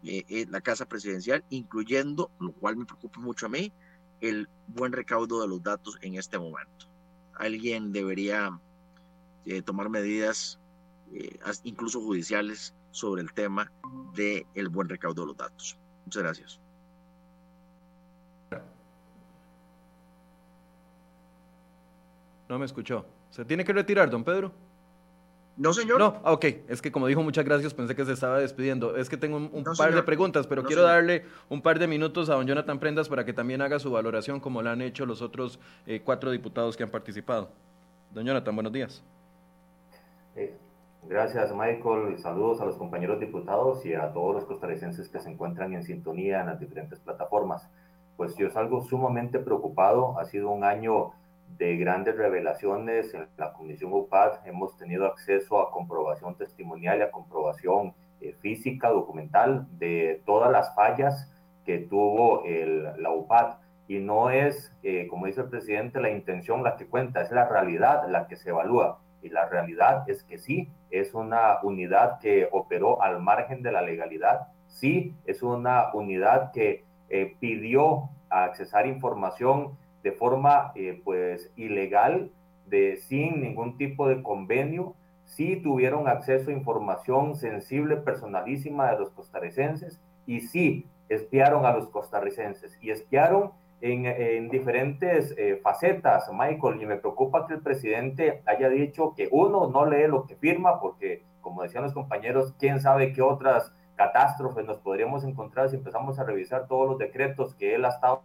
eh, 0.03 0.23
en 0.29 0.51
la 0.51 0.61
casa 0.61 0.85
presidencial, 0.85 1.43
incluyendo, 1.49 2.31
lo 2.39 2.51
cual 2.53 2.77
me 2.77 2.85
preocupa 2.85 3.19
mucho 3.19 3.45
a 3.45 3.49
mí, 3.49 3.71
el 4.19 4.47
buen 4.67 4.91
recaudo 4.91 5.41
de 5.41 5.47
los 5.47 5.61
datos 5.61 5.97
en 6.01 6.15
este 6.15 6.39
momento. 6.39 6.87
Alguien 7.35 7.91
debería 7.91 8.59
eh, 9.45 9.61
tomar 9.61 9.89
medidas, 9.89 10.59
eh, 11.13 11.37
incluso 11.63 12.01
judiciales, 12.01 12.73
sobre 12.91 13.21
el 13.21 13.31
tema 13.33 13.71
del 14.13 14.45
el 14.55 14.69
buen 14.69 14.89
recaudo 14.89 15.21
de 15.21 15.27
los 15.27 15.37
datos. 15.37 15.77
Muchas 16.05 16.23
gracias. 16.23 16.59
No 22.49 22.59
me 22.59 22.65
escuchó. 22.65 23.05
¿Se 23.29 23.45
tiene 23.45 23.63
que 23.63 23.71
retirar, 23.71 24.09
don 24.09 24.25
Pedro? 24.25 24.51
No, 25.57 25.73
señor. 25.73 25.99
No, 25.99 26.21
ah, 26.23 26.31
ok. 26.33 26.45
Es 26.69 26.81
que 26.81 26.91
como 26.91 27.07
dijo 27.07 27.21
muchas 27.21 27.45
gracias, 27.45 27.73
pensé 27.73 27.95
que 27.95 28.05
se 28.05 28.13
estaba 28.13 28.39
despidiendo. 28.39 28.95
Es 28.95 29.09
que 29.09 29.17
tengo 29.17 29.37
un, 29.37 29.63
par 29.77 29.93
de 29.93 30.03
preguntas, 30.03 30.47
pero 30.47 30.63
quiero 30.63 30.83
darle 30.83 31.25
un 31.49 31.61
par 31.61 31.77
de 31.77 31.87
minutos 31.87 32.29
a 32.29 32.35
don 32.35 32.47
Jonathan 32.47 32.79
Prendas 32.79 33.09
para 33.09 33.25
que 33.25 33.33
también 33.33 33.61
haga 33.61 33.79
su 33.79 33.91
valoración 33.91 34.39
como 34.39 34.61
lo 34.61 34.69
han 34.69 34.81
hecho 34.81 35.05
los 35.05 35.21
otros 35.21 35.59
eh, 35.85 36.01
cuatro 36.03 36.31
diputados 36.31 36.77
que 36.77 36.83
han 36.83 36.89
participado. 36.89 37.49
Don 38.13 38.25
Jonathan, 38.25 38.55
buenos 38.55 38.73
días. 38.73 39.03
Eh, 40.35 40.55
gracias, 41.07 41.53
Michael. 41.53 42.17
Saludos 42.17 42.61
a 42.61 42.65
los 42.65 42.77
compañeros 42.77 43.19
diputados 43.19 43.85
y 43.85 43.93
a 43.93 44.13
todos 44.13 44.35
los 44.35 44.45
costarricenses 44.45 45.09
que 45.09 45.19
se 45.19 45.29
encuentran 45.29 45.73
en 45.73 45.83
sintonía 45.83 46.41
en 46.41 46.47
las 46.47 46.59
diferentes 46.59 46.99
plataformas. 46.99 47.69
Pues 48.15 48.35
yo 48.37 48.49
salgo 48.49 48.81
sumamente 48.81 49.39
preocupado. 49.39 50.17
Ha 50.17 50.25
sido 50.25 50.49
un 50.49 50.63
año 50.63 51.11
de 51.57 51.77
grandes 51.77 52.17
revelaciones 52.17 53.13
en 53.13 53.27
la 53.37 53.53
Comisión 53.53 53.93
UPAD. 53.93 54.45
Hemos 54.45 54.77
tenido 54.77 55.05
acceso 55.05 55.59
a 55.59 55.71
comprobación 55.71 56.35
testimonial 56.35 56.99
y 56.99 57.01
a 57.03 57.11
comprobación 57.11 57.93
eh, 58.19 58.35
física, 58.39 58.89
documental, 58.89 59.67
de 59.77 60.21
todas 60.25 60.51
las 60.51 60.73
fallas 60.75 61.31
que 61.65 61.79
tuvo 61.79 62.43
el, 62.45 62.83
la 63.01 63.11
UPAD. 63.11 63.55
Y 63.87 63.99
no 63.99 64.29
es, 64.29 64.75
eh, 64.83 65.07
como 65.07 65.25
dice 65.25 65.41
el 65.41 65.49
presidente, 65.49 65.99
la 65.99 66.09
intención 66.09 66.63
la 66.63 66.77
que 66.77 66.87
cuenta, 66.87 67.21
es 67.21 67.31
la 67.31 67.47
realidad 67.47 68.07
la 68.07 68.27
que 68.27 68.35
se 68.35 68.49
evalúa. 68.49 68.99
Y 69.21 69.29
la 69.29 69.47
realidad 69.47 70.09
es 70.09 70.23
que 70.23 70.37
sí, 70.37 70.69
es 70.89 71.13
una 71.13 71.59
unidad 71.61 72.19
que 72.19 72.47
operó 72.51 73.01
al 73.01 73.21
margen 73.21 73.61
de 73.61 73.71
la 73.71 73.81
legalidad, 73.81 74.47
sí, 74.67 75.15
es 75.25 75.43
una 75.43 75.93
unidad 75.93 76.51
que 76.51 76.85
eh, 77.09 77.35
pidió 77.39 78.09
accesar 78.29 78.87
información 78.87 79.77
de 80.03 80.11
forma 80.11 80.71
eh, 80.75 81.01
pues 81.03 81.51
ilegal, 81.55 82.31
de, 82.65 82.97
sin 82.97 83.41
ningún 83.41 83.77
tipo 83.77 84.07
de 84.07 84.23
convenio, 84.23 84.95
sí 85.25 85.57
tuvieron 85.57 86.07
acceso 86.07 86.49
a 86.49 86.53
información 86.53 87.35
sensible, 87.35 87.97
personalísima 87.97 88.91
de 88.91 88.99
los 88.99 89.11
costarricenses 89.11 90.01
y 90.25 90.41
sí 90.41 90.87
espiaron 91.09 91.65
a 91.65 91.73
los 91.73 91.87
costarricenses 91.89 92.77
y 92.81 92.91
espiaron 92.91 93.51
en, 93.81 94.05
en 94.05 94.49
diferentes 94.49 95.33
eh, 95.37 95.59
facetas, 95.61 96.29
Michael, 96.31 96.81
y 96.81 96.85
me 96.85 96.97
preocupa 96.97 97.47
que 97.47 97.55
el 97.55 97.61
presidente 97.61 98.41
haya 98.45 98.69
dicho 98.69 99.13
que 99.15 99.27
uno 99.31 99.67
no 99.69 99.85
lee 99.85 100.07
lo 100.07 100.25
que 100.27 100.35
firma 100.35 100.79
porque, 100.79 101.23
como 101.41 101.63
decían 101.63 101.83
los 101.83 101.93
compañeros, 101.93 102.53
quién 102.59 102.79
sabe 102.79 103.11
qué 103.11 103.21
otras 103.21 103.73
catástrofes 103.95 104.65
nos 104.65 104.77
podríamos 104.77 105.23
encontrar 105.23 105.69
si 105.69 105.75
empezamos 105.75 106.19
a 106.19 106.23
revisar 106.23 106.67
todos 106.67 106.89
los 106.89 106.97
decretos 106.97 107.55
que 107.55 107.75
él 107.75 107.85
ha 107.85 107.89
estado 107.89 108.23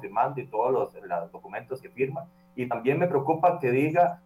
firmando 0.00 0.40
y 0.40 0.46
todos 0.46 0.72
los, 0.72 1.32
documentos 1.32 1.80
que 1.80 1.88
firma. 1.88 2.26
Y 2.54 2.68
también 2.68 2.98
me 2.98 3.06
preocupa 3.06 3.58
que 3.58 3.70
diga 3.70 4.20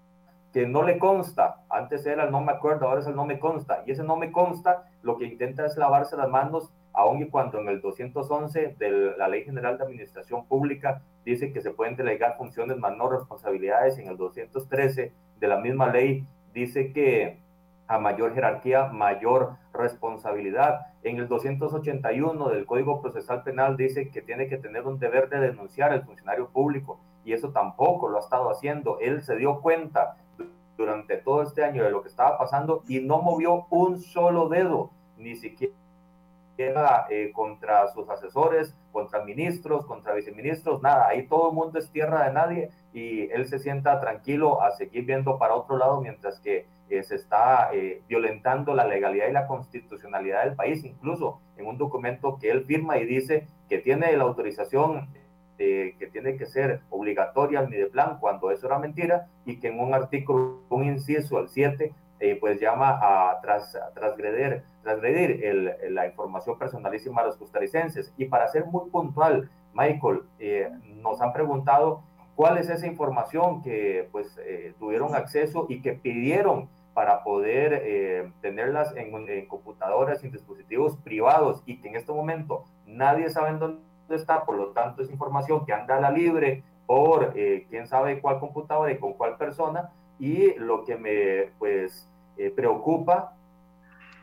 que 0.52 0.66
no 0.66 0.82
le 0.82 0.98
consta. 0.98 1.62
Antes 1.68 2.06
era 2.06 2.24
el 2.24 2.30
no 2.30 2.40
me 2.40 2.52
acuerdo, 2.52 2.88
ahora 2.88 3.00
es 3.00 3.06
el 3.06 3.14
no 3.14 3.24
me 3.24 3.38
consta. 3.38 3.82
Y 3.86 3.92
ese 3.92 4.02
no 4.02 4.16
me 4.16 4.32
consta 4.32 4.84
lo 5.02 5.16
que 5.16 5.26
intenta 5.26 5.66
es 5.66 5.76
lavarse 5.76 6.16
las 6.16 6.28
manos, 6.28 6.72
aun 6.92 7.22
y 7.22 7.28
cuando 7.28 7.60
en 7.60 7.68
el 7.68 7.80
211 7.80 8.74
de 8.78 8.90
la 9.16 9.28
Ley 9.28 9.44
General 9.44 9.78
de 9.78 9.84
Administración 9.84 10.44
Pública 10.46 11.02
dice 11.24 11.52
que 11.52 11.60
se 11.60 11.70
pueden 11.70 11.96
delegar 11.96 12.36
funciones 12.36 12.78
más 12.78 12.96
no 12.96 13.08
responsabilidades. 13.08 13.98
En 13.98 14.08
el 14.08 14.16
213 14.16 15.12
de 15.38 15.48
la 15.48 15.56
misma 15.58 15.88
ley 15.88 16.26
dice 16.52 16.92
que 16.92 17.38
a 17.86 17.98
mayor 17.98 18.34
jerarquía, 18.34 18.86
mayor 18.86 19.56
responsabilidad. 19.72 20.89
En 21.02 21.16
el 21.18 21.28
281 21.28 22.48
del 22.50 22.66
Código 22.66 23.00
Procesal 23.00 23.42
Penal 23.42 23.76
dice 23.76 24.10
que 24.10 24.20
tiene 24.20 24.48
que 24.48 24.58
tener 24.58 24.86
un 24.86 24.98
deber 24.98 25.30
de 25.30 25.40
denunciar 25.40 25.92
al 25.92 26.04
funcionario 26.04 26.48
público 26.48 27.00
y 27.24 27.32
eso 27.32 27.50
tampoco 27.50 28.08
lo 28.08 28.18
ha 28.18 28.20
estado 28.20 28.50
haciendo. 28.50 28.98
Él 29.00 29.22
se 29.22 29.36
dio 29.36 29.60
cuenta 29.60 30.16
durante 30.76 31.16
todo 31.16 31.42
este 31.42 31.64
año 31.64 31.84
de 31.84 31.90
lo 31.90 32.02
que 32.02 32.08
estaba 32.08 32.36
pasando 32.38 32.82
y 32.86 33.00
no 33.00 33.22
movió 33.22 33.66
un 33.70 33.98
solo 34.00 34.48
dedo, 34.48 34.90
ni 35.16 35.36
siquiera 35.36 35.74
eh, 36.60 37.32
contra 37.32 37.88
sus 37.88 38.08
asesores, 38.08 38.76
contra 38.92 39.24
ministros, 39.24 39.86
contra 39.86 40.14
viceministros, 40.14 40.82
nada. 40.82 41.08
Ahí 41.08 41.26
todo 41.26 41.50
el 41.50 41.54
mundo 41.54 41.78
es 41.78 41.90
tierra 41.90 42.26
de 42.26 42.32
nadie 42.32 42.70
y 42.92 43.30
él 43.30 43.46
se 43.46 43.58
sienta 43.58 44.00
tranquilo 44.00 44.62
a 44.62 44.70
seguir 44.72 45.04
viendo 45.04 45.38
para 45.38 45.54
otro 45.54 45.78
lado 45.78 46.00
mientras 46.00 46.40
que 46.40 46.66
se 46.88 47.14
está 47.14 47.70
eh, 47.72 48.02
violentando 48.08 48.74
la 48.74 48.84
legalidad 48.84 49.28
y 49.28 49.32
la 49.32 49.46
constitucionalidad 49.46 50.44
del 50.44 50.56
país, 50.56 50.84
incluso 50.84 51.40
en 51.56 51.66
un 51.66 51.78
documento 51.78 52.36
que 52.40 52.50
él 52.50 52.64
firma 52.64 52.98
y 52.98 53.06
dice 53.06 53.46
que 53.68 53.78
tiene 53.78 54.16
la 54.16 54.24
autorización 54.24 55.08
eh, 55.62 55.94
que 55.98 56.06
tiene 56.06 56.38
que 56.38 56.46
ser 56.46 56.80
obligatoria 56.88 57.58
al 57.60 57.68
plan 57.92 58.16
cuando 58.18 58.50
eso 58.50 58.66
era 58.66 58.78
mentira 58.78 59.28
y 59.44 59.60
que 59.60 59.68
en 59.68 59.78
un 59.78 59.92
artículo, 59.92 60.62
un 60.70 60.84
inciso, 60.84 61.38
el 61.38 61.50
7, 61.50 61.92
eh, 62.20 62.36
pues 62.38 62.60
llama 62.60 62.98
a, 63.02 63.40
tras, 63.40 63.76
transgredir, 63.94 64.62
transgredir 64.82 65.44
el, 65.44 65.94
la 65.94 66.06
información 66.06 66.58
personalísima 66.58 67.22
de 67.22 67.28
los 67.28 67.36
costarricenses. 67.36 68.12
Y 68.16 68.26
para 68.26 68.46
ser 68.48 68.66
muy 68.66 68.88
puntual, 68.90 69.50
Michael, 69.74 70.22
nos 70.96 71.20
han 71.20 71.32
preguntado 71.32 72.02
cuál 72.36 72.58
es 72.58 72.68
esa 72.68 72.86
información 72.86 73.62
que 73.62 74.08
pues 74.12 74.38
tuvieron 74.78 75.14
acceso 75.14 75.66
y 75.68 75.80
que 75.80 75.92
pidieron 75.92 76.68
para 76.94 77.22
poder 77.22 77.82
eh, 77.84 78.30
tenerlas 78.40 78.94
en, 78.96 79.46
computadoras 79.46 80.22
y 80.22 80.26
en 80.26 80.32
dispositivos 80.32 80.96
privados 80.98 81.62
y 81.66 81.80
que 81.80 81.88
en 81.88 81.96
este 81.96 82.12
momento 82.12 82.64
nadie 82.86 83.30
sabe 83.30 83.50
en 83.50 83.58
dónde 83.58 83.80
está, 84.10 84.44
por 84.44 84.56
lo 84.56 84.68
tanto 84.72 85.02
es 85.02 85.10
información 85.10 85.64
que 85.64 85.72
anda 85.72 85.96
a 85.96 86.00
la 86.00 86.10
libre 86.10 86.62
por 86.86 87.32
eh, 87.36 87.66
quién 87.70 87.86
sabe 87.86 88.20
cuál 88.20 88.40
computadora 88.40 88.90
y 88.90 88.98
con 88.98 89.12
cuál 89.12 89.36
persona 89.36 89.90
y 90.20 90.54
lo 90.58 90.84
que 90.84 90.96
me 90.96 91.52
pues 91.58 92.08
eh, 92.36 92.50
preocupa 92.50 93.34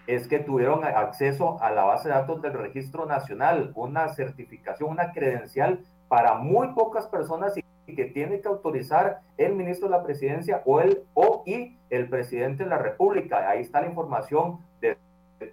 es 0.06 0.28
que 0.28 0.40
tuvieron 0.40 0.86
acceso 0.86 1.62
a 1.62 1.70
la 1.72 1.84
base 1.84 2.08
de 2.08 2.16
datos 2.16 2.42
del 2.42 2.54
registro 2.54 3.06
nacional, 3.06 3.74
una 3.76 4.08
certificación, 4.10 4.92
una 4.92 5.12
credencial 5.12 5.82
para 6.08 6.36
muy 6.36 6.70
pocas 6.70 7.08
personas 7.08 7.58
y 7.58 7.96
que 7.96 8.06
tiene 8.06 8.40
que 8.40 8.48
autorizar 8.48 9.22
el 9.38 9.54
ministro 9.56 9.90
de 9.90 9.98
la 9.98 10.04
presidencia 10.04 10.62
o 10.66 10.80
el 10.80 11.04
o 11.14 11.44
y 11.46 11.78
el 11.90 12.08
presidente 12.10 12.64
de 12.64 12.70
la 12.70 12.78
república. 12.78 13.50
Ahí 13.50 13.62
está 13.62 13.82
la 13.82 13.88
información 13.88 14.60
de, 14.80 14.98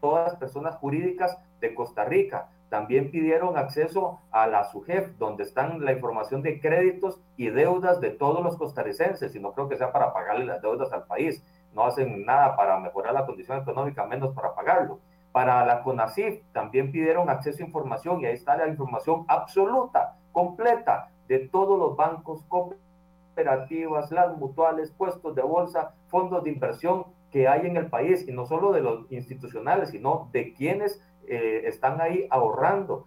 todas 0.00 0.32
las 0.32 0.36
personas 0.36 0.76
jurídicas 0.76 1.36
de 1.60 1.74
Costa 1.74 2.04
Rica. 2.04 2.48
También 2.68 3.10
pidieron 3.10 3.56
acceso 3.56 4.20
a 4.30 4.46
la 4.46 4.64
SUGEF, 4.64 5.16
donde 5.18 5.44
están 5.44 5.84
la 5.84 5.92
información 5.92 6.42
de 6.42 6.60
créditos 6.60 7.20
y 7.36 7.50
deudas 7.50 8.00
de 8.00 8.10
todos 8.10 8.42
los 8.42 8.56
costarricenses, 8.56 9.34
y 9.34 9.40
no 9.40 9.52
creo 9.52 9.68
que 9.68 9.76
sea 9.76 9.92
para 9.92 10.12
pagarle 10.12 10.46
las 10.46 10.62
deudas 10.62 10.92
al 10.92 11.04
país. 11.04 11.42
No 11.72 11.84
hacen 11.84 12.24
nada 12.24 12.56
para 12.56 12.78
mejorar 12.80 13.14
la 13.14 13.26
condición 13.26 13.58
económica, 13.58 14.06
menos 14.06 14.34
para 14.34 14.54
pagarlo. 14.54 15.00
Para 15.32 15.66
la 15.66 15.82
CONACIF 15.82 16.42
también 16.52 16.92
pidieron 16.92 17.28
acceso 17.28 17.62
a 17.62 17.66
información 17.66 18.20
y 18.20 18.26
ahí 18.26 18.34
está 18.34 18.56
la 18.56 18.68
información 18.68 19.24
absoluta, 19.28 20.16
completa, 20.32 21.10
de 21.28 21.40
todos 21.40 21.78
los 21.78 21.96
bancos, 21.96 22.44
cooperativas, 22.48 24.10
las 24.12 24.36
mutuales, 24.36 24.92
puestos 24.92 25.34
de 25.34 25.42
bolsa, 25.42 25.94
fondos 26.08 26.44
de 26.44 26.50
inversión 26.50 27.06
que 27.32 27.48
hay 27.48 27.66
en 27.66 27.76
el 27.76 27.88
país, 27.88 28.28
y 28.28 28.32
no 28.32 28.46
solo 28.46 28.70
de 28.70 28.80
los 28.80 29.10
institucionales, 29.10 29.90
sino 29.90 30.28
de 30.32 30.54
quienes 30.54 31.02
eh, 31.28 31.62
están 31.66 32.00
ahí 32.00 32.26
ahorrando. 32.30 33.06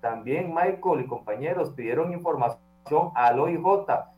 También 0.00 0.54
Michael 0.54 1.00
y 1.00 1.06
compañeros 1.06 1.70
pidieron 1.70 2.12
información 2.12 3.10
al 3.14 3.40
OIJ 3.40 3.62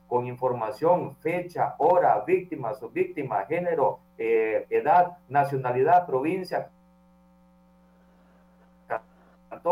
con 0.09 0.27
información, 0.27 1.17
fecha, 1.17 1.75
hora, 1.79 2.23
víctima, 2.27 2.75
subvíctima, 2.75 3.45
género, 3.47 4.01
eh, 4.19 4.67
edad, 4.71 5.19
nacionalidad, 5.29 6.07
provincia, 6.07 6.71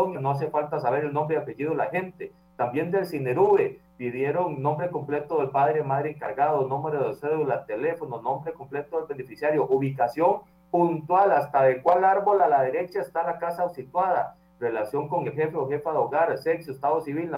no 0.03 0.31
hace 0.31 0.47
falta 0.47 0.79
saber 0.79 1.05
el 1.05 1.13
nombre 1.13 1.37
y 1.37 1.39
apellido 1.39 1.71
de 1.71 1.77
la 1.77 1.87
gente. 1.87 2.31
También 2.55 2.91
del 2.91 3.05
Cinerube 3.05 3.79
pidieron 3.97 4.61
nombre 4.61 4.89
completo 4.89 5.39
del 5.39 5.49
padre, 5.49 5.83
madre 5.83 6.11
encargado, 6.11 6.67
número 6.67 7.07
de 7.07 7.15
cédula, 7.15 7.65
teléfono, 7.65 8.21
nombre 8.21 8.53
completo 8.53 8.97
del 8.97 9.07
beneficiario, 9.07 9.65
ubicación 9.67 10.41
puntual 10.75 11.31
hasta 11.31 11.63
de 11.63 11.81
cuál 11.81 12.03
árbol 12.03 12.41
a 12.41 12.49
la 12.49 12.61
derecha 12.61 12.99
está 12.99 13.23
la 13.23 13.39
casa 13.39 13.69
situada, 13.69 14.35
relación 14.59 15.07
con 15.07 15.25
el 15.25 15.31
jefe 15.31 15.55
o 15.55 15.69
jefa 15.69 15.93
de 15.93 15.97
hogar, 15.97 16.37
sexo, 16.37 16.73
estado 16.73 16.99
civil, 16.99 17.31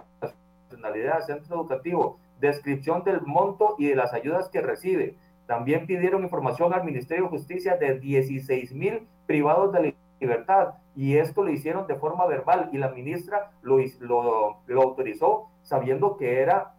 nacionalidad, 0.71 1.21
centro 1.21 1.55
educativo, 1.55 2.17
descripción 2.39 3.03
del 3.03 3.21
monto 3.21 3.75
y 3.77 3.89
de 3.89 3.95
las 3.95 4.11
ayudas 4.13 4.49
que 4.49 4.61
recibe. 4.61 5.17
También 5.45 5.85
pidieron 5.85 6.23
información 6.23 6.73
al 6.73 6.83
Ministerio 6.83 7.25
de 7.25 7.29
Justicia 7.29 7.77
de 7.77 7.99
16 7.99 8.73
mil 8.73 9.07
privados 9.27 9.71
de 9.71 9.93
libertad 10.19 10.73
y 10.95 11.17
esto 11.17 11.43
lo 11.43 11.51
hicieron 11.51 11.85
de 11.85 11.93
forma 11.93 12.25
verbal 12.25 12.69
y 12.71 12.79
la 12.79 12.89
ministra 12.89 13.51
lo, 13.61 13.77
lo, 13.99 14.57
lo 14.65 14.81
autorizó 14.81 15.47
sabiendo 15.61 16.17
que 16.17 16.41
era 16.41 16.73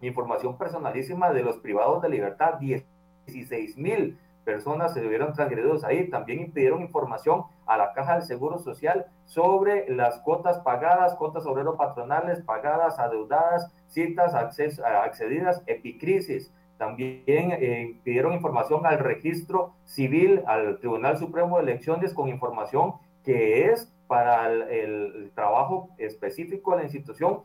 información 0.00 0.56
personalísima 0.56 1.32
de 1.32 1.42
los 1.42 1.56
privados 1.56 2.00
de 2.02 2.08
libertad, 2.08 2.60
16 2.60 3.76
mil 3.78 4.16
personas 4.44 4.94
se 4.94 5.00
vieron 5.00 5.32
transgredidos 5.32 5.84
ahí. 5.84 6.08
También 6.08 6.40
impidieron 6.40 6.82
información 6.82 7.44
a 7.66 7.76
la 7.76 7.92
Caja 7.92 8.14
del 8.14 8.24
Seguro 8.24 8.58
Social 8.58 9.06
sobre 9.24 9.88
las 9.88 10.18
cuotas 10.20 10.58
pagadas, 10.58 11.14
cuotas 11.14 11.46
obrero 11.46 11.76
patronales 11.76 12.42
pagadas, 12.42 12.98
adeudadas, 12.98 13.70
citas 13.88 14.34
accedidas, 14.34 15.62
epicrisis. 15.66 16.52
También 16.78 17.22
eh, 17.26 17.98
pidieron 18.02 18.32
información 18.32 18.84
al 18.84 18.98
registro 18.98 19.74
civil, 19.84 20.42
al 20.46 20.78
Tribunal 20.80 21.18
Supremo 21.18 21.56
de 21.56 21.62
Elecciones, 21.62 22.12
con 22.12 22.28
información 22.28 22.94
que 23.24 23.70
es 23.70 23.90
para 24.06 24.50
el 24.52 25.32
trabajo 25.34 25.88
específico 25.98 26.72
de 26.72 26.76
la 26.78 26.82
institución 26.84 27.42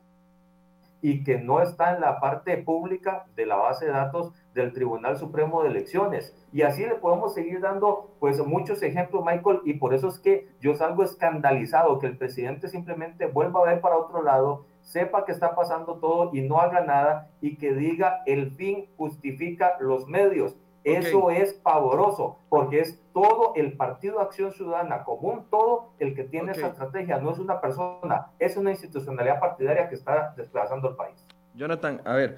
y 1.01 1.23
que 1.23 1.37
no 1.37 1.61
está 1.61 1.95
en 1.95 2.01
la 2.01 2.19
parte 2.19 2.57
pública 2.57 3.25
de 3.35 3.45
la 3.45 3.55
base 3.55 3.85
de 3.85 3.91
datos 3.91 4.33
del 4.53 4.73
Tribunal 4.73 5.17
Supremo 5.17 5.63
de 5.63 5.69
Elecciones. 5.69 6.35
Y 6.51 6.63
así 6.63 6.83
le 6.83 6.95
podemos 6.95 7.33
seguir 7.33 7.61
dando 7.61 8.11
pues 8.19 8.43
muchos 8.45 8.81
ejemplos, 8.83 9.23
Michael, 9.25 9.61
y 9.63 9.75
por 9.75 9.93
eso 9.93 10.07
es 10.07 10.19
que 10.19 10.47
yo 10.59 10.75
salgo 10.75 11.03
escandalizado 11.03 11.99
que 11.99 12.07
el 12.07 12.17
presidente 12.17 12.67
simplemente 12.67 13.27
vuelva 13.27 13.61
a 13.61 13.71
ver 13.71 13.81
para 13.81 13.97
otro 13.97 14.21
lado, 14.21 14.65
sepa 14.81 15.25
que 15.25 15.31
está 15.31 15.55
pasando 15.55 15.99
todo 15.99 16.31
y 16.33 16.41
no 16.41 16.59
haga 16.59 16.81
nada 16.81 17.29
y 17.41 17.57
que 17.57 17.73
diga 17.73 18.21
el 18.25 18.51
fin 18.51 18.87
justifica 18.97 19.77
los 19.79 20.07
medios. 20.07 20.55
Eso 20.83 21.29
es 21.29 21.53
pavoroso, 21.53 22.39
porque 22.49 22.79
es 22.79 22.99
todo 23.13 23.53
el 23.55 23.73
Partido 23.73 24.19
Acción 24.21 24.51
Ciudadana, 24.53 25.03
común 25.03 25.45
todo 25.49 25.91
el 25.99 26.15
que 26.15 26.23
tiene 26.23 26.53
esa 26.53 26.67
estrategia, 26.67 27.19
no 27.19 27.31
es 27.31 27.39
una 27.39 27.59
persona, 27.59 28.27
es 28.39 28.55
una 28.55 28.71
institucionalidad 28.71 29.39
partidaria 29.39 29.89
que 29.89 29.95
está 29.95 30.33
desplazando 30.37 30.89
el 30.89 30.95
país. 30.95 31.25
Jonathan, 31.53 32.01
a 32.05 32.13
ver, 32.13 32.37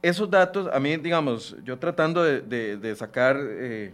esos 0.00 0.30
datos, 0.30 0.68
a 0.72 0.80
mí, 0.80 0.96
digamos, 0.96 1.56
yo 1.64 1.78
tratando 1.78 2.22
de, 2.22 2.94
sacar 2.96 3.36
eh, 3.38 3.92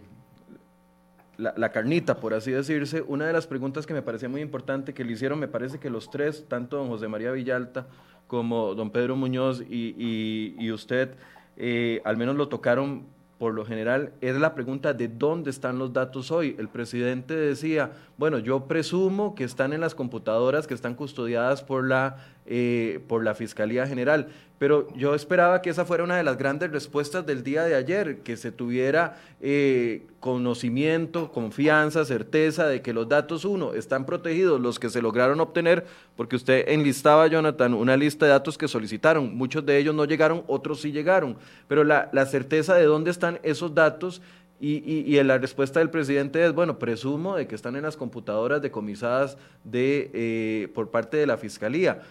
la, 1.37 1.53
la, 1.57 1.71
carnita, 1.71 2.15
por 2.15 2.33
así 2.33 2.51
decirse, 2.51 3.01
una 3.01 3.27
de 3.27 3.33
las 3.33 3.47
preguntas 3.47 3.85
que 3.85 3.93
me 3.93 4.01
parecía 4.01 4.29
muy 4.29 4.41
importante 4.41 4.93
que 4.93 5.03
le 5.03 5.13
hicieron, 5.13 5.39
me 5.39 5.47
parece 5.47 5.79
que 5.79 5.89
los 5.89 6.09
tres, 6.09 6.45
tanto 6.47 6.77
don 6.77 6.87
José 6.87 7.07
María 7.09 7.31
Villalta 7.31 7.87
como 8.27 8.73
don 8.75 8.89
Pedro 8.89 9.15
Muñoz 9.15 9.61
y, 9.61 10.55
y, 10.57 10.71
usted, 10.71 11.15
eh, 11.57 12.01
al 12.03 12.17
menos 12.17 12.35
lo 12.35 12.49
tocaron 12.49 13.05
por 13.37 13.53
lo 13.53 13.65
general, 13.65 14.13
es 14.21 14.35
la 14.35 14.53
pregunta 14.55 14.93
de 14.93 15.07
dónde 15.07 15.49
están 15.49 15.79
los 15.79 15.91
datos 15.91 16.31
hoy. 16.31 16.55
El 16.59 16.69
presidente 16.69 17.35
decía, 17.35 17.91
bueno, 18.17 18.39
yo 18.39 18.67
presumo 18.67 19.35
que 19.35 19.43
están 19.43 19.73
en 19.73 19.81
las 19.81 19.95
computadoras 19.95 20.67
que 20.67 20.73
están 20.73 20.95
custodiadas 20.95 21.63
por 21.63 21.85
la, 21.85 22.17
eh, 22.45 22.99
por 23.07 23.23
la 23.23 23.35
Fiscalía 23.35 23.87
General, 23.87 24.27
pero 24.63 24.87
yo 24.95 25.13
esperaba 25.13 25.61
que 25.61 25.69
esa 25.69 25.83
fuera 25.83 26.05
una 26.05 26.15
de 26.15 26.23
las 26.23 26.37
grandes 26.37 26.71
respuestas 26.71 27.25
del 27.25 27.43
día 27.43 27.63
de 27.63 27.75
ayer, 27.75 28.19
que 28.19 28.37
se 28.37 28.49
tuviera 28.49 29.17
eh, 29.41 30.03
conocimiento, 30.21 31.33
confianza, 31.33 32.05
certeza 32.05 32.67
de 32.67 32.81
que 32.81 32.93
los 32.93 33.09
datos, 33.09 33.43
uno, 33.43 33.73
están 33.73 34.05
protegidos, 34.05 34.61
los 34.61 34.79
que 34.79 34.89
se 34.89 35.01
lograron 35.01 35.41
obtener, 35.41 35.85
porque 36.15 36.37
usted 36.37 36.63
enlistaba, 36.69 37.27
Jonathan, 37.27 37.73
una 37.73 37.97
lista 37.97 38.25
de 38.25 38.31
datos 38.31 38.57
que 38.57 38.69
solicitaron, 38.69 39.35
muchos 39.35 39.65
de 39.65 39.77
ellos 39.77 39.93
no 39.93 40.05
llegaron, 40.05 40.45
otros 40.47 40.79
sí 40.79 40.93
llegaron, 40.93 41.35
pero 41.67 41.83
la, 41.83 42.09
certeza 42.25 42.75
de 42.75 42.85
dónde 42.85 43.11
están 43.11 43.41
esos 43.43 43.75
datos 43.75 44.21
y, 44.61 45.21
la 45.23 45.39
respuesta 45.39 45.79
del 45.81 45.89
presidente 45.89 46.45
es, 46.45 46.53
bueno, 46.53 46.79
presumo 46.79 47.35
de 47.35 47.47
que 47.47 47.55
están 47.55 47.75
en 47.75 47.83
las 47.83 47.97
computadoras 47.97 48.61
decomisadas 48.61 49.37
de, 49.65 50.09
eh, 50.13 50.69
por 50.73 50.89
parte 50.89 51.17
de 51.17 51.27
la 51.27 51.35
Fiscalía. 51.35 52.01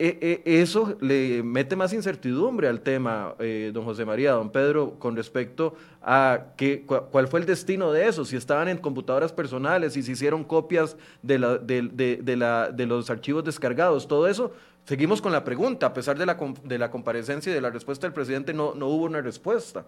E, 0.00 0.42
e, 0.46 0.62
eso 0.62 0.96
le 1.00 1.42
mete 1.42 1.74
más 1.74 1.92
incertidumbre 1.92 2.68
al 2.68 2.82
tema, 2.82 3.34
eh, 3.40 3.72
don 3.74 3.84
José 3.84 4.04
María, 4.04 4.30
don 4.30 4.50
Pedro, 4.50 4.94
con 5.00 5.16
respecto 5.16 5.74
a 6.02 6.52
qué, 6.56 6.84
cuál 6.86 7.26
fue 7.26 7.40
el 7.40 7.46
destino 7.46 7.90
de 7.90 8.06
eso, 8.06 8.24
si 8.24 8.36
estaban 8.36 8.68
en 8.68 8.78
computadoras 8.78 9.32
personales, 9.32 9.94
si 9.94 10.04
se 10.04 10.12
hicieron 10.12 10.44
copias 10.44 10.96
de, 11.22 11.40
la, 11.40 11.58
de, 11.58 11.82
de, 12.22 12.36
la, 12.36 12.70
de 12.70 12.86
los 12.86 13.10
archivos 13.10 13.42
descargados, 13.42 14.06
todo 14.06 14.28
eso. 14.28 14.52
Seguimos 14.84 15.20
con 15.20 15.32
la 15.32 15.42
pregunta, 15.42 15.86
a 15.86 15.92
pesar 15.92 16.16
de 16.16 16.26
la, 16.26 16.38
de 16.62 16.78
la 16.78 16.90
comparecencia 16.92 17.50
y 17.50 17.54
de 17.54 17.60
la 17.60 17.70
respuesta 17.70 18.06
del 18.06 18.14
presidente, 18.14 18.54
no, 18.54 18.74
no 18.74 18.86
hubo 18.86 19.04
una 19.04 19.20
respuesta. 19.20 19.84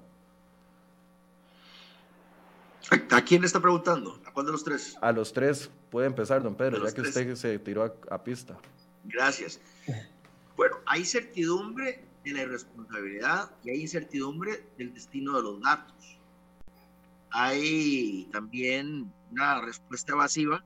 ¿A 3.11 3.23
quién 3.23 3.43
le 3.43 3.47
está 3.47 3.61
preguntando? 3.61 4.19
¿A 4.27 4.33
cuál 4.33 4.47
de 4.47 4.53
los 4.53 4.65
tres? 4.65 4.99
A 5.01 5.13
los 5.13 5.33
tres. 5.33 5.71
Puede 5.89 6.09
empezar, 6.09 6.43
don 6.43 6.57
Pedro, 6.57 6.85
ya 6.85 6.93
que 6.93 7.03
usted 7.03 7.37
se 7.37 7.59
tiró 7.61 7.95
a 8.11 8.25
pista. 8.25 8.57
Gracias. 9.05 9.61
Bueno, 10.57 10.77
hay 10.87 11.05
certidumbre 11.05 12.05
de 12.25 12.33
la 12.33 12.43
irresponsabilidad 12.43 13.51
y 13.65 13.71
hay 13.71 13.81
incertidumbre 13.81 14.65
del 14.77 14.93
destino 14.93 15.37
de 15.37 15.43
los 15.43 15.61
datos. 15.61 16.19
Hay 17.31 18.29
también 18.33 19.13
una 19.31 19.61
respuesta 19.63 20.13
evasiva 20.13 20.65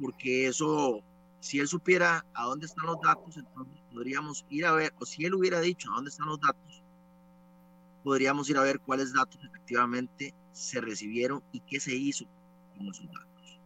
porque 0.00 0.46
eso, 0.46 1.02
si 1.40 1.58
él 1.58 1.68
supiera 1.68 2.24
a 2.34 2.44
dónde 2.44 2.66
están 2.66 2.86
los 2.86 3.00
datos, 3.00 3.36
entonces 3.36 3.78
podríamos 3.92 4.44
ir 4.50 4.66
a 4.66 4.72
ver, 4.72 4.92
o 4.98 5.06
si 5.06 5.24
él 5.24 5.34
hubiera 5.34 5.60
dicho 5.60 5.90
a 5.90 5.96
dónde 5.96 6.10
están 6.10 6.26
los 6.26 6.40
datos, 6.40 6.82
podríamos 8.02 8.48
ir 8.50 8.56
a 8.56 8.62
ver 8.62 8.80
cuáles 8.80 9.12
datos 9.12 9.38
efectivamente 9.44 10.34
se 10.52 10.80
recibieron 10.80 11.42
y 11.52 11.60
qué 11.60 11.80
se 11.80 11.94
hizo 11.94 12.26
con 12.76 12.88
esos 12.88 13.06
datos. 13.06 13.60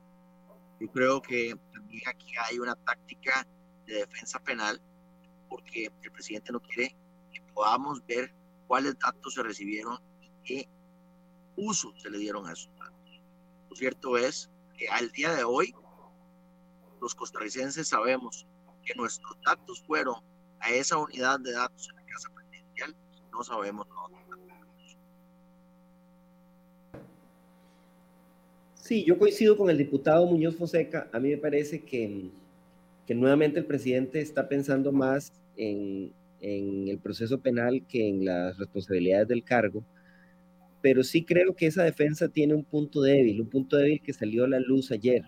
Yo 0.80 0.88
creo 0.90 1.20
que 1.20 1.54
también 1.72 2.02
aquí 2.06 2.32
hay 2.48 2.58
una 2.58 2.74
táctica 2.74 3.46
de 3.90 4.06
defensa 4.06 4.38
penal 4.38 4.80
porque 5.48 5.90
el 6.02 6.12
presidente 6.12 6.52
no 6.52 6.60
quiere 6.60 6.94
que 7.32 7.42
podamos 7.54 8.04
ver 8.06 8.32
cuáles 8.66 8.98
datos 8.98 9.34
se 9.34 9.42
recibieron 9.42 9.98
y 10.22 10.30
qué 10.44 10.68
uso 11.56 11.92
se 11.98 12.08
le 12.08 12.18
dieron 12.18 12.46
a 12.46 12.52
esos 12.52 12.70
datos. 12.78 13.20
Lo 13.68 13.76
cierto 13.76 14.16
es 14.16 14.50
que 14.76 14.88
al 14.88 15.10
día 15.10 15.34
de 15.34 15.44
hoy 15.44 15.74
los 17.00 17.14
costarricenses 17.14 17.88
sabemos 17.88 18.46
que 18.84 18.94
nuestros 18.94 19.36
datos 19.44 19.82
fueron 19.86 20.16
a 20.60 20.70
esa 20.70 20.96
unidad 20.98 21.40
de 21.40 21.52
datos 21.52 21.88
en 21.88 21.96
la 21.96 22.04
casa 22.04 22.28
presidencial 22.34 22.96
no 23.32 23.42
sabemos 23.42 23.86
dónde. 23.88 24.20
Sí, 28.74 29.04
yo 29.04 29.16
coincido 29.18 29.56
con 29.56 29.70
el 29.70 29.78
diputado 29.78 30.26
Muñoz 30.26 30.56
Fonseca. 30.56 31.08
A 31.12 31.20
mí 31.20 31.30
me 31.30 31.36
parece 31.36 31.84
que 31.84 32.28
que 33.10 33.16
nuevamente 33.16 33.58
el 33.58 33.66
presidente 33.66 34.20
está 34.20 34.48
pensando 34.48 34.92
más 34.92 35.32
en, 35.56 36.12
el 36.40 36.96
proceso 37.00 37.40
penal 37.40 37.84
que 37.88 38.06
en 38.06 38.24
las 38.24 38.56
responsabilidades 38.56 39.26
del 39.26 39.42
cargo, 39.42 39.84
pero 40.80 41.02
sí 41.02 41.24
creo 41.24 41.56
que 41.56 41.66
esa 41.66 41.82
defensa 41.82 42.28
tiene 42.28 42.54
un 42.54 42.62
punto 42.62 43.02
débil, 43.02 43.40
un 43.40 43.50
punto 43.50 43.78
débil 43.78 44.00
que 44.00 44.12
salió 44.12 44.44
a 44.44 44.48
la 44.48 44.60
luz 44.60 44.92
ayer. 44.92 45.24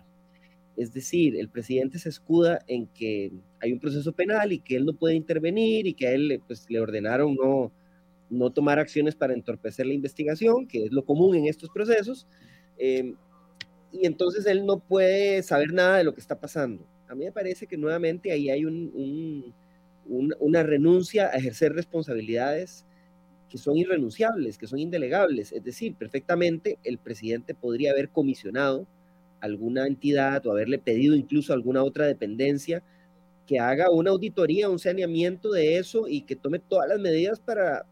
Es 0.77 0.93
decir, 0.93 1.35
el 1.35 1.49
presidente 1.49 1.99
se 1.99 2.07
escuda 2.07 2.63
en 2.67 2.87
que 2.87 3.33
hay 3.59 3.73
un 3.73 3.81
proceso 3.81 4.13
penal 4.13 4.53
y 4.53 4.59
que 4.59 4.77
él 4.77 4.85
no 4.85 4.93
puede 4.93 5.15
intervenir 5.15 5.85
y 5.85 5.93
que 5.93 6.07
a 6.07 6.13
él 6.13 6.41
pues, 6.47 6.65
le 6.69 6.79
ordenaron 6.79 7.35
no, 7.35 7.69
no 8.29 8.49
tomar 8.49 8.79
acciones 8.79 9.13
para 9.13 9.33
entorpecer 9.33 9.87
la 9.87 9.93
investigación, 9.93 10.67
que 10.67 10.85
es 10.85 10.93
lo 10.93 11.03
común 11.03 11.35
en 11.35 11.47
estos 11.47 11.69
procesos, 11.69 12.27
eh, 12.77 13.13
y 13.91 14.07
entonces 14.07 14.45
él 14.45 14.65
no 14.65 14.79
puede 14.79 15.43
saber 15.43 15.73
nada 15.73 15.97
de 15.97 16.05
lo 16.05 16.13
que 16.13 16.21
está 16.21 16.39
pasando 16.39 16.87
a 17.13 17.15
mí 17.15 17.25
me 17.25 17.31
parece 17.31 17.67
que 17.67 17.77
nuevamente 17.77 18.31
ahí 18.31 18.49
hay 18.49 18.65
una 18.65 20.63
renuncia 20.63 21.27
a 21.27 21.37
ejercer 21.37 21.73
responsabilidades 21.73 22.85
que 23.49 23.59
son 23.59 23.77
irrenunciables, 23.77 24.57
que 24.57 24.65
son 24.65 24.79
indelegables. 24.79 25.51
Es 25.51 25.63
decir, 25.63 25.93
perfectamente 25.93 26.79
el 26.83 26.97
presidente 26.97 27.53
podría 27.53 27.91
haber 27.91 28.09
comisionado 28.09 28.87
alguna 29.41 29.85
entidad 29.85 30.43
o 30.47 30.51
haberle 30.51 30.79
pedido 30.79 31.15
incluso 31.15 31.53
alguna 31.53 31.83
otra 31.83 32.07
dependencia 32.07 32.81
que 33.45 33.59
haga 33.59 33.91
una 33.91 34.09
auditoría, 34.09 34.69
un 34.69 34.79
saneamiento 34.79 35.51
de 35.51 35.77
eso 35.77 36.07
y 36.07 36.21
que 36.21 36.35
tome 36.35 36.57
todas 36.57 36.89
las 36.89 36.99
medidas 36.99 37.39
para, 37.39 37.85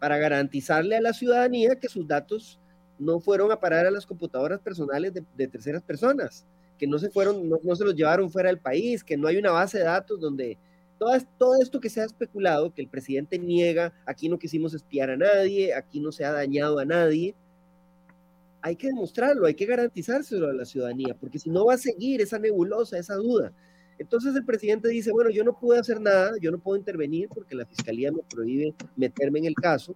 garantizarle 0.00 0.96
a 0.96 1.02
la 1.02 1.12
ciudadanía 1.12 1.76
que 1.76 1.88
sus 1.88 2.08
datos 2.08 2.58
no 2.98 3.20
fueron 3.20 3.52
a 3.52 3.60
parar 3.60 3.84
a 3.84 3.90
las 3.90 4.06
computadoras 4.06 4.60
personales 4.60 5.12
de 5.12 5.48
terceras 5.48 5.82
personas 5.82 6.46
que 6.78 6.86
no 6.86 6.98
se 6.98 7.10
fueron, 7.10 7.48
no, 7.48 7.76
se 7.76 7.84
los 7.84 7.94
llevaron 7.94 8.30
fuera 8.30 8.48
del 8.48 8.58
país, 8.58 9.02
que 9.02 9.16
no 9.16 9.28
hay 9.28 9.36
una 9.36 9.50
base 9.50 9.78
de 9.78 9.84
datos 9.84 10.20
donde 10.20 10.56
todo, 10.98 11.12
todo 11.36 11.60
esto 11.60 11.80
que 11.80 11.90
se 11.90 12.00
ha 12.00 12.04
especulado, 12.04 12.72
que 12.72 12.82
el 12.82 12.88
presidente 12.88 13.38
niega, 13.38 13.92
aquí 14.06 14.28
no 14.28 14.38
quisimos 14.38 14.74
espiar 14.74 15.10
a 15.10 15.16
nadie, 15.16 15.74
aquí 15.74 16.00
no 16.00 16.12
se 16.12 16.24
ha 16.24 16.32
dañado 16.32 16.78
a 16.78 16.84
nadie, 16.84 17.34
hay 18.62 18.76
que 18.76 18.88
demostrarlo, 18.88 19.46
hay 19.46 19.54
que 19.54 19.66
garantizárselo 19.66 20.48
a 20.48 20.52
la 20.52 20.64
ciudadanía, 20.64 21.16
porque 21.18 21.38
si 21.38 21.50
no 21.50 21.66
va 21.66 21.74
a 21.74 21.78
seguir 21.78 22.20
esa 22.20 22.38
nebulosa, 22.38 22.98
esa 22.98 23.14
duda. 23.14 23.52
Entonces 23.98 24.34
el 24.36 24.44
presidente 24.44 24.88
dice, 24.88 25.10
bueno, 25.10 25.30
yo 25.30 25.42
no 25.44 25.58
puedo 25.58 25.80
hacer 25.80 26.00
nada, 26.00 26.32
yo 26.40 26.50
no 26.50 26.58
puedo 26.58 26.76
intervenir 26.76 27.28
porque 27.28 27.54
la 27.54 27.66
fiscalía 27.66 28.12
me 28.12 28.22
prohíbe 28.22 28.74
meterme 28.96 29.40
en 29.40 29.46
el 29.46 29.54
caso, 29.54 29.94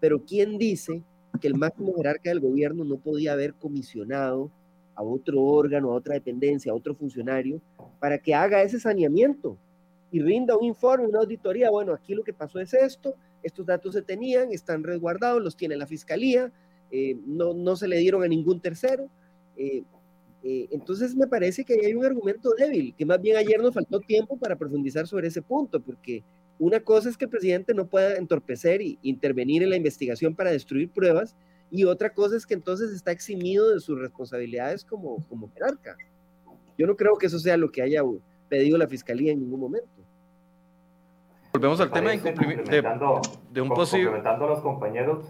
pero 0.00 0.24
¿quién 0.24 0.58
dice 0.58 1.02
que 1.40 1.48
el 1.48 1.54
máximo 1.54 1.94
jerarca 1.94 2.30
del 2.30 2.40
gobierno 2.40 2.84
no 2.84 2.96
podía 2.98 3.32
haber 3.32 3.54
comisionado 3.54 4.50
a 4.96 5.02
otro 5.02 5.40
órgano, 5.42 5.92
a 5.92 5.94
otra 5.94 6.14
dependencia, 6.14 6.72
a 6.72 6.74
otro 6.74 6.94
funcionario, 6.94 7.60
para 8.00 8.18
que 8.18 8.34
haga 8.34 8.62
ese 8.62 8.80
saneamiento 8.80 9.56
y 10.10 10.20
rinda 10.20 10.56
un 10.56 10.64
informe, 10.64 11.06
una 11.06 11.20
auditoría? 11.20 11.70
Bueno, 11.70 11.92
aquí 11.92 12.14
lo 12.14 12.24
que 12.24 12.32
pasó 12.32 12.58
es 12.58 12.74
esto, 12.74 13.14
estos 13.42 13.66
datos 13.66 13.94
se 13.94 14.02
tenían, 14.02 14.50
están 14.52 14.82
resguardados, 14.82 15.42
los 15.42 15.56
tiene 15.56 15.76
la 15.76 15.86
fiscalía, 15.86 16.50
eh, 16.90 17.16
no, 17.26 17.52
no 17.52 17.76
se 17.76 17.86
le 17.86 17.98
dieron 17.98 18.22
a 18.22 18.28
ningún 18.28 18.60
tercero. 18.60 19.08
Eh, 19.56 19.82
eh, 20.42 20.68
entonces 20.70 21.14
me 21.14 21.26
parece 21.26 21.64
que 21.64 21.74
hay 21.84 21.94
un 21.94 22.04
argumento 22.04 22.54
débil, 22.56 22.94
que 22.96 23.04
más 23.04 23.20
bien 23.20 23.36
ayer 23.36 23.60
nos 23.60 23.74
faltó 23.74 24.00
tiempo 24.00 24.36
para 24.36 24.56
profundizar 24.56 25.06
sobre 25.06 25.28
ese 25.28 25.42
punto, 25.42 25.80
porque 25.80 26.22
una 26.58 26.80
cosa 26.80 27.08
es 27.08 27.16
que 27.16 27.24
el 27.24 27.30
presidente 27.30 27.74
no 27.74 27.86
pueda 27.86 28.16
entorpecer 28.16 28.80
e 28.80 28.96
intervenir 29.02 29.62
en 29.62 29.70
la 29.70 29.76
investigación 29.76 30.34
para 30.34 30.50
destruir 30.50 30.88
pruebas, 30.88 31.34
y 31.70 31.84
otra 31.84 32.10
cosa 32.10 32.36
es 32.36 32.46
que 32.46 32.54
entonces 32.54 32.92
está 32.92 33.10
eximido 33.10 33.70
de 33.70 33.80
sus 33.80 33.98
responsabilidades 33.98 34.84
como, 34.84 35.24
como 35.28 35.50
jerarca. 35.52 35.96
Yo 36.78 36.86
no 36.86 36.96
creo 36.96 37.16
que 37.16 37.26
eso 37.26 37.38
sea 37.38 37.56
lo 37.56 37.70
que 37.70 37.82
haya 37.82 38.02
pedido 38.48 38.78
la 38.78 38.86
fiscalía 38.86 39.32
en 39.32 39.40
ningún 39.40 39.60
momento. 39.60 39.88
Volvemos 41.52 41.80
al 41.80 41.90
tema 41.90 42.10
de, 42.10 42.18
de, 43.50 43.60
un 43.60 43.68
posible... 43.70 44.04
Complementando 44.06 44.44
a 44.44 44.48
los 44.48 44.60
compañeros, 44.60 45.24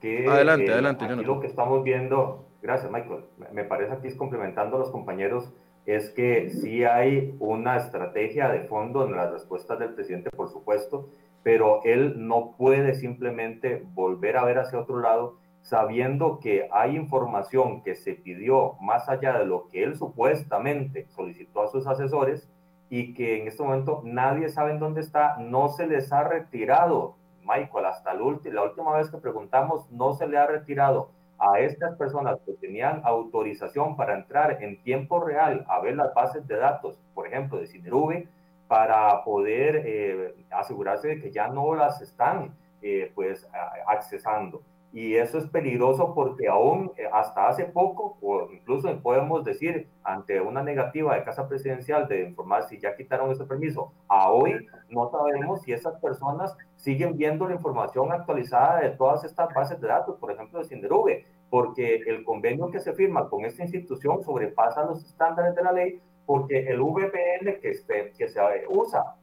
que 0.00 0.26
adelante, 0.28 0.66
eh, 0.66 0.72
adelante, 0.72 1.08
lo 1.16 1.40
que 1.40 1.46
estamos 1.46 1.82
viendo 1.82 2.46
Gracias, 2.62 2.92
Michael. 2.92 3.24
Me 3.52 3.64
parece 3.64 3.98
que 4.00 4.08
es 4.08 4.14
complementando 4.14 4.76
a 4.76 4.78
los 4.78 4.90
compañeros, 4.90 5.52
es 5.84 6.10
que 6.10 6.48
sí 6.48 6.84
hay 6.84 7.34
una 7.40 7.76
estrategia 7.76 8.48
de 8.48 8.60
fondo 8.60 9.04
en 9.04 9.16
las 9.16 9.32
respuestas 9.32 9.80
del 9.80 9.94
presidente, 9.94 10.30
por 10.30 10.48
supuesto, 10.48 11.08
pero 11.42 11.80
él 11.84 12.26
no 12.26 12.54
puede 12.56 12.94
simplemente 12.94 13.84
volver 13.94 14.36
a 14.36 14.44
ver 14.44 14.58
hacia 14.58 14.78
otro 14.78 15.00
lado 15.00 15.36
sabiendo 15.62 16.40
que 16.40 16.68
hay 16.72 16.96
información 16.96 17.82
que 17.82 17.94
se 17.94 18.14
pidió 18.14 18.74
más 18.80 19.08
allá 19.08 19.38
de 19.38 19.46
lo 19.46 19.68
que 19.68 19.84
él 19.84 19.96
supuestamente 19.96 21.06
solicitó 21.10 21.62
a 21.62 21.68
sus 21.68 21.86
asesores 21.86 22.48
y 22.90 23.14
que 23.14 23.40
en 23.40 23.48
este 23.48 23.62
momento 23.62 24.02
nadie 24.04 24.48
sabe 24.48 24.72
en 24.72 24.78
dónde 24.78 25.00
está, 25.00 25.36
no 25.38 25.68
se 25.68 25.86
les 25.86 26.12
ha 26.12 26.24
retirado, 26.24 27.14
Michael, 27.42 27.86
hasta 27.86 28.12
la 28.12 28.22
última 28.22 28.96
vez 28.96 29.10
que 29.10 29.18
preguntamos, 29.18 29.90
no 29.90 30.12
se 30.12 30.26
le 30.26 30.36
ha 30.36 30.46
retirado 30.46 31.10
a 31.38 31.58
estas 31.60 31.96
personas 31.96 32.38
que 32.44 32.52
tenían 32.52 33.00
autorización 33.04 33.96
para 33.96 34.14
entrar 34.14 34.62
en 34.62 34.82
tiempo 34.82 35.20
real 35.20 35.64
a 35.68 35.80
ver 35.80 35.96
las 35.96 36.12
bases 36.12 36.46
de 36.46 36.56
datos, 36.56 37.00
por 37.14 37.26
ejemplo, 37.26 37.58
de 37.58 37.66
Cinerube, 37.66 38.28
para 38.72 39.22
poder 39.22 39.82
eh, 39.84 40.34
asegurarse 40.50 41.08
de 41.08 41.20
que 41.20 41.30
ya 41.30 41.46
no 41.46 41.74
las 41.74 42.00
están 42.00 42.56
eh, 42.80 43.12
pues 43.14 43.46
accesando. 43.86 44.62
Y 44.94 45.16
eso 45.16 45.36
es 45.36 45.46
peligroso 45.46 46.14
porque 46.14 46.48
aún 46.48 46.90
eh, 46.96 47.04
hasta 47.12 47.48
hace 47.48 47.66
poco, 47.66 48.16
o 48.22 48.50
incluso 48.50 48.88
podemos 49.02 49.44
decir 49.44 49.90
ante 50.02 50.40
una 50.40 50.62
negativa 50.62 51.14
de 51.14 51.22
Casa 51.22 51.46
Presidencial 51.46 52.08
de 52.08 52.22
informar 52.22 52.62
si 52.62 52.78
ya 52.78 52.96
quitaron 52.96 53.30
ese 53.30 53.44
permiso, 53.44 53.92
a 54.08 54.30
hoy 54.30 54.66
no 54.88 55.10
sabemos 55.10 55.60
si 55.60 55.74
esas 55.74 56.00
personas 56.00 56.56
siguen 56.76 57.18
viendo 57.18 57.46
la 57.46 57.56
información 57.56 58.10
actualizada 58.10 58.80
de 58.80 58.88
todas 58.92 59.22
estas 59.24 59.52
bases 59.52 59.78
de 59.82 59.88
datos, 59.88 60.16
por 60.16 60.32
ejemplo 60.32 60.60
de 60.60 60.64
Cinderube, 60.64 61.26
porque 61.50 61.96
el 62.06 62.24
convenio 62.24 62.70
que 62.70 62.80
se 62.80 62.94
firma 62.94 63.28
con 63.28 63.44
esta 63.44 63.64
institución 63.64 64.22
sobrepasa 64.22 64.86
los 64.86 65.04
estándares 65.04 65.54
de 65.54 65.62
la 65.62 65.72
ley, 65.72 66.00
porque 66.26 66.68
el 66.68 66.80
VPN 66.80 67.60
que, 67.60 67.70
este, 67.70 68.12
que 68.16 68.28
se 68.28 68.40
usa 68.68 69.16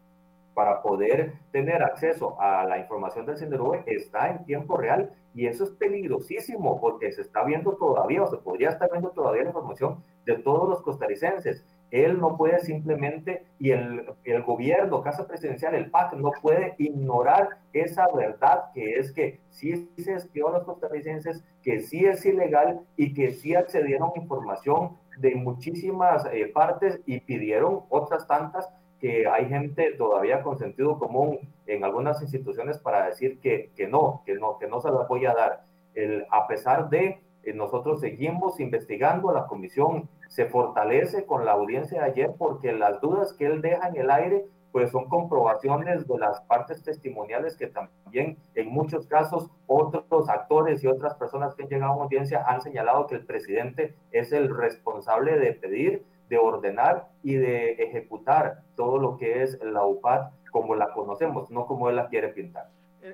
para 0.54 0.82
poder 0.82 1.34
tener 1.52 1.82
acceso 1.84 2.40
a 2.42 2.66
la 2.66 2.80
información 2.80 3.26
del 3.26 3.38
Cinderube 3.38 3.84
está 3.86 4.30
en 4.30 4.44
tiempo 4.44 4.78
real 4.78 5.12
y 5.34 5.48
eso 5.48 5.64
es 5.64 5.70
peligrosísimo 5.72 6.82
porque 6.82 7.12
se 7.12 7.22
está 7.22 7.44
viendo 7.44 7.74
todavía 7.78 8.24
o 8.24 8.28
se 8.28 8.38
podría 8.38 8.70
estar 8.70 8.90
viendo 8.92 9.10
todavía 9.12 9.44
la 9.44 9.50
información 9.50 10.04
de 10.26 10.36
todos 10.40 10.68
los 10.68 10.82
costarricenses. 10.82 11.64
Él 11.92 12.20
no 12.20 12.38
puede 12.38 12.60
simplemente, 12.60 13.46
y 13.58 13.72
el, 13.72 14.06
el 14.24 14.44
gobierno, 14.44 15.02
Casa 15.02 15.26
Presidencial, 15.28 15.74
el 15.74 15.90
PAC, 15.90 16.14
no 16.14 16.32
puede 16.42 16.76
ignorar 16.78 17.58
esa 17.74 18.06
verdad 18.14 18.66
que 18.74 19.00
es 19.00 19.12
que 19.12 19.40
sí 19.50 19.90
se 19.98 20.14
espió 20.14 20.50
a 20.50 20.52
los 20.52 20.64
costarricenses, 20.66 21.44
que 21.64 21.80
sí 21.80 22.06
es 22.06 22.26
ilegal 22.26 22.82
y 22.96 23.14
que 23.14 23.32
sí 23.32 23.56
accedieron 23.56 24.12
información 24.16 24.98
de 25.20 25.36
muchísimas 25.36 26.26
eh, 26.32 26.48
partes 26.54 27.00
y 27.06 27.20
pidieron 27.20 27.82
otras 27.90 28.28
tantas 28.28 28.68
que 29.00 29.28
hay 29.28 29.48
gente 29.48 29.94
todavía 29.94 30.42
con 30.44 30.58
sentido 30.58 31.00
común 31.00 31.40
en 31.68 31.84
algunas 31.84 32.22
instituciones 32.22 32.78
para 32.78 33.06
decir 33.06 33.40
que, 33.40 33.72
que 33.76 33.88
no, 33.88 34.24
que 34.26 34.36
no, 34.36 34.58
que 34.58 34.68
no 34.68 34.82
se 34.82 34.90
la 34.90 35.04
voy 35.04 35.26
a 35.26 35.34
dar. 35.34 35.64
El, 35.96 36.26
a 36.30 36.48
pesar 36.48 36.90
de 36.90 37.20
eh, 37.44 37.54
nosotros 37.54 38.02
seguimos 38.02 38.60
investigando, 38.60 39.32
la 39.32 39.48
comisión 39.48 40.10
se 40.28 40.46
fortalece 40.46 41.26
con 41.26 41.46
la 41.46 41.54
audiencia 41.54 42.02
de 42.02 42.12
ayer 42.12 42.32
porque 42.38 42.74
las 42.74 43.00
dudas 43.02 43.34
que 43.34 43.46
él 43.46 43.62
deja 43.62 43.88
en 43.88 43.96
el 43.96 44.12
aire 44.12 44.46
pues 44.72 44.92
son 44.92 45.10
comprobaciones 45.10 46.08
de 46.08 46.18
las 46.18 46.42
partes 46.42 46.84
testimoniales 46.84 47.56
que 47.56 47.68
también 47.68 48.38
en 48.56 48.70
muchos 48.70 49.08
casos 49.08 49.50
otros 49.68 50.30
actores 50.30 50.84
y 50.84 50.88
otras 50.88 51.16
personas 51.16 51.56
que 51.56 51.64
han 51.64 51.70
llegado 51.70 51.94
a 51.94 52.04
audiencia 52.04 52.44
han 52.48 52.62
señalado 52.62 53.08
que 53.08 53.16
el 53.16 53.26
presidente 53.26 53.96
es 54.12 54.32
el 54.32 54.56
responsable 54.56 55.38
de 55.38 55.54
pedir, 55.54 56.04
de 56.30 56.38
ordenar 56.38 57.08
y 57.24 57.36
de 57.36 57.72
ejecutar 57.74 58.62
todo 58.76 59.00
lo 59.00 59.18
que 59.18 59.44
es 59.44 59.60
la 59.64 59.86
UPAD 59.86 60.30
como 60.52 60.76
la 60.76 60.92
conocemos, 60.92 61.50
no 61.50 61.66
como 61.66 61.90
él 61.90 61.96
la 61.96 62.08
quiere 62.08 62.30
pintar. 62.30 62.70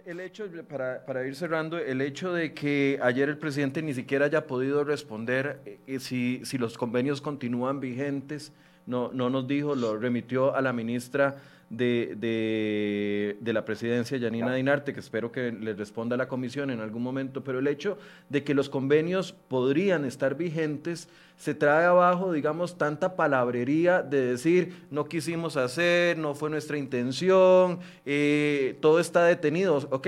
El 0.06 0.20
hecho, 0.20 0.46
para, 0.68 1.06
para, 1.06 1.28
ir 1.28 1.36
cerrando, 1.36 1.78
el 1.78 2.02
hecho 2.02 2.34
de 2.34 2.56
que 2.56 3.00
ayer 3.04 3.30
el 3.30 3.38
presidente 3.38 3.84
ni 3.84 3.94
siquiera 3.94 4.26
haya 4.26 4.48
podido 4.48 4.84
responder 4.84 5.62
eh, 5.86 6.00
si, 6.00 6.44
si 6.44 6.58
los 6.58 6.76
convenios 6.76 7.22
continúan 7.22 7.80
vigentes, 7.80 8.52
no, 8.86 9.12
no 9.14 9.30
nos 9.30 9.48
dijo, 9.48 9.76
lo 9.76 9.98
remitió 9.98 10.56
a 10.56 10.62
la 10.62 10.74
ministra 10.74 11.36
de, 11.70 12.16
de, 12.18 13.38
de, 13.40 13.54
la 13.54 13.66
presidencia, 13.66 14.18
Yanina 14.18 14.54
Dinarte, 14.54 14.94
que 14.94 15.00
espero 15.00 15.32
que 15.32 15.52
le 15.52 15.74
responda 15.74 16.14
a 16.16 16.18
la 16.18 16.28
comisión 16.28 16.70
en 16.70 16.80
algún 16.80 17.02
momento, 17.02 17.44
pero 17.44 17.60
el 17.60 17.68
hecho 17.68 17.98
de 18.30 18.44
que 18.44 18.54
los 18.54 18.70
convenios 18.70 19.34
podrían 19.48 20.06
estar 20.06 20.36
vigentes 20.36 21.10
se 21.38 21.56
trae 21.56 21.86
abajo, 21.86 22.32
digamos, 22.32 22.78
tanta 22.78 23.16
palabrería 23.16 24.04
de 24.04 24.26
decir, 24.26 24.86
no 24.92 25.06
quisimos 25.06 25.58
hacer, 25.58 26.18
no 26.18 26.36
fue 26.36 26.50
nuestra 26.50 26.78
intención, 26.78 27.80
eh, 28.06 28.78
todo 28.80 29.00
está 29.00 29.26
detenido. 29.26 29.78
Ok, 29.90 30.08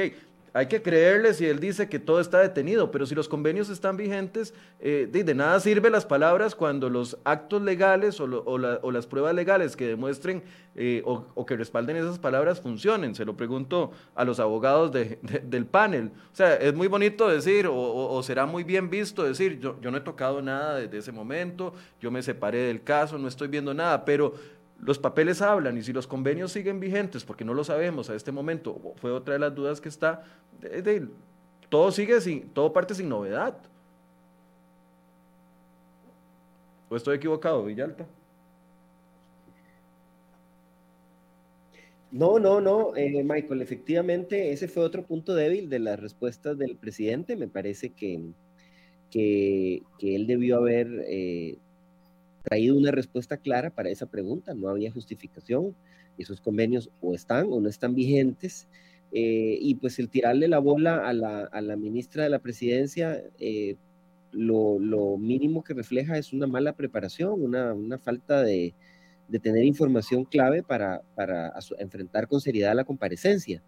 hay 0.53 0.67
que 0.67 0.81
creerle 0.81 1.33
si 1.33 1.45
él 1.45 1.59
dice 1.59 1.87
que 1.89 1.99
todo 1.99 2.19
está 2.19 2.39
detenido, 2.39 2.91
pero 2.91 3.05
si 3.05 3.13
los 3.13 3.27
convenios 3.27 3.69
están 3.69 3.97
vigentes, 3.97 4.53
eh, 4.79 5.07
de, 5.11 5.35
nada 5.35 5.59
sirve 5.59 5.89
las 5.89 6.05
palabras 6.05 6.55
cuando 6.55 6.89
los 6.89 7.17
actos 7.23 7.61
legales 7.61 8.19
o, 8.19 8.57
las 8.57 9.07
pruebas 9.07 9.35
legales 9.35 9.75
que 9.75 9.87
demuestren 9.87 10.43
eh, 10.75 11.01
o, 11.05 11.45
que 11.45 11.55
respalden 11.55 11.97
esas 11.97 12.19
palabras 12.19 12.61
funcionen. 12.61 13.15
Se 13.15 13.25
lo 13.25 13.35
pregunto 13.35 13.91
a 14.15 14.25
los 14.25 14.39
abogados 14.39 14.91
del 14.91 15.65
panel. 15.65 16.11
O 16.33 16.35
sea, 16.35 16.55
es 16.55 16.73
muy 16.73 16.87
bonito 16.87 17.27
decir, 17.27 17.67
o, 17.69 18.21
será 18.23 18.45
muy 18.45 18.63
bien 18.63 18.89
visto 18.89 19.23
decir, 19.23 19.59
yo, 19.59 19.79
yo 19.81 19.91
no 19.91 19.97
he 19.97 20.01
tocado 20.01 20.41
nada 20.41 20.79
desde 20.79 20.97
ese 20.97 21.11
momento, 21.11 21.73
yo 22.01 22.11
me 22.11 22.21
separé 22.23 22.59
del 22.59 22.83
caso, 22.83 23.17
no 23.17 23.27
estoy 23.27 23.47
viendo 23.47 23.73
nada, 23.73 24.05
pero 24.05 24.33
los 24.79 24.99
papeles 24.99 25.41
hablan 25.41 25.77
y 25.77 25.81
si 25.81 25.93
los 25.93 26.07
convenios 26.07 26.51
siguen 26.51 26.79
vigentes, 26.79 27.23
porque 27.23 27.45
no 27.45 27.53
lo 27.53 27.63
sabemos 27.63 28.09
a 28.09 28.15
este 28.15 28.31
momento, 28.31 28.93
fue 28.97 29.11
otra 29.11 29.33
de 29.33 29.39
las 29.39 29.55
dudas 29.55 29.81
que 29.81 29.89
está, 29.89 30.23
todo 31.69 31.91
sigue 31.91 32.21
sin, 32.21 32.49
todo 32.49 32.71
parte 32.71 32.93
sin 32.93 33.09
novedad. 33.09 33.57
¿O 36.89 36.95
estoy 36.95 37.17
equivocado, 37.17 37.65
Villalta? 37.65 38.05
No, 42.11 42.39
no, 42.39 42.61
no, 42.61 42.95
eh, 42.95 43.21
Michael, 43.23 43.61
efectivamente 43.61 44.51
ese 44.51 44.69
fue 44.69 44.83
otro 44.83 45.03
punto 45.03 45.35
débil 45.35 45.69
de 45.69 45.79
las 45.79 45.99
respuestas 45.99 46.57
del 46.57 46.77
presidente. 46.77 47.35
Me 47.35 47.49
parece 47.49 47.89
que, 47.89 48.21
que, 49.11 49.83
él 50.01 50.25
debió 50.25 50.57
haber 50.57 50.87
eh, 51.07 51.57
traído 52.47 52.77
una 52.77 52.91
respuesta 52.91 53.37
clara 53.37 53.69
para 53.69 53.89
esa 53.89 54.05
pregunta. 54.05 54.53
No 54.53 54.69
había 54.69 54.91
justificación. 54.91 55.75
Esos 56.17 56.41
convenios 56.41 56.89
o 57.01 57.13
están 57.13 57.47
o 57.51 57.59
no 57.59 57.69
están 57.69 57.93
vigentes. 57.93 58.67
Eh, 59.11 59.57
y 59.61 59.75
pues 59.75 59.99
el 59.99 60.09
tirarle 60.09 60.47
la 60.47 60.59
bola 60.59 61.07
a 61.07 61.13
la, 61.13 61.45
a 61.45 61.61
la 61.61 61.75
ministra 61.75 62.23
de 62.23 62.29
la 62.29 62.39
presidencia, 62.39 63.23
eh, 63.39 63.75
lo, 64.31 64.79
lo, 64.79 65.17
mínimo 65.17 65.63
que 65.63 65.73
refleja 65.73 66.17
es 66.17 66.33
una 66.33 66.45
mala 66.45 66.73
preparación, 66.73 67.41
una, 67.41 67.73
una 67.73 67.97
falta 67.97 68.43
de, 68.43 68.73
de, 69.29 69.39
tener 69.39 69.63
información 69.63 70.25
clave 70.25 70.61
para, 70.61 71.01
para 71.15 71.53
enfrentar 71.79 72.27
con 72.27 72.41
seriedad 72.41 72.75
la 72.75 72.83
comparecencia. 72.83 73.63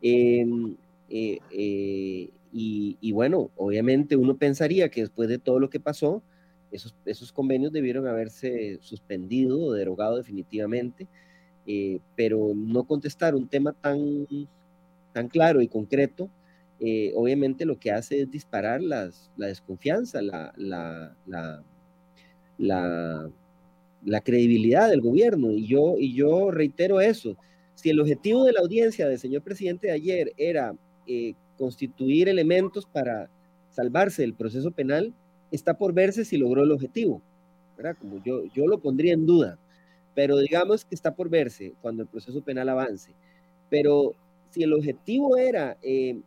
Em, 0.00 0.76
eh, 1.10 2.30
y, 2.50 3.12
bueno, 3.12 3.50
obviamente 3.56 4.16
uno 4.16 4.36
pensaría 4.36 4.88
que 4.88 5.02
después 5.02 5.28
de 5.28 5.38
todo 5.38 5.60
lo 5.60 5.68
que 5.68 5.80
pasó, 5.80 6.22
esos, 6.70 6.94
esos 7.04 7.32
convenios 7.32 7.72
debieron 7.72 8.06
haberse 8.06 8.78
suspendido 8.80 9.60
o 9.60 9.72
derogado 9.72 10.16
definitivamente, 10.16 11.06
eh, 11.66 12.00
pero 12.16 12.52
no 12.54 12.84
contestar 12.84 13.34
un 13.34 13.48
tema 13.48 13.72
tan, 13.72 14.26
tan 15.12 15.28
claro 15.28 15.60
y 15.60 15.68
concreto, 15.68 16.28
eh, 16.80 17.12
obviamente 17.16 17.64
lo 17.64 17.78
que 17.78 17.90
hace 17.90 18.22
es 18.22 18.30
disparar 18.30 18.80
la 18.80 19.10
desconfianza, 19.36 20.22
la, 20.22 20.52
la, 20.56 21.14
la 24.04 24.20
credibilidad 24.20 24.88
del 24.88 25.00
gobierno. 25.00 25.50
Y 25.50 25.66
yo, 25.66 25.96
y 25.98 26.14
yo 26.14 26.50
reitero 26.50 27.00
eso. 27.00 27.36
Si 27.74 27.90
el 27.90 28.00
objetivo 28.00 28.44
de 28.44 28.52
la 28.52 28.60
audiencia 28.60 29.08
del 29.08 29.18
señor 29.18 29.42
presidente 29.42 29.88
de 29.88 29.92
ayer 29.92 30.32
era 30.36 30.74
eh, 31.06 31.34
constituir 31.56 32.28
elementos 32.28 32.86
para 32.86 33.30
salvarse 33.70 34.22
del 34.22 34.34
proceso 34.34 34.70
penal, 34.70 35.14
está 35.50 35.76
por 35.76 35.92
verse 35.92 36.24
si 36.24 36.36
logró 36.36 36.62
el 36.62 36.72
objetivo. 36.72 37.22
¿verdad? 37.78 37.96
Como 37.98 38.22
yo, 38.22 38.44
yo 38.52 38.66
lo 38.66 38.78
pondría 38.78 39.14
en 39.14 39.24
duda, 39.24 39.56
pero 40.14 40.36
digamos 40.38 40.84
que 40.84 40.94
está 40.94 41.14
por 41.14 41.30
verse 41.30 41.74
cuando 41.80 42.02
el 42.02 42.08
proceso 42.08 42.42
penal 42.42 42.68
avance. 42.68 43.12
Pero 43.70 44.14
si 44.50 44.64
el 44.64 44.72
objetivo 44.72 45.36
era 45.36 45.78
eh, 45.80 46.18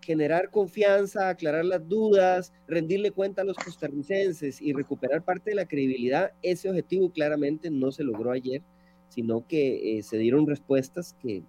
generar 0.00 0.50
confianza, 0.50 1.28
aclarar 1.28 1.64
las 1.64 1.88
dudas, 1.88 2.52
rendirle 2.66 3.12
cuenta 3.12 3.42
a 3.42 3.44
los 3.44 3.56
costarricenses 3.56 4.60
y 4.60 4.72
recuperar 4.72 5.22
parte 5.22 5.50
de 5.50 5.56
la 5.56 5.66
credibilidad, 5.66 6.32
ese 6.42 6.68
objetivo 6.68 7.10
claramente 7.10 7.70
no 7.70 7.92
se 7.92 8.02
logró 8.02 8.32
ayer, 8.32 8.62
sino 9.08 9.46
que 9.46 9.98
eh, 9.98 10.02
se 10.02 10.18
dieron 10.18 10.46
respuestas 10.46 11.16
que, 11.22 11.42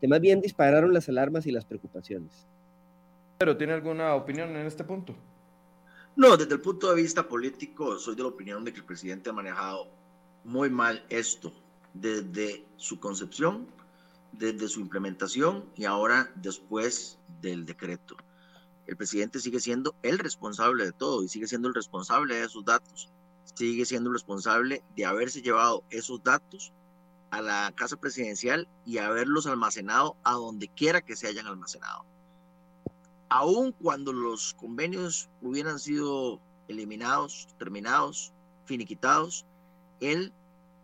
que 0.00 0.08
más 0.08 0.20
bien 0.20 0.42
dispararon 0.42 0.92
las 0.92 1.08
alarmas 1.08 1.46
y 1.46 1.52
las 1.52 1.64
preocupaciones. 1.64 2.46
¿Pero 3.38 3.56
tiene 3.56 3.72
alguna 3.72 4.14
opinión 4.14 4.54
en 4.56 4.66
este 4.66 4.84
punto? 4.84 5.14
No, 6.18 6.36
desde 6.36 6.54
el 6.54 6.60
punto 6.60 6.88
de 6.88 7.00
vista 7.00 7.28
político, 7.28 7.96
soy 7.96 8.16
de 8.16 8.22
la 8.22 8.28
opinión 8.30 8.64
de 8.64 8.72
que 8.72 8.80
el 8.80 8.84
presidente 8.84 9.30
ha 9.30 9.32
manejado 9.32 9.86
muy 10.42 10.68
mal 10.68 11.06
esto 11.10 11.52
desde 11.94 12.66
su 12.76 12.98
concepción, 12.98 13.68
desde 14.32 14.66
su 14.66 14.80
implementación 14.80 15.64
y 15.76 15.84
ahora 15.84 16.32
después 16.34 17.20
del 17.40 17.64
decreto. 17.64 18.16
El 18.88 18.96
presidente 18.96 19.38
sigue 19.38 19.60
siendo 19.60 19.94
el 20.02 20.18
responsable 20.18 20.86
de 20.86 20.90
todo 20.90 21.22
y 21.22 21.28
sigue 21.28 21.46
siendo 21.46 21.68
el 21.68 21.74
responsable 21.74 22.34
de 22.34 22.46
esos 22.46 22.64
datos. 22.64 23.12
Sigue 23.54 23.84
siendo 23.84 24.10
el 24.10 24.14
responsable 24.14 24.82
de 24.96 25.04
haberse 25.04 25.40
llevado 25.40 25.84
esos 25.88 26.20
datos 26.24 26.72
a 27.30 27.40
la 27.42 27.72
casa 27.76 27.96
presidencial 27.96 28.66
y 28.84 28.98
haberlos 28.98 29.46
almacenado 29.46 30.16
a 30.24 30.32
donde 30.32 30.66
quiera 30.66 31.00
que 31.00 31.14
se 31.14 31.28
hayan 31.28 31.46
almacenado. 31.46 32.17
Aun 33.30 33.72
cuando 33.72 34.12
los 34.12 34.54
convenios 34.54 35.28
hubieran 35.42 35.78
sido 35.78 36.40
eliminados, 36.68 37.48
terminados, 37.58 38.32
finiquitados, 38.64 39.44
él 40.00 40.32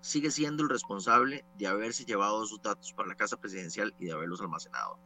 sigue 0.00 0.30
siendo 0.30 0.62
el 0.62 0.68
responsable 0.68 1.44
de 1.56 1.66
haberse 1.66 2.04
llevado 2.04 2.44
esos 2.44 2.60
datos 2.60 2.92
para 2.92 3.08
la 3.08 3.14
casa 3.14 3.38
presidencial 3.38 3.94
y 3.98 4.06
de 4.06 4.12
haberlos 4.12 4.40
almacenado. 4.40 4.98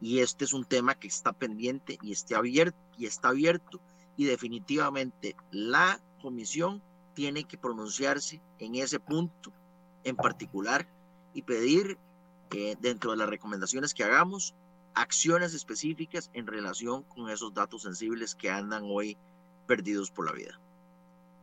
Y 0.00 0.20
este 0.20 0.44
es 0.44 0.52
un 0.52 0.64
tema 0.64 0.94
que 0.94 1.08
está 1.08 1.32
pendiente 1.32 1.98
y, 2.02 2.12
está 2.12 2.38
abierto, 2.38 2.78
y 2.96 3.06
está 3.06 3.28
abierto 3.28 3.80
y 4.16 4.24
definitivamente 4.24 5.34
la 5.50 6.00
comisión 6.20 6.82
tiene 7.14 7.44
que 7.44 7.58
pronunciarse 7.58 8.40
en 8.58 8.76
ese 8.76 9.00
punto 9.00 9.52
en 10.04 10.14
particular 10.14 10.88
y 11.34 11.42
pedir 11.42 11.98
que 12.48 12.76
dentro 12.80 13.10
de 13.10 13.16
las 13.16 13.28
recomendaciones 13.28 13.94
que 13.94 14.04
hagamos 14.04 14.54
acciones 14.98 15.54
específicas 15.54 16.28
en 16.34 16.46
relación 16.46 17.04
con 17.04 17.30
esos 17.30 17.54
datos 17.54 17.82
sensibles 17.82 18.34
que 18.34 18.50
andan 18.50 18.82
hoy 18.84 19.16
perdidos 19.66 20.10
por 20.10 20.26
la 20.26 20.32
vida. 20.32 20.60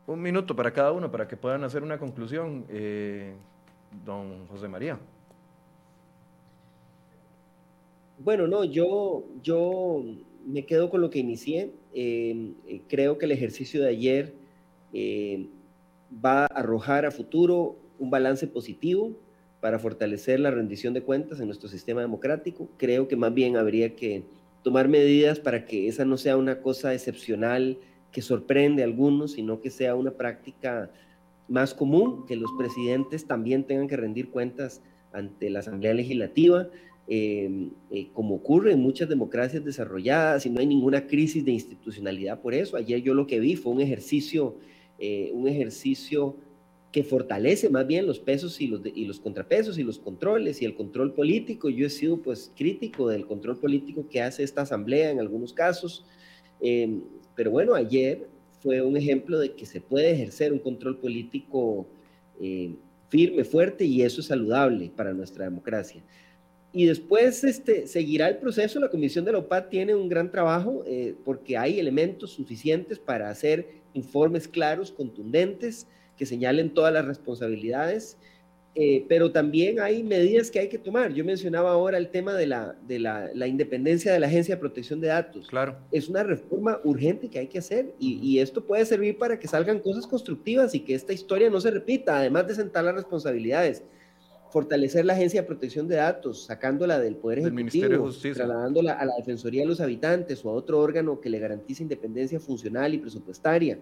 Un 0.06 0.20
minuto 0.20 0.54
para 0.54 0.72
cada 0.72 0.92
uno 0.92 1.10
para 1.10 1.26
que 1.26 1.36
puedan 1.36 1.64
hacer 1.64 1.82
una 1.82 1.98
conclusión, 1.98 2.66
eh, 2.68 3.34
don 4.04 4.46
José 4.48 4.68
María. 4.68 5.00
Bueno, 8.18 8.46
no, 8.46 8.64
yo, 8.64 9.24
yo 9.42 10.04
me 10.46 10.66
quedo 10.66 10.90
con 10.90 11.00
lo 11.00 11.10
que 11.10 11.18
inicié. 11.18 11.72
Eh, 11.94 12.82
creo 12.88 13.16
que 13.16 13.24
el 13.24 13.32
ejercicio 13.32 13.82
de 13.82 13.88
ayer 13.88 14.34
eh, 14.92 15.48
va 16.24 16.42
a 16.44 16.46
arrojar 16.46 17.06
a 17.06 17.10
futuro 17.10 17.76
un 17.98 18.10
balance 18.10 18.46
positivo 18.46 19.12
para 19.60 19.78
fortalecer 19.78 20.40
la 20.40 20.50
rendición 20.50 20.94
de 20.94 21.02
cuentas 21.02 21.40
en 21.40 21.46
nuestro 21.46 21.68
sistema 21.68 22.00
democrático. 22.00 22.68
Creo 22.76 23.08
que 23.08 23.16
más 23.16 23.32
bien 23.32 23.56
habría 23.56 23.96
que 23.96 24.24
tomar 24.62 24.88
medidas 24.88 25.40
para 25.40 25.64
que 25.66 25.88
esa 25.88 26.04
no 26.04 26.16
sea 26.16 26.36
una 26.36 26.60
cosa 26.60 26.92
excepcional 26.92 27.78
que 28.12 28.22
sorprende 28.22 28.82
a 28.82 28.86
algunos, 28.86 29.32
sino 29.32 29.60
que 29.60 29.70
sea 29.70 29.94
una 29.94 30.12
práctica 30.12 30.90
más 31.48 31.74
común, 31.74 32.26
que 32.26 32.36
los 32.36 32.50
presidentes 32.58 33.26
también 33.26 33.64
tengan 33.64 33.88
que 33.88 33.96
rendir 33.96 34.30
cuentas 34.30 34.82
ante 35.12 35.50
la 35.50 35.60
Asamblea 35.60 35.94
Legislativa, 35.94 36.68
eh, 37.08 37.68
eh, 37.90 38.08
como 38.12 38.34
ocurre 38.34 38.72
en 38.72 38.80
muchas 38.80 39.08
democracias 39.08 39.64
desarrolladas 39.64 40.44
y 40.44 40.50
no 40.50 40.60
hay 40.60 40.66
ninguna 40.66 41.06
crisis 41.06 41.44
de 41.44 41.52
institucionalidad 41.52 42.40
por 42.40 42.52
eso. 42.52 42.76
Ayer 42.76 43.00
yo 43.00 43.14
lo 43.14 43.26
que 43.26 43.38
vi 43.38 43.54
fue 43.54 43.72
un 43.72 43.80
ejercicio, 43.80 44.56
eh, 44.98 45.30
un 45.32 45.46
ejercicio 45.46 46.36
que 46.96 47.04
fortalece 47.04 47.68
más 47.68 47.86
bien 47.86 48.06
los 48.06 48.18
pesos 48.18 48.58
y 48.58 48.68
los, 48.68 48.80
y 48.82 49.04
los 49.04 49.20
contrapesos 49.20 49.76
y 49.76 49.82
los 49.82 49.98
controles 49.98 50.62
y 50.62 50.64
el 50.64 50.74
control 50.74 51.12
político. 51.12 51.68
Yo 51.68 51.86
he 51.86 51.90
sido 51.90 52.22
pues 52.22 52.50
crítico 52.56 53.10
del 53.10 53.26
control 53.26 53.58
político 53.58 54.08
que 54.08 54.22
hace 54.22 54.42
esta 54.42 54.62
asamblea 54.62 55.10
en 55.10 55.20
algunos 55.20 55.52
casos, 55.52 56.06
eh, 56.58 56.98
pero 57.34 57.50
bueno, 57.50 57.74
ayer 57.74 58.26
fue 58.62 58.80
un 58.80 58.96
ejemplo 58.96 59.38
de 59.38 59.52
que 59.52 59.66
se 59.66 59.82
puede 59.82 60.10
ejercer 60.12 60.54
un 60.54 60.58
control 60.58 60.96
político 60.96 61.86
eh, 62.40 62.74
firme, 63.10 63.44
fuerte 63.44 63.84
y 63.84 64.00
eso 64.00 64.22
es 64.22 64.28
saludable 64.28 64.90
para 64.96 65.12
nuestra 65.12 65.44
democracia. 65.44 66.02
Y 66.72 66.86
después 66.86 67.44
este, 67.44 67.86
seguirá 67.88 68.30
el 68.30 68.38
proceso. 68.38 68.80
La 68.80 68.88
Comisión 68.88 69.26
de 69.26 69.32
la 69.32 69.38
OPAD 69.40 69.64
tiene 69.64 69.94
un 69.94 70.08
gran 70.08 70.30
trabajo 70.30 70.82
eh, 70.86 71.14
porque 71.26 71.58
hay 71.58 71.78
elementos 71.78 72.30
suficientes 72.30 72.98
para 72.98 73.28
hacer 73.28 73.82
informes 73.92 74.48
claros, 74.48 74.90
contundentes, 74.90 75.86
que 76.16 76.26
señalen 76.26 76.72
todas 76.74 76.92
las 76.92 77.04
responsabilidades, 77.04 78.18
eh, 78.78 79.06
pero 79.08 79.32
también 79.32 79.80
hay 79.80 80.02
medidas 80.02 80.50
que 80.50 80.58
hay 80.58 80.68
que 80.68 80.76
tomar. 80.76 81.10
Yo 81.14 81.24
mencionaba 81.24 81.70
ahora 81.70 81.96
el 81.96 82.10
tema 82.10 82.34
de, 82.34 82.46
la, 82.46 82.76
de 82.86 82.98
la, 82.98 83.46
independencia 83.46 84.12
de 84.12 84.20
la 84.20 84.26
Agencia 84.26 84.54
de 84.54 84.60
Protección 84.60 85.00
de 85.00 85.08
Datos. 85.08 85.48
Claro. 85.48 85.78
Es 85.90 86.10
una 86.10 86.22
reforma 86.22 86.78
urgente 86.84 87.30
que 87.30 87.38
hay 87.38 87.46
que 87.46 87.58
hacer 87.58 87.94
y, 87.98 88.18
y, 88.20 88.38
esto 88.38 88.66
puede 88.66 88.84
servir 88.84 89.16
para 89.16 89.38
que 89.38 89.48
salgan 89.48 89.80
cosas 89.80 90.06
constructivas 90.06 90.74
y 90.74 90.80
que 90.80 90.94
esta 90.94 91.14
historia 91.14 91.48
no 91.48 91.58
se 91.58 91.70
repita, 91.70 92.18
además 92.18 92.48
de 92.48 92.54
sentar 92.54 92.84
las 92.84 92.96
responsabilidades. 92.96 93.82
Fortalecer 94.50 95.06
la 95.06 95.14
Agencia 95.14 95.40
de 95.40 95.46
Protección 95.46 95.88
de 95.88 95.96
Datos, 95.96 96.44
sacándola 96.44 97.00
del 97.00 97.16
Poder 97.16 97.38
Ejecutivo, 97.38 98.10
trasladándola 98.10 98.92
a 98.92 99.06
la 99.06 99.14
Defensoría 99.16 99.62
de 99.62 99.68
los 99.68 99.80
Habitantes 99.80 100.44
o 100.44 100.50
a 100.50 100.52
otro 100.52 100.80
órgano 100.80 101.18
que 101.18 101.30
le 101.30 101.38
garantice 101.38 101.82
independencia 101.82 102.38
funcional 102.38 102.92
y 102.92 102.98
presupuestaria. 102.98 103.78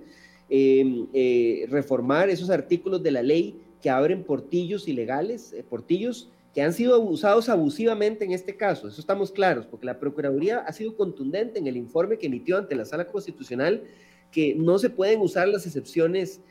Em, 0.50 1.06
eh, 1.14 1.66
reformar 1.70 2.28
esos 2.28 2.50
artículos 2.50 3.02
de 3.02 3.10
la 3.10 3.22
ley 3.22 3.62
que 3.80 3.88
abren 3.88 4.24
portillos 4.24 4.86
ilegales, 4.86 5.54
eh, 5.54 5.64
portillos 5.66 6.28
que 6.52 6.60
han 6.60 6.74
sido 6.74 7.00
usados 7.00 7.48
abusivamente 7.48 8.26
en 8.26 8.32
este 8.32 8.54
caso. 8.54 8.86
Eso 8.86 9.00
estamos 9.00 9.32
claros, 9.32 9.66
porque 9.66 9.86
la 9.86 9.98
Procuraduría 9.98 10.58
ha 10.58 10.72
sido 10.72 10.96
contundente 10.96 11.58
en 11.58 11.66
el 11.66 11.78
informe 11.78 12.18
que 12.18 12.26
emitió 12.26 12.58
ante 12.58 12.74
la 12.74 12.84
Sala 12.84 13.06
Constitucional 13.06 13.84
que 14.30 14.54
no 14.54 14.78
se 14.78 14.90
pueden 14.90 15.20
usar 15.20 15.48
las 15.48 15.64
excepciones 15.64 16.42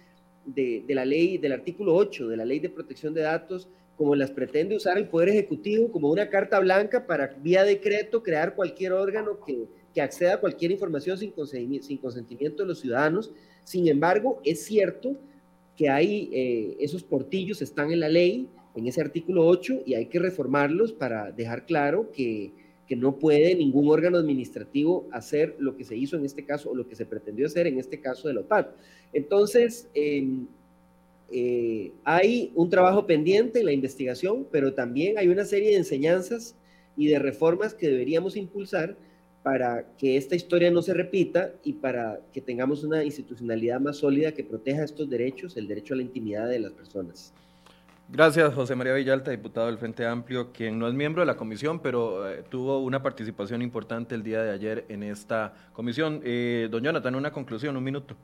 de, 0.45 0.83
de 0.87 0.95
la 0.95 1.05
ley, 1.05 1.37
del 1.37 1.51
artículo 1.51 1.95
8 1.95 2.27
de 2.27 2.37
la 2.37 2.45
Ley 2.45 2.59
de 2.59 2.69
Protección 2.69 3.13
de 3.13 3.21
Datos, 3.21 3.69
como 3.95 4.15
las 4.15 4.31
pretende 4.31 4.75
usar 4.75 4.97
el 4.97 5.07
Poder 5.07 5.29
Ejecutivo 5.29 5.91
como 5.91 6.09
una 6.09 6.29
carta 6.29 6.59
blanca 6.59 7.05
para 7.05 7.27
vía 7.27 7.63
decreto 7.63 8.23
crear 8.23 8.55
cualquier 8.55 8.93
órgano 8.93 9.39
que, 9.45 9.67
que 9.93 10.01
acceda 10.01 10.35
a 10.35 10.39
cualquier 10.39 10.71
información 10.71 11.17
sin 11.17 11.33
sin 11.81 11.97
consentimiento 11.97 12.63
de 12.63 12.69
los 12.69 12.79
ciudadanos. 12.79 13.31
Sin 13.63 13.87
embargo, 13.87 14.41
es 14.43 14.63
cierto 14.65 15.15
que 15.77 15.89
hay 15.89 16.29
eh, 16.31 16.77
esos 16.79 17.03
portillos 17.03 17.61
están 17.61 17.91
en 17.91 17.99
la 17.99 18.09
ley, 18.09 18.47
en 18.75 18.87
ese 18.87 19.01
artículo 19.01 19.45
8, 19.45 19.83
y 19.85 19.93
hay 19.93 20.07
que 20.07 20.19
reformarlos 20.19 20.93
para 20.93 21.31
dejar 21.31 21.65
claro 21.65 22.11
que, 22.11 22.51
que, 22.87 22.95
no 22.95 23.17
puede 23.17 23.55
ningún 23.55 23.89
órgano 23.89 24.17
administrativo 24.17 25.07
hacer 25.11 25.55
lo 25.59 25.75
que 25.75 25.83
se 25.83 25.95
hizo 25.95 26.15
en 26.15 26.25
este 26.25 26.45
caso 26.45 26.71
o 26.71 26.75
lo 26.75 26.87
que 26.87 26.95
se 26.95 27.05
pretendió 27.05 27.47
hacer 27.47 27.67
en 27.67 27.79
este 27.79 27.99
caso 27.99 28.27
de 28.27 28.35
la 28.35 28.41
OPAD. 28.41 28.67
Entonces, 29.13 29.89
em, 29.93 30.47
eh, 31.31 31.91
hay 32.03 32.51
un 32.53 32.69
trabajo 32.69 33.07
pendiente 33.07 33.59
en 33.59 33.65
la 33.65 33.71
investigación, 33.71 34.47
pero 34.51 34.73
también 34.73 35.17
hay 35.17 35.27
una 35.27 35.45
serie 35.45 35.69
de 35.69 35.77
enseñanzas 35.77 36.55
y 36.95 37.07
de 37.07 37.17
reformas 37.17 37.73
que 37.73 37.87
deberíamos 37.87 38.35
impulsar 38.35 38.95
para 39.43 39.85
que 39.97 40.15
esta 40.15 40.35
historia 40.35 40.71
no 40.71 40.81
se 40.81 40.93
repita 40.93 41.51
y 41.63 41.73
para 41.73 42.21
que 42.31 42.41
tengamos 42.41 42.83
una 42.83 43.03
institucionalidad 43.03 43.79
más 43.81 43.97
sólida 43.97 44.31
que 44.31 44.43
proteja 44.43 44.83
estos 44.83 45.09
derechos, 45.09 45.57
el 45.57 45.67
derecho 45.67 45.93
a 45.93 45.97
la 45.97 46.03
intimidad 46.03 46.47
de 46.47 46.59
las 46.59 46.71
personas. 46.71 47.33
Gracias, 48.09 48.53
José 48.53 48.75
María 48.75 48.93
Villalta, 48.93 49.31
diputado 49.31 49.67
del 49.67 49.77
Frente 49.77 50.05
Amplio, 50.05 50.51
quien 50.51 50.77
no 50.77 50.87
es 50.87 50.93
miembro 50.93 51.21
de 51.21 51.25
la 51.25 51.35
comisión, 51.35 51.79
pero 51.79 52.29
eh, 52.29 52.43
tuvo 52.49 52.79
una 52.79 53.01
participación 53.01 53.61
importante 53.61 54.13
el 54.15 54.23
día 54.23 54.43
de 54.43 54.51
ayer 54.51 54.85
en 54.89 55.03
esta 55.03 55.53
comisión. 55.73 56.21
Eh, 56.23 56.67
don 56.69 56.83
Jonathan, 56.83 57.15
una 57.15 57.31
conclusión, 57.31 57.75
un 57.75 57.83
minuto. 57.83 58.15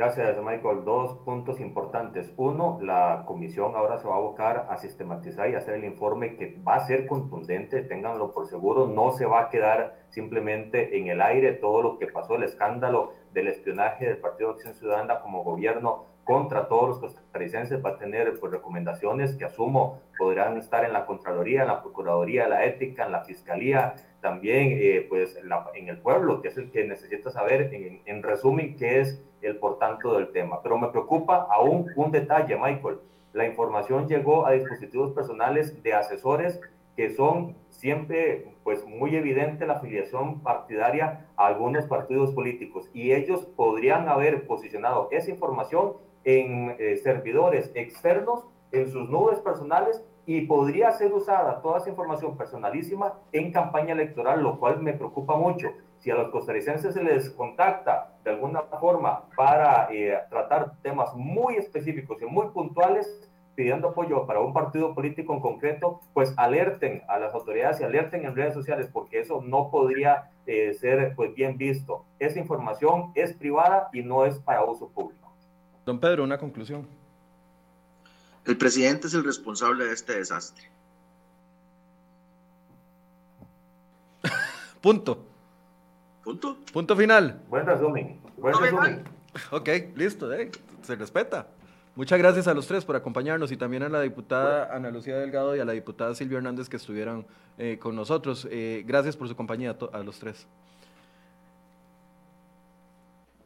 Gracias, 0.00 0.42
Michael. 0.42 0.82
Dos 0.86 1.18
puntos 1.26 1.60
importantes. 1.60 2.32
Uno, 2.38 2.78
la 2.80 3.24
comisión 3.26 3.76
ahora 3.76 3.98
se 3.98 4.08
va 4.08 4.14
a 4.14 4.16
abocar 4.16 4.66
a 4.70 4.78
sistematizar 4.78 5.50
y 5.50 5.56
hacer 5.56 5.74
el 5.74 5.84
informe 5.84 6.36
que 6.36 6.58
va 6.66 6.76
a 6.76 6.86
ser 6.86 7.06
contundente, 7.06 7.82
ténganlo 7.82 8.32
por 8.32 8.46
seguro, 8.46 8.86
no 8.86 9.10
se 9.10 9.26
va 9.26 9.42
a 9.42 9.48
quedar 9.50 10.06
simplemente 10.08 10.96
en 10.96 11.08
el 11.08 11.20
aire 11.20 11.52
todo 11.52 11.82
lo 11.82 11.98
que 11.98 12.06
pasó, 12.06 12.36
el 12.36 12.44
escándalo 12.44 13.12
del 13.34 13.48
espionaje 13.48 14.06
del 14.06 14.16
Partido 14.16 14.48
de 14.48 14.54
Acción 14.54 14.74
Ciudadana 14.74 15.20
como 15.20 15.44
gobierno 15.44 16.06
contra 16.24 16.66
todos 16.68 16.88
los 16.88 16.98
costarricenses, 17.00 17.84
va 17.84 17.90
a 17.90 17.98
tener 17.98 18.40
pues, 18.40 18.52
recomendaciones 18.52 19.34
que 19.34 19.44
asumo 19.44 20.00
podrán 20.16 20.56
estar 20.56 20.82
en 20.84 20.94
la 20.94 21.04
Contraloría, 21.04 21.62
en 21.62 21.68
la 21.68 21.82
Procuraduría, 21.82 22.44
en 22.44 22.50
la 22.50 22.64
Ética, 22.64 23.04
en 23.04 23.12
la 23.12 23.24
Fiscalía, 23.24 23.96
también 24.20 24.78
eh, 24.80 25.06
pues 25.08 25.36
en 25.74 25.88
el 25.88 25.98
pueblo, 25.98 26.42
que 26.42 26.48
es 26.48 26.56
el 26.56 26.70
que 26.70 26.84
necesita 26.84 27.30
saber 27.30 27.72
en, 27.74 28.00
en 28.04 28.22
resumen 28.22 28.76
qué 28.76 29.00
es 29.00 29.22
el 29.42 29.56
por 29.56 29.78
tanto 29.78 30.14
del 30.14 30.32
tema. 30.32 30.62
Pero 30.62 30.78
me 30.78 30.88
preocupa 30.88 31.46
aún 31.50 31.86
un 31.96 32.10
detalle, 32.10 32.56
Michael. 32.56 32.98
La 33.32 33.46
información 33.46 34.08
llegó 34.08 34.46
a 34.46 34.52
dispositivos 34.52 35.12
personales 35.12 35.82
de 35.82 35.94
asesores 35.94 36.60
que 36.96 37.14
son 37.14 37.56
siempre 37.68 38.52
pues 38.62 38.84
muy 38.86 39.16
evidente 39.16 39.66
la 39.66 39.74
afiliación 39.74 40.40
partidaria 40.40 41.26
a 41.36 41.46
algunos 41.46 41.86
partidos 41.86 42.34
políticos 42.34 42.90
y 42.92 43.12
ellos 43.12 43.46
podrían 43.56 44.08
haber 44.08 44.46
posicionado 44.46 45.08
esa 45.10 45.30
información 45.30 45.94
en 46.24 46.76
eh, 46.78 46.98
servidores 47.02 47.70
externos, 47.74 48.44
en 48.72 48.90
sus 48.90 49.08
nubes 49.08 49.38
personales 49.38 50.04
y 50.30 50.42
podría 50.42 50.92
ser 50.92 51.12
usada 51.12 51.60
toda 51.60 51.78
esa 51.78 51.90
información 51.90 52.36
personalísima 52.36 53.14
en 53.32 53.50
campaña 53.50 53.94
electoral, 53.94 54.40
lo 54.44 54.60
cual 54.60 54.80
me 54.80 54.92
preocupa 54.92 55.36
mucho 55.36 55.72
si 55.98 56.08
a 56.12 56.14
los 56.14 56.30
costarricenses 56.30 56.94
se 56.94 57.02
les 57.02 57.30
contacta 57.30 58.12
de 58.22 58.30
alguna 58.30 58.62
forma 58.80 59.24
para 59.36 59.88
eh, 59.92 60.16
tratar 60.30 60.74
temas 60.82 61.12
muy 61.16 61.56
específicos 61.56 62.22
y 62.22 62.26
muy 62.26 62.46
puntuales, 62.50 63.28
pidiendo 63.56 63.88
apoyo 63.88 64.24
para 64.24 64.38
un 64.38 64.52
partido 64.52 64.94
político 64.94 65.34
en 65.34 65.40
concreto, 65.40 66.00
pues 66.14 66.32
alerten 66.36 67.02
a 67.08 67.18
las 67.18 67.34
autoridades 67.34 67.80
y 67.80 67.84
alerten 67.84 68.24
en 68.24 68.36
redes 68.36 68.54
sociales, 68.54 68.88
porque 68.92 69.18
eso 69.18 69.42
no 69.42 69.68
podría 69.68 70.30
eh, 70.46 70.74
ser 70.74 71.12
pues, 71.16 71.34
bien 71.34 71.58
visto. 71.58 72.04
Esa 72.20 72.38
información 72.38 73.10
es 73.16 73.32
privada 73.32 73.88
y 73.92 74.04
no 74.04 74.24
es 74.26 74.38
para 74.38 74.64
uso 74.64 74.90
público. 74.90 75.32
Don 75.84 75.98
Pedro, 75.98 76.22
una 76.22 76.38
conclusión. 76.38 76.86
El 78.44 78.56
presidente 78.56 79.06
es 79.06 79.14
el 79.14 79.24
responsable 79.24 79.84
de 79.84 79.92
este 79.92 80.14
desastre. 80.14 80.70
Punto. 84.80 85.24
Punto. 86.24 86.58
Punto 86.72 86.96
final. 86.96 87.42
Buen 87.48 87.66
resumen. 87.66 88.20
Buen 88.36 88.54
resumen. 88.58 89.04
Ok, 89.50 89.68
listo, 89.94 90.32
eh, 90.32 90.50
se 90.82 90.96
respeta. 90.96 91.48
Muchas 91.96 92.18
gracias 92.18 92.48
a 92.48 92.54
los 92.54 92.66
tres 92.66 92.84
por 92.84 92.96
acompañarnos 92.96 93.52
y 93.52 93.56
también 93.56 93.82
a 93.82 93.88
la 93.88 94.00
diputada 94.00 94.74
Ana 94.74 94.90
Lucía 94.90 95.18
Delgado 95.18 95.54
y 95.56 95.60
a 95.60 95.64
la 95.64 95.72
diputada 95.72 96.14
Silvia 96.14 96.38
Hernández 96.38 96.68
que 96.68 96.76
estuvieron 96.76 97.26
eh, 97.58 97.78
con 97.80 97.94
nosotros. 97.94 98.48
Eh, 98.50 98.84
gracias 98.86 99.16
por 99.16 99.28
su 99.28 99.36
compañía 99.36 99.76
a, 99.92 99.98
a 99.98 100.02
los 100.02 100.18
tres. 100.18 100.46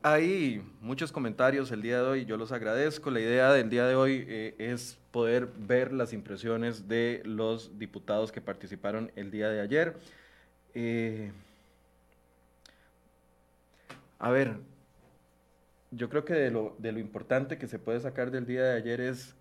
Hay 0.07 0.63
muchos 0.83 1.11
comentarios 1.11 1.73
el 1.73 1.81
día 1.81 2.03
de 2.03 2.07
hoy, 2.07 2.25
yo 2.27 2.37
los 2.37 2.53
agradezco. 2.53 3.11
La 3.11 3.21
idea 3.21 3.51
del 3.55 3.71
día 3.71 3.87
de 3.87 3.95
hoy 3.95 4.27
eh, 4.29 4.55
es 4.59 4.99
poder 5.11 5.47
ver 5.47 5.95
las 5.95 6.13
impresiones 6.13 6.87
de 6.87 7.23
los 7.25 7.79
diputados 7.79 8.31
que 8.31 8.43
participaron 8.43 9.11
el 9.17 9.31
día 9.31 9.49
de 9.49 9.63
ayer. 9.63 9.97
Eh, 10.75 11.33
a 14.19 14.29
ver, 14.29 14.59
yo 15.91 16.11
creo 16.11 16.27
que 16.27 16.35
de 16.35 16.51
lo, 16.51 16.77
de 16.79 16.93
lo 16.93 16.99
importante 16.99 17.57
que 17.57 17.67
se 17.67 17.79
puede 17.79 17.99
sacar 17.99 18.31
del 18.31 18.45
día 18.45 18.63
de 18.63 18.77
ayer 18.77 19.01
es 19.01 19.35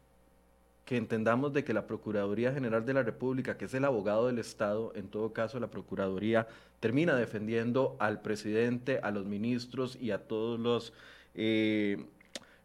que 0.85 0.97
entendamos 0.97 1.53
de 1.53 1.63
que 1.63 1.73
la 1.73 1.87
Procuraduría 1.87 2.51
General 2.51 2.85
de 2.85 2.93
la 2.93 3.03
República, 3.03 3.57
que 3.57 3.65
es 3.65 3.73
el 3.73 3.85
abogado 3.85 4.27
del 4.27 4.39
Estado, 4.39 4.91
en 4.95 5.07
todo 5.07 5.31
caso 5.31 5.59
la 5.59 5.71
Procuraduría 5.71 6.47
termina 6.79 7.15
defendiendo 7.15 7.95
al 7.99 8.21
presidente, 8.21 8.99
a 9.01 9.11
los 9.11 9.25
ministros 9.25 9.97
y 9.99 10.11
a 10.11 10.27
todos 10.27 10.59
los, 10.59 10.93
eh, 11.35 12.05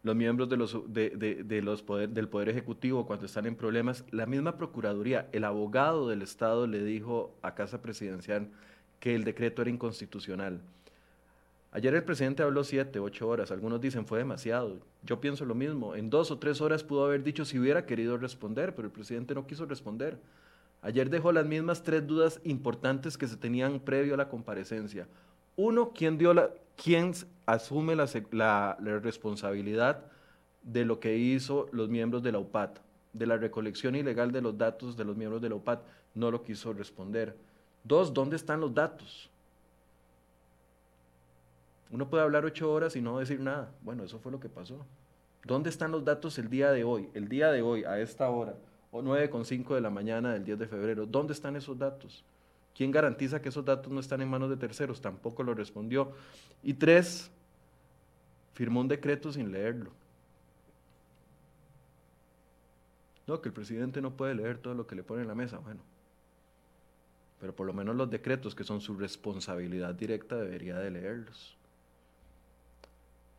los 0.03 0.15
miembros 0.15 0.49
de 0.49 0.57
los, 0.57 0.93
de, 0.93 1.11
de, 1.45 1.61
los 1.61 1.81
poder, 1.81 2.09
del 2.09 2.27
Poder 2.27 2.49
Ejecutivo 2.49 3.07
cuando 3.07 3.25
están 3.25 3.45
en 3.45 3.55
problemas. 3.55 4.03
La 4.11 4.25
misma 4.25 4.57
Procuraduría, 4.57 5.29
el 5.31 5.45
abogado 5.45 6.09
del 6.09 6.21
Estado 6.21 6.67
le 6.67 6.83
dijo 6.83 7.33
a 7.41 7.55
Casa 7.55 7.81
Presidencial 7.81 8.49
que 8.99 9.15
el 9.15 9.23
decreto 9.23 9.61
era 9.61 9.71
inconstitucional. 9.71 10.61
Ayer 11.71 11.93
el 11.93 12.03
presidente 12.03 12.41
habló 12.41 12.63
siete, 12.63 12.99
ocho 12.99 13.27
horas, 13.27 13.51
algunos 13.51 13.79
dicen 13.79 14.07
fue 14.07 14.17
demasiado. 14.17 14.79
Yo 15.03 15.21
pienso 15.21 15.45
lo 15.45 15.53
mismo, 15.53 15.95
en 15.95 16.09
dos 16.09 16.31
o 16.31 16.39
tres 16.39 16.61
horas 16.61 16.83
pudo 16.83 17.05
haber 17.05 17.23
dicho 17.23 17.45
si 17.45 17.59
hubiera 17.59 17.85
querido 17.85 18.17
responder, 18.17 18.73
pero 18.73 18.87
el 18.87 18.91
presidente 18.91 19.35
no 19.35 19.45
quiso 19.45 19.67
responder. 19.67 20.19
Ayer 20.81 21.11
dejó 21.11 21.31
las 21.31 21.45
mismas 21.45 21.83
tres 21.83 22.07
dudas 22.07 22.41
importantes 22.43 23.17
que 23.17 23.27
se 23.27 23.37
tenían 23.37 23.79
previo 23.79 24.15
a 24.15 24.17
la 24.17 24.29
comparecencia. 24.29 25.07
Uno, 25.55 25.91
¿quién, 25.93 26.17
asume 27.45 27.95
la, 27.95 28.07
la 28.31 28.99
responsabilidad 28.99 30.05
de 30.63 30.85
lo 30.85 30.99
que 30.99 31.17
hizo 31.17 31.67
los 31.71 31.89
miembros 31.89 32.23
de 32.23 32.31
la 32.31 32.39
UPAT? 32.39 32.79
De 33.13 33.27
la 33.27 33.37
recolección 33.37 33.95
ilegal 33.95 34.31
de 34.31 34.41
los 34.41 34.57
datos 34.57 34.97
de 34.97 35.03
los 35.03 35.17
miembros 35.17 35.41
de 35.41 35.49
la 35.49 35.55
UPAT, 35.55 35.83
no 36.15 36.31
lo 36.31 36.41
quiso 36.41 36.73
responder. 36.73 37.35
Dos, 37.83 38.13
¿dónde 38.13 38.37
están 38.37 38.59
los 38.59 38.73
datos? 38.73 39.29
Uno 41.91 42.09
puede 42.09 42.23
hablar 42.23 42.45
ocho 42.45 42.71
horas 42.71 42.95
y 42.95 43.01
no 43.01 43.17
decir 43.19 43.39
nada. 43.39 43.71
Bueno, 43.81 44.03
eso 44.03 44.19
fue 44.19 44.31
lo 44.31 44.39
que 44.39 44.49
pasó. 44.49 44.85
¿Dónde 45.43 45.69
están 45.69 45.91
los 45.91 46.05
datos 46.05 46.37
el 46.37 46.49
día 46.49 46.71
de 46.71 46.83
hoy? 46.83 47.09
El 47.13 47.27
día 47.27 47.51
de 47.51 47.61
hoy, 47.61 47.83
a 47.83 47.99
esta 47.99 48.29
hora, 48.29 48.55
o 48.91 49.01
9.5 49.01 49.73
de 49.73 49.81
la 49.81 49.89
mañana 49.89 50.33
del 50.33 50.43
10 50.43 50.59
de 50.59 50.67
febrero. 50.67 51.05
¿Dónde 51.05 51.33
están 51.33 51.55
esos 51.55 51.77
datos? 51.77 52.23
¿Quién 52.75 52.91
garantiza 52.91 53.41
que 53.41 53.49
esos 53.49 53.65
datos 53.65 53.91
no 53.91 53.99
están 53.99 54.21
en 54.21 54.29
manos 54.29 54.49
de 54.49 54.57
terceros? 54.57 55.01
Tampoco 55.01 55.43
lo 55.43 55.53
respondió. 55.53 56.13
Y 56.63 56.73
tres, 56.73 57.31
firmó 58.53 58.81
un 58.81 58.87
decreto 58.87 59.31
sin 59.31 59.51
leerlo. 59.51 59.91
No, 63.27 63.41
que 63.41 63.49
el 63.49 63.53
presidente 63.53 64.01
no 64.01 64.15
puede 64.15 64.33
leer 64.33 64.57
todo 64.57 64.73
lo 64.73 64.87
que 64.87 64.95
le 64.95 65.03
pone 65.03 65.21
en 65.21 65.27
la 65.27 65.35
mesa. 65.35 65.59
Bueno, 65.59 65.81
pero 67.39 67.55
por 67.55 67.67
lo 67.67 67.73
menos 67.73 67.95
los 67.95 68.09
decretos 68.09 68.55
que 68.55 68.63
son 68.63 68.81
su 68.81 68.95
responsabilidad 68.95 69.93
directa 69.93 70.35
debería 70.35 70.77
de 70.79 70.91
leerlos. 70.91 71.58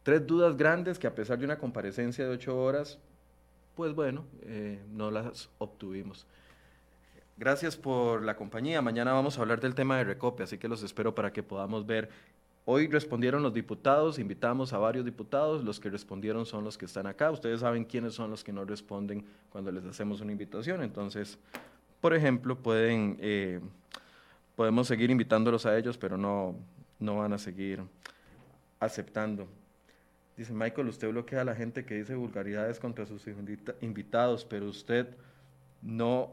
Tres 0.03 0.26
dudas 0.26 0.57
grandes 0.57 0.98
que 0.98 1.07
a 1.07 1.14
pesar 1.14 1.38
de 1.38 1.44
una 1.44 1.59
comparecencia 1.59 2.24
de 2.24 2.30
ocho 2.30 2.59
horas, 2.59 2.98
pues 3.74 3.94
bueno, 3.94 4.24
eh, 4.42 4.80
no 4.90 5.11
las 5.11 5.51
obtuvimos. 5.59 6.26
Gracias 7.36 7.76
por 7.76 8.22
la 8.22 8.36
compañía. 8.36 8.82
Mañana 8.82 9.12
vamos 9.12 9.38
a 9.38 9.42
hablar 9.42 9.61
del 9.61 9.74
tema 9.74 9.96
de 9.98 10.05
Recope, 10.05 10.42
así 10.42 10.59
que 10.59 10.68
los 10.68 10.82
espero 10.82 11.14
para 11.14 11.32
que 11.32 11.42
podamos 11.42 11.86
ver. 11.86 12.11
Hoy 12.66 12.86
respondieron 12.88 13.42
los 13.42 13.55
diputados, 13.55 14.18
invitamos 14.18 14.72
a 14.72 14.78
varios 14.78 15.05
diputados, 15.05 15.64
los 15.64 15.80
que 15.80 15.88
respondieron 15.88 16.44
son 16.44 16.64
los 16.64 16.76
que 16.76 16.84
están 16.84 17.07
acá. 17.07 17.30
Ustedes 17.30 17.61
saben 17.61 17.84
quiénes 17.84 18.14
son 18.14 18.30
los 18.30 18.44
que 18.44 18.53
no 18.53 18.64
responden 18.64 19.24
cuando 19.51 19.72
les 19.72 19.84
hacemos 19.84 20.20
una 20.20 20.32
invitación. 20.32 20.82
Entonces, 20.82 21.38
por 22.01 22.14
ejemplo, 22.14 22.57
pueden, 22.57 23.16
eh, 23.20 23.61
podemos 24.57 24.86
seguir 24.86 25.11
invitándolos 25.11 25.66
a 25.66 25.76
ellos, 25.76 25.96
pero 25.96 26.16
no, 26.16 26.55
no 26.98 27.16
van 27.16 27.32
a 27.32 27.38
seguir 27.38 27.80
aceptando. 28.78 29.48
Dice 30.36 30.52
Michael, 30.52 30.88
usted 30.88 31.08
bloquea 31.10 31.42
a 31.42 31.44
la 31.44 31.54
gente 31.54 31.84
que 31.84 31.94
dice 31.94 32.14
vulgaridades 32.14 32.78
contra 32.78 33.06
sus 33.06 33.24
invitados, 33.80 34.44
pero 34.44 34.66
usted 34.66 35.08
no... 35.82 36.32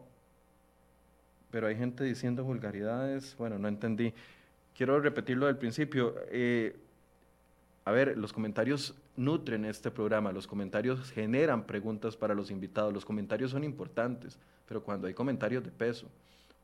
Pero 1.52 1.68
hay 1.68 1.76
gente 1.76 2.04
diciendo 2.04 2.44
vulgaridades, 2.44 3.36
bueno, 3.38 3.58
no 3.58 3.68
entendí. 3.68 4.14
Quiero 4.76 5.00
repetirlo 5.00 5.46
del 5.46 5.58
principio. 5.58 6.16
Eh, 6.30 6.76
a 7.86 7.92
ver, 7.92 8.18
los 8.18 8.34
comentarios 8.34 8.96
nutren 9.16 9.66
este 9.66 9.92
programa, 9.92 10.32
los 10.32 10.46
comentarios 10.46 11.10
generan 11.12 11.64
preguntas 11.64 12.18
para 12.18 12.36
los 12.36 12.52
invitados, 12.52 12.94
los 12.94 13.06
comentarios 13.06 13.52
son 13.52 13.64
importantes, 13.64 14.38
pero 14.68 14.84
cuando 14.84 15.08
hay 15.08 15.14
comentarios 15.14 15.64
de 15.64 15.72
peso. 15.72 16.08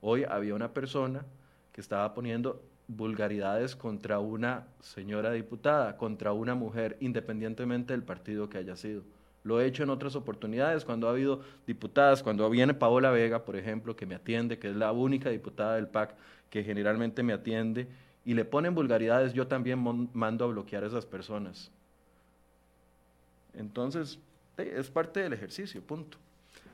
Hoy 0.01 0.25
había 0.25 0.53
una 0.53 0.73
persona 0.73 1.25
que 1.71 1.79
estaba 1.79 2.13
poniendo 2.13 2.61
vulgaridades 2.95 3.75
contra 3.75 4.19
una 4.19 4.65
señora 4.79 5.31
diputada, 5.31 5.97
contra 5.97 6.33
una 6.33 6.55
mujer, 6.55 6.97
independientemente 6.99 7.93
del 7.93 8.03
partido 8.03 8.49
que 8.49 8.57
haya 8.57 8.75
sido. 8.75 9.03
Lo 9.43 9.59
he 9.59 9.65
hecho 9.65 9.83
en 9.83 9.89
otras 9.89 10.15
oportunidades, 10.15 10.85
cuando 10.85 11.07
ha 11.07 11.11
habido 11.11 11.41
diputadas, 11.67 12.23
cuando 12.23 12.49
viene 12.49 12.73
Paola 12.73 13.11
Vega, 13.11 13.43
por 13.43 13.55
ejemplo, 13.55 13.95
que 13.95 14.05
me 14.05 14.15
atiende, 14.15 14.57
que 14.57 14.69
es 14.69 14.75
la 14.75 14.91
única 14.91 15.29
diputada 15.29 15.75
del 15.75 15.87
PAC 15.87 16.15
que 16.49 16.63
generalmente 16.63 17.23
me 17.23 17.33
atiende, 17.33 17.87
y 18.25 18.35
le 18.35 18.45
ponen 18.45 18.73
vulgaridades, 18.73 19.33
yo 19.33 19.47
también 19.47 20.09
mando 20.13 20.45
a 20.45 20.47
bloquear 20.47 20.83
a 20.83 20.87
esas 20.87 21.05
personas. 21.05 21.71
Entonces, 23.53 24.17
es 24.57 24.89
parte 24.89 25.19
del 25.19 25.33
ejercicio, 25.33 25.81
punto. 25.81 26.17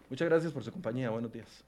Muchas 0.10 0.30
gracias 0.30 0.54
por 0.54 0.64
su 0.64 0.72
compañía. 0.72 1.10
Buenos 1.10 1.32
días. 1.32 1.64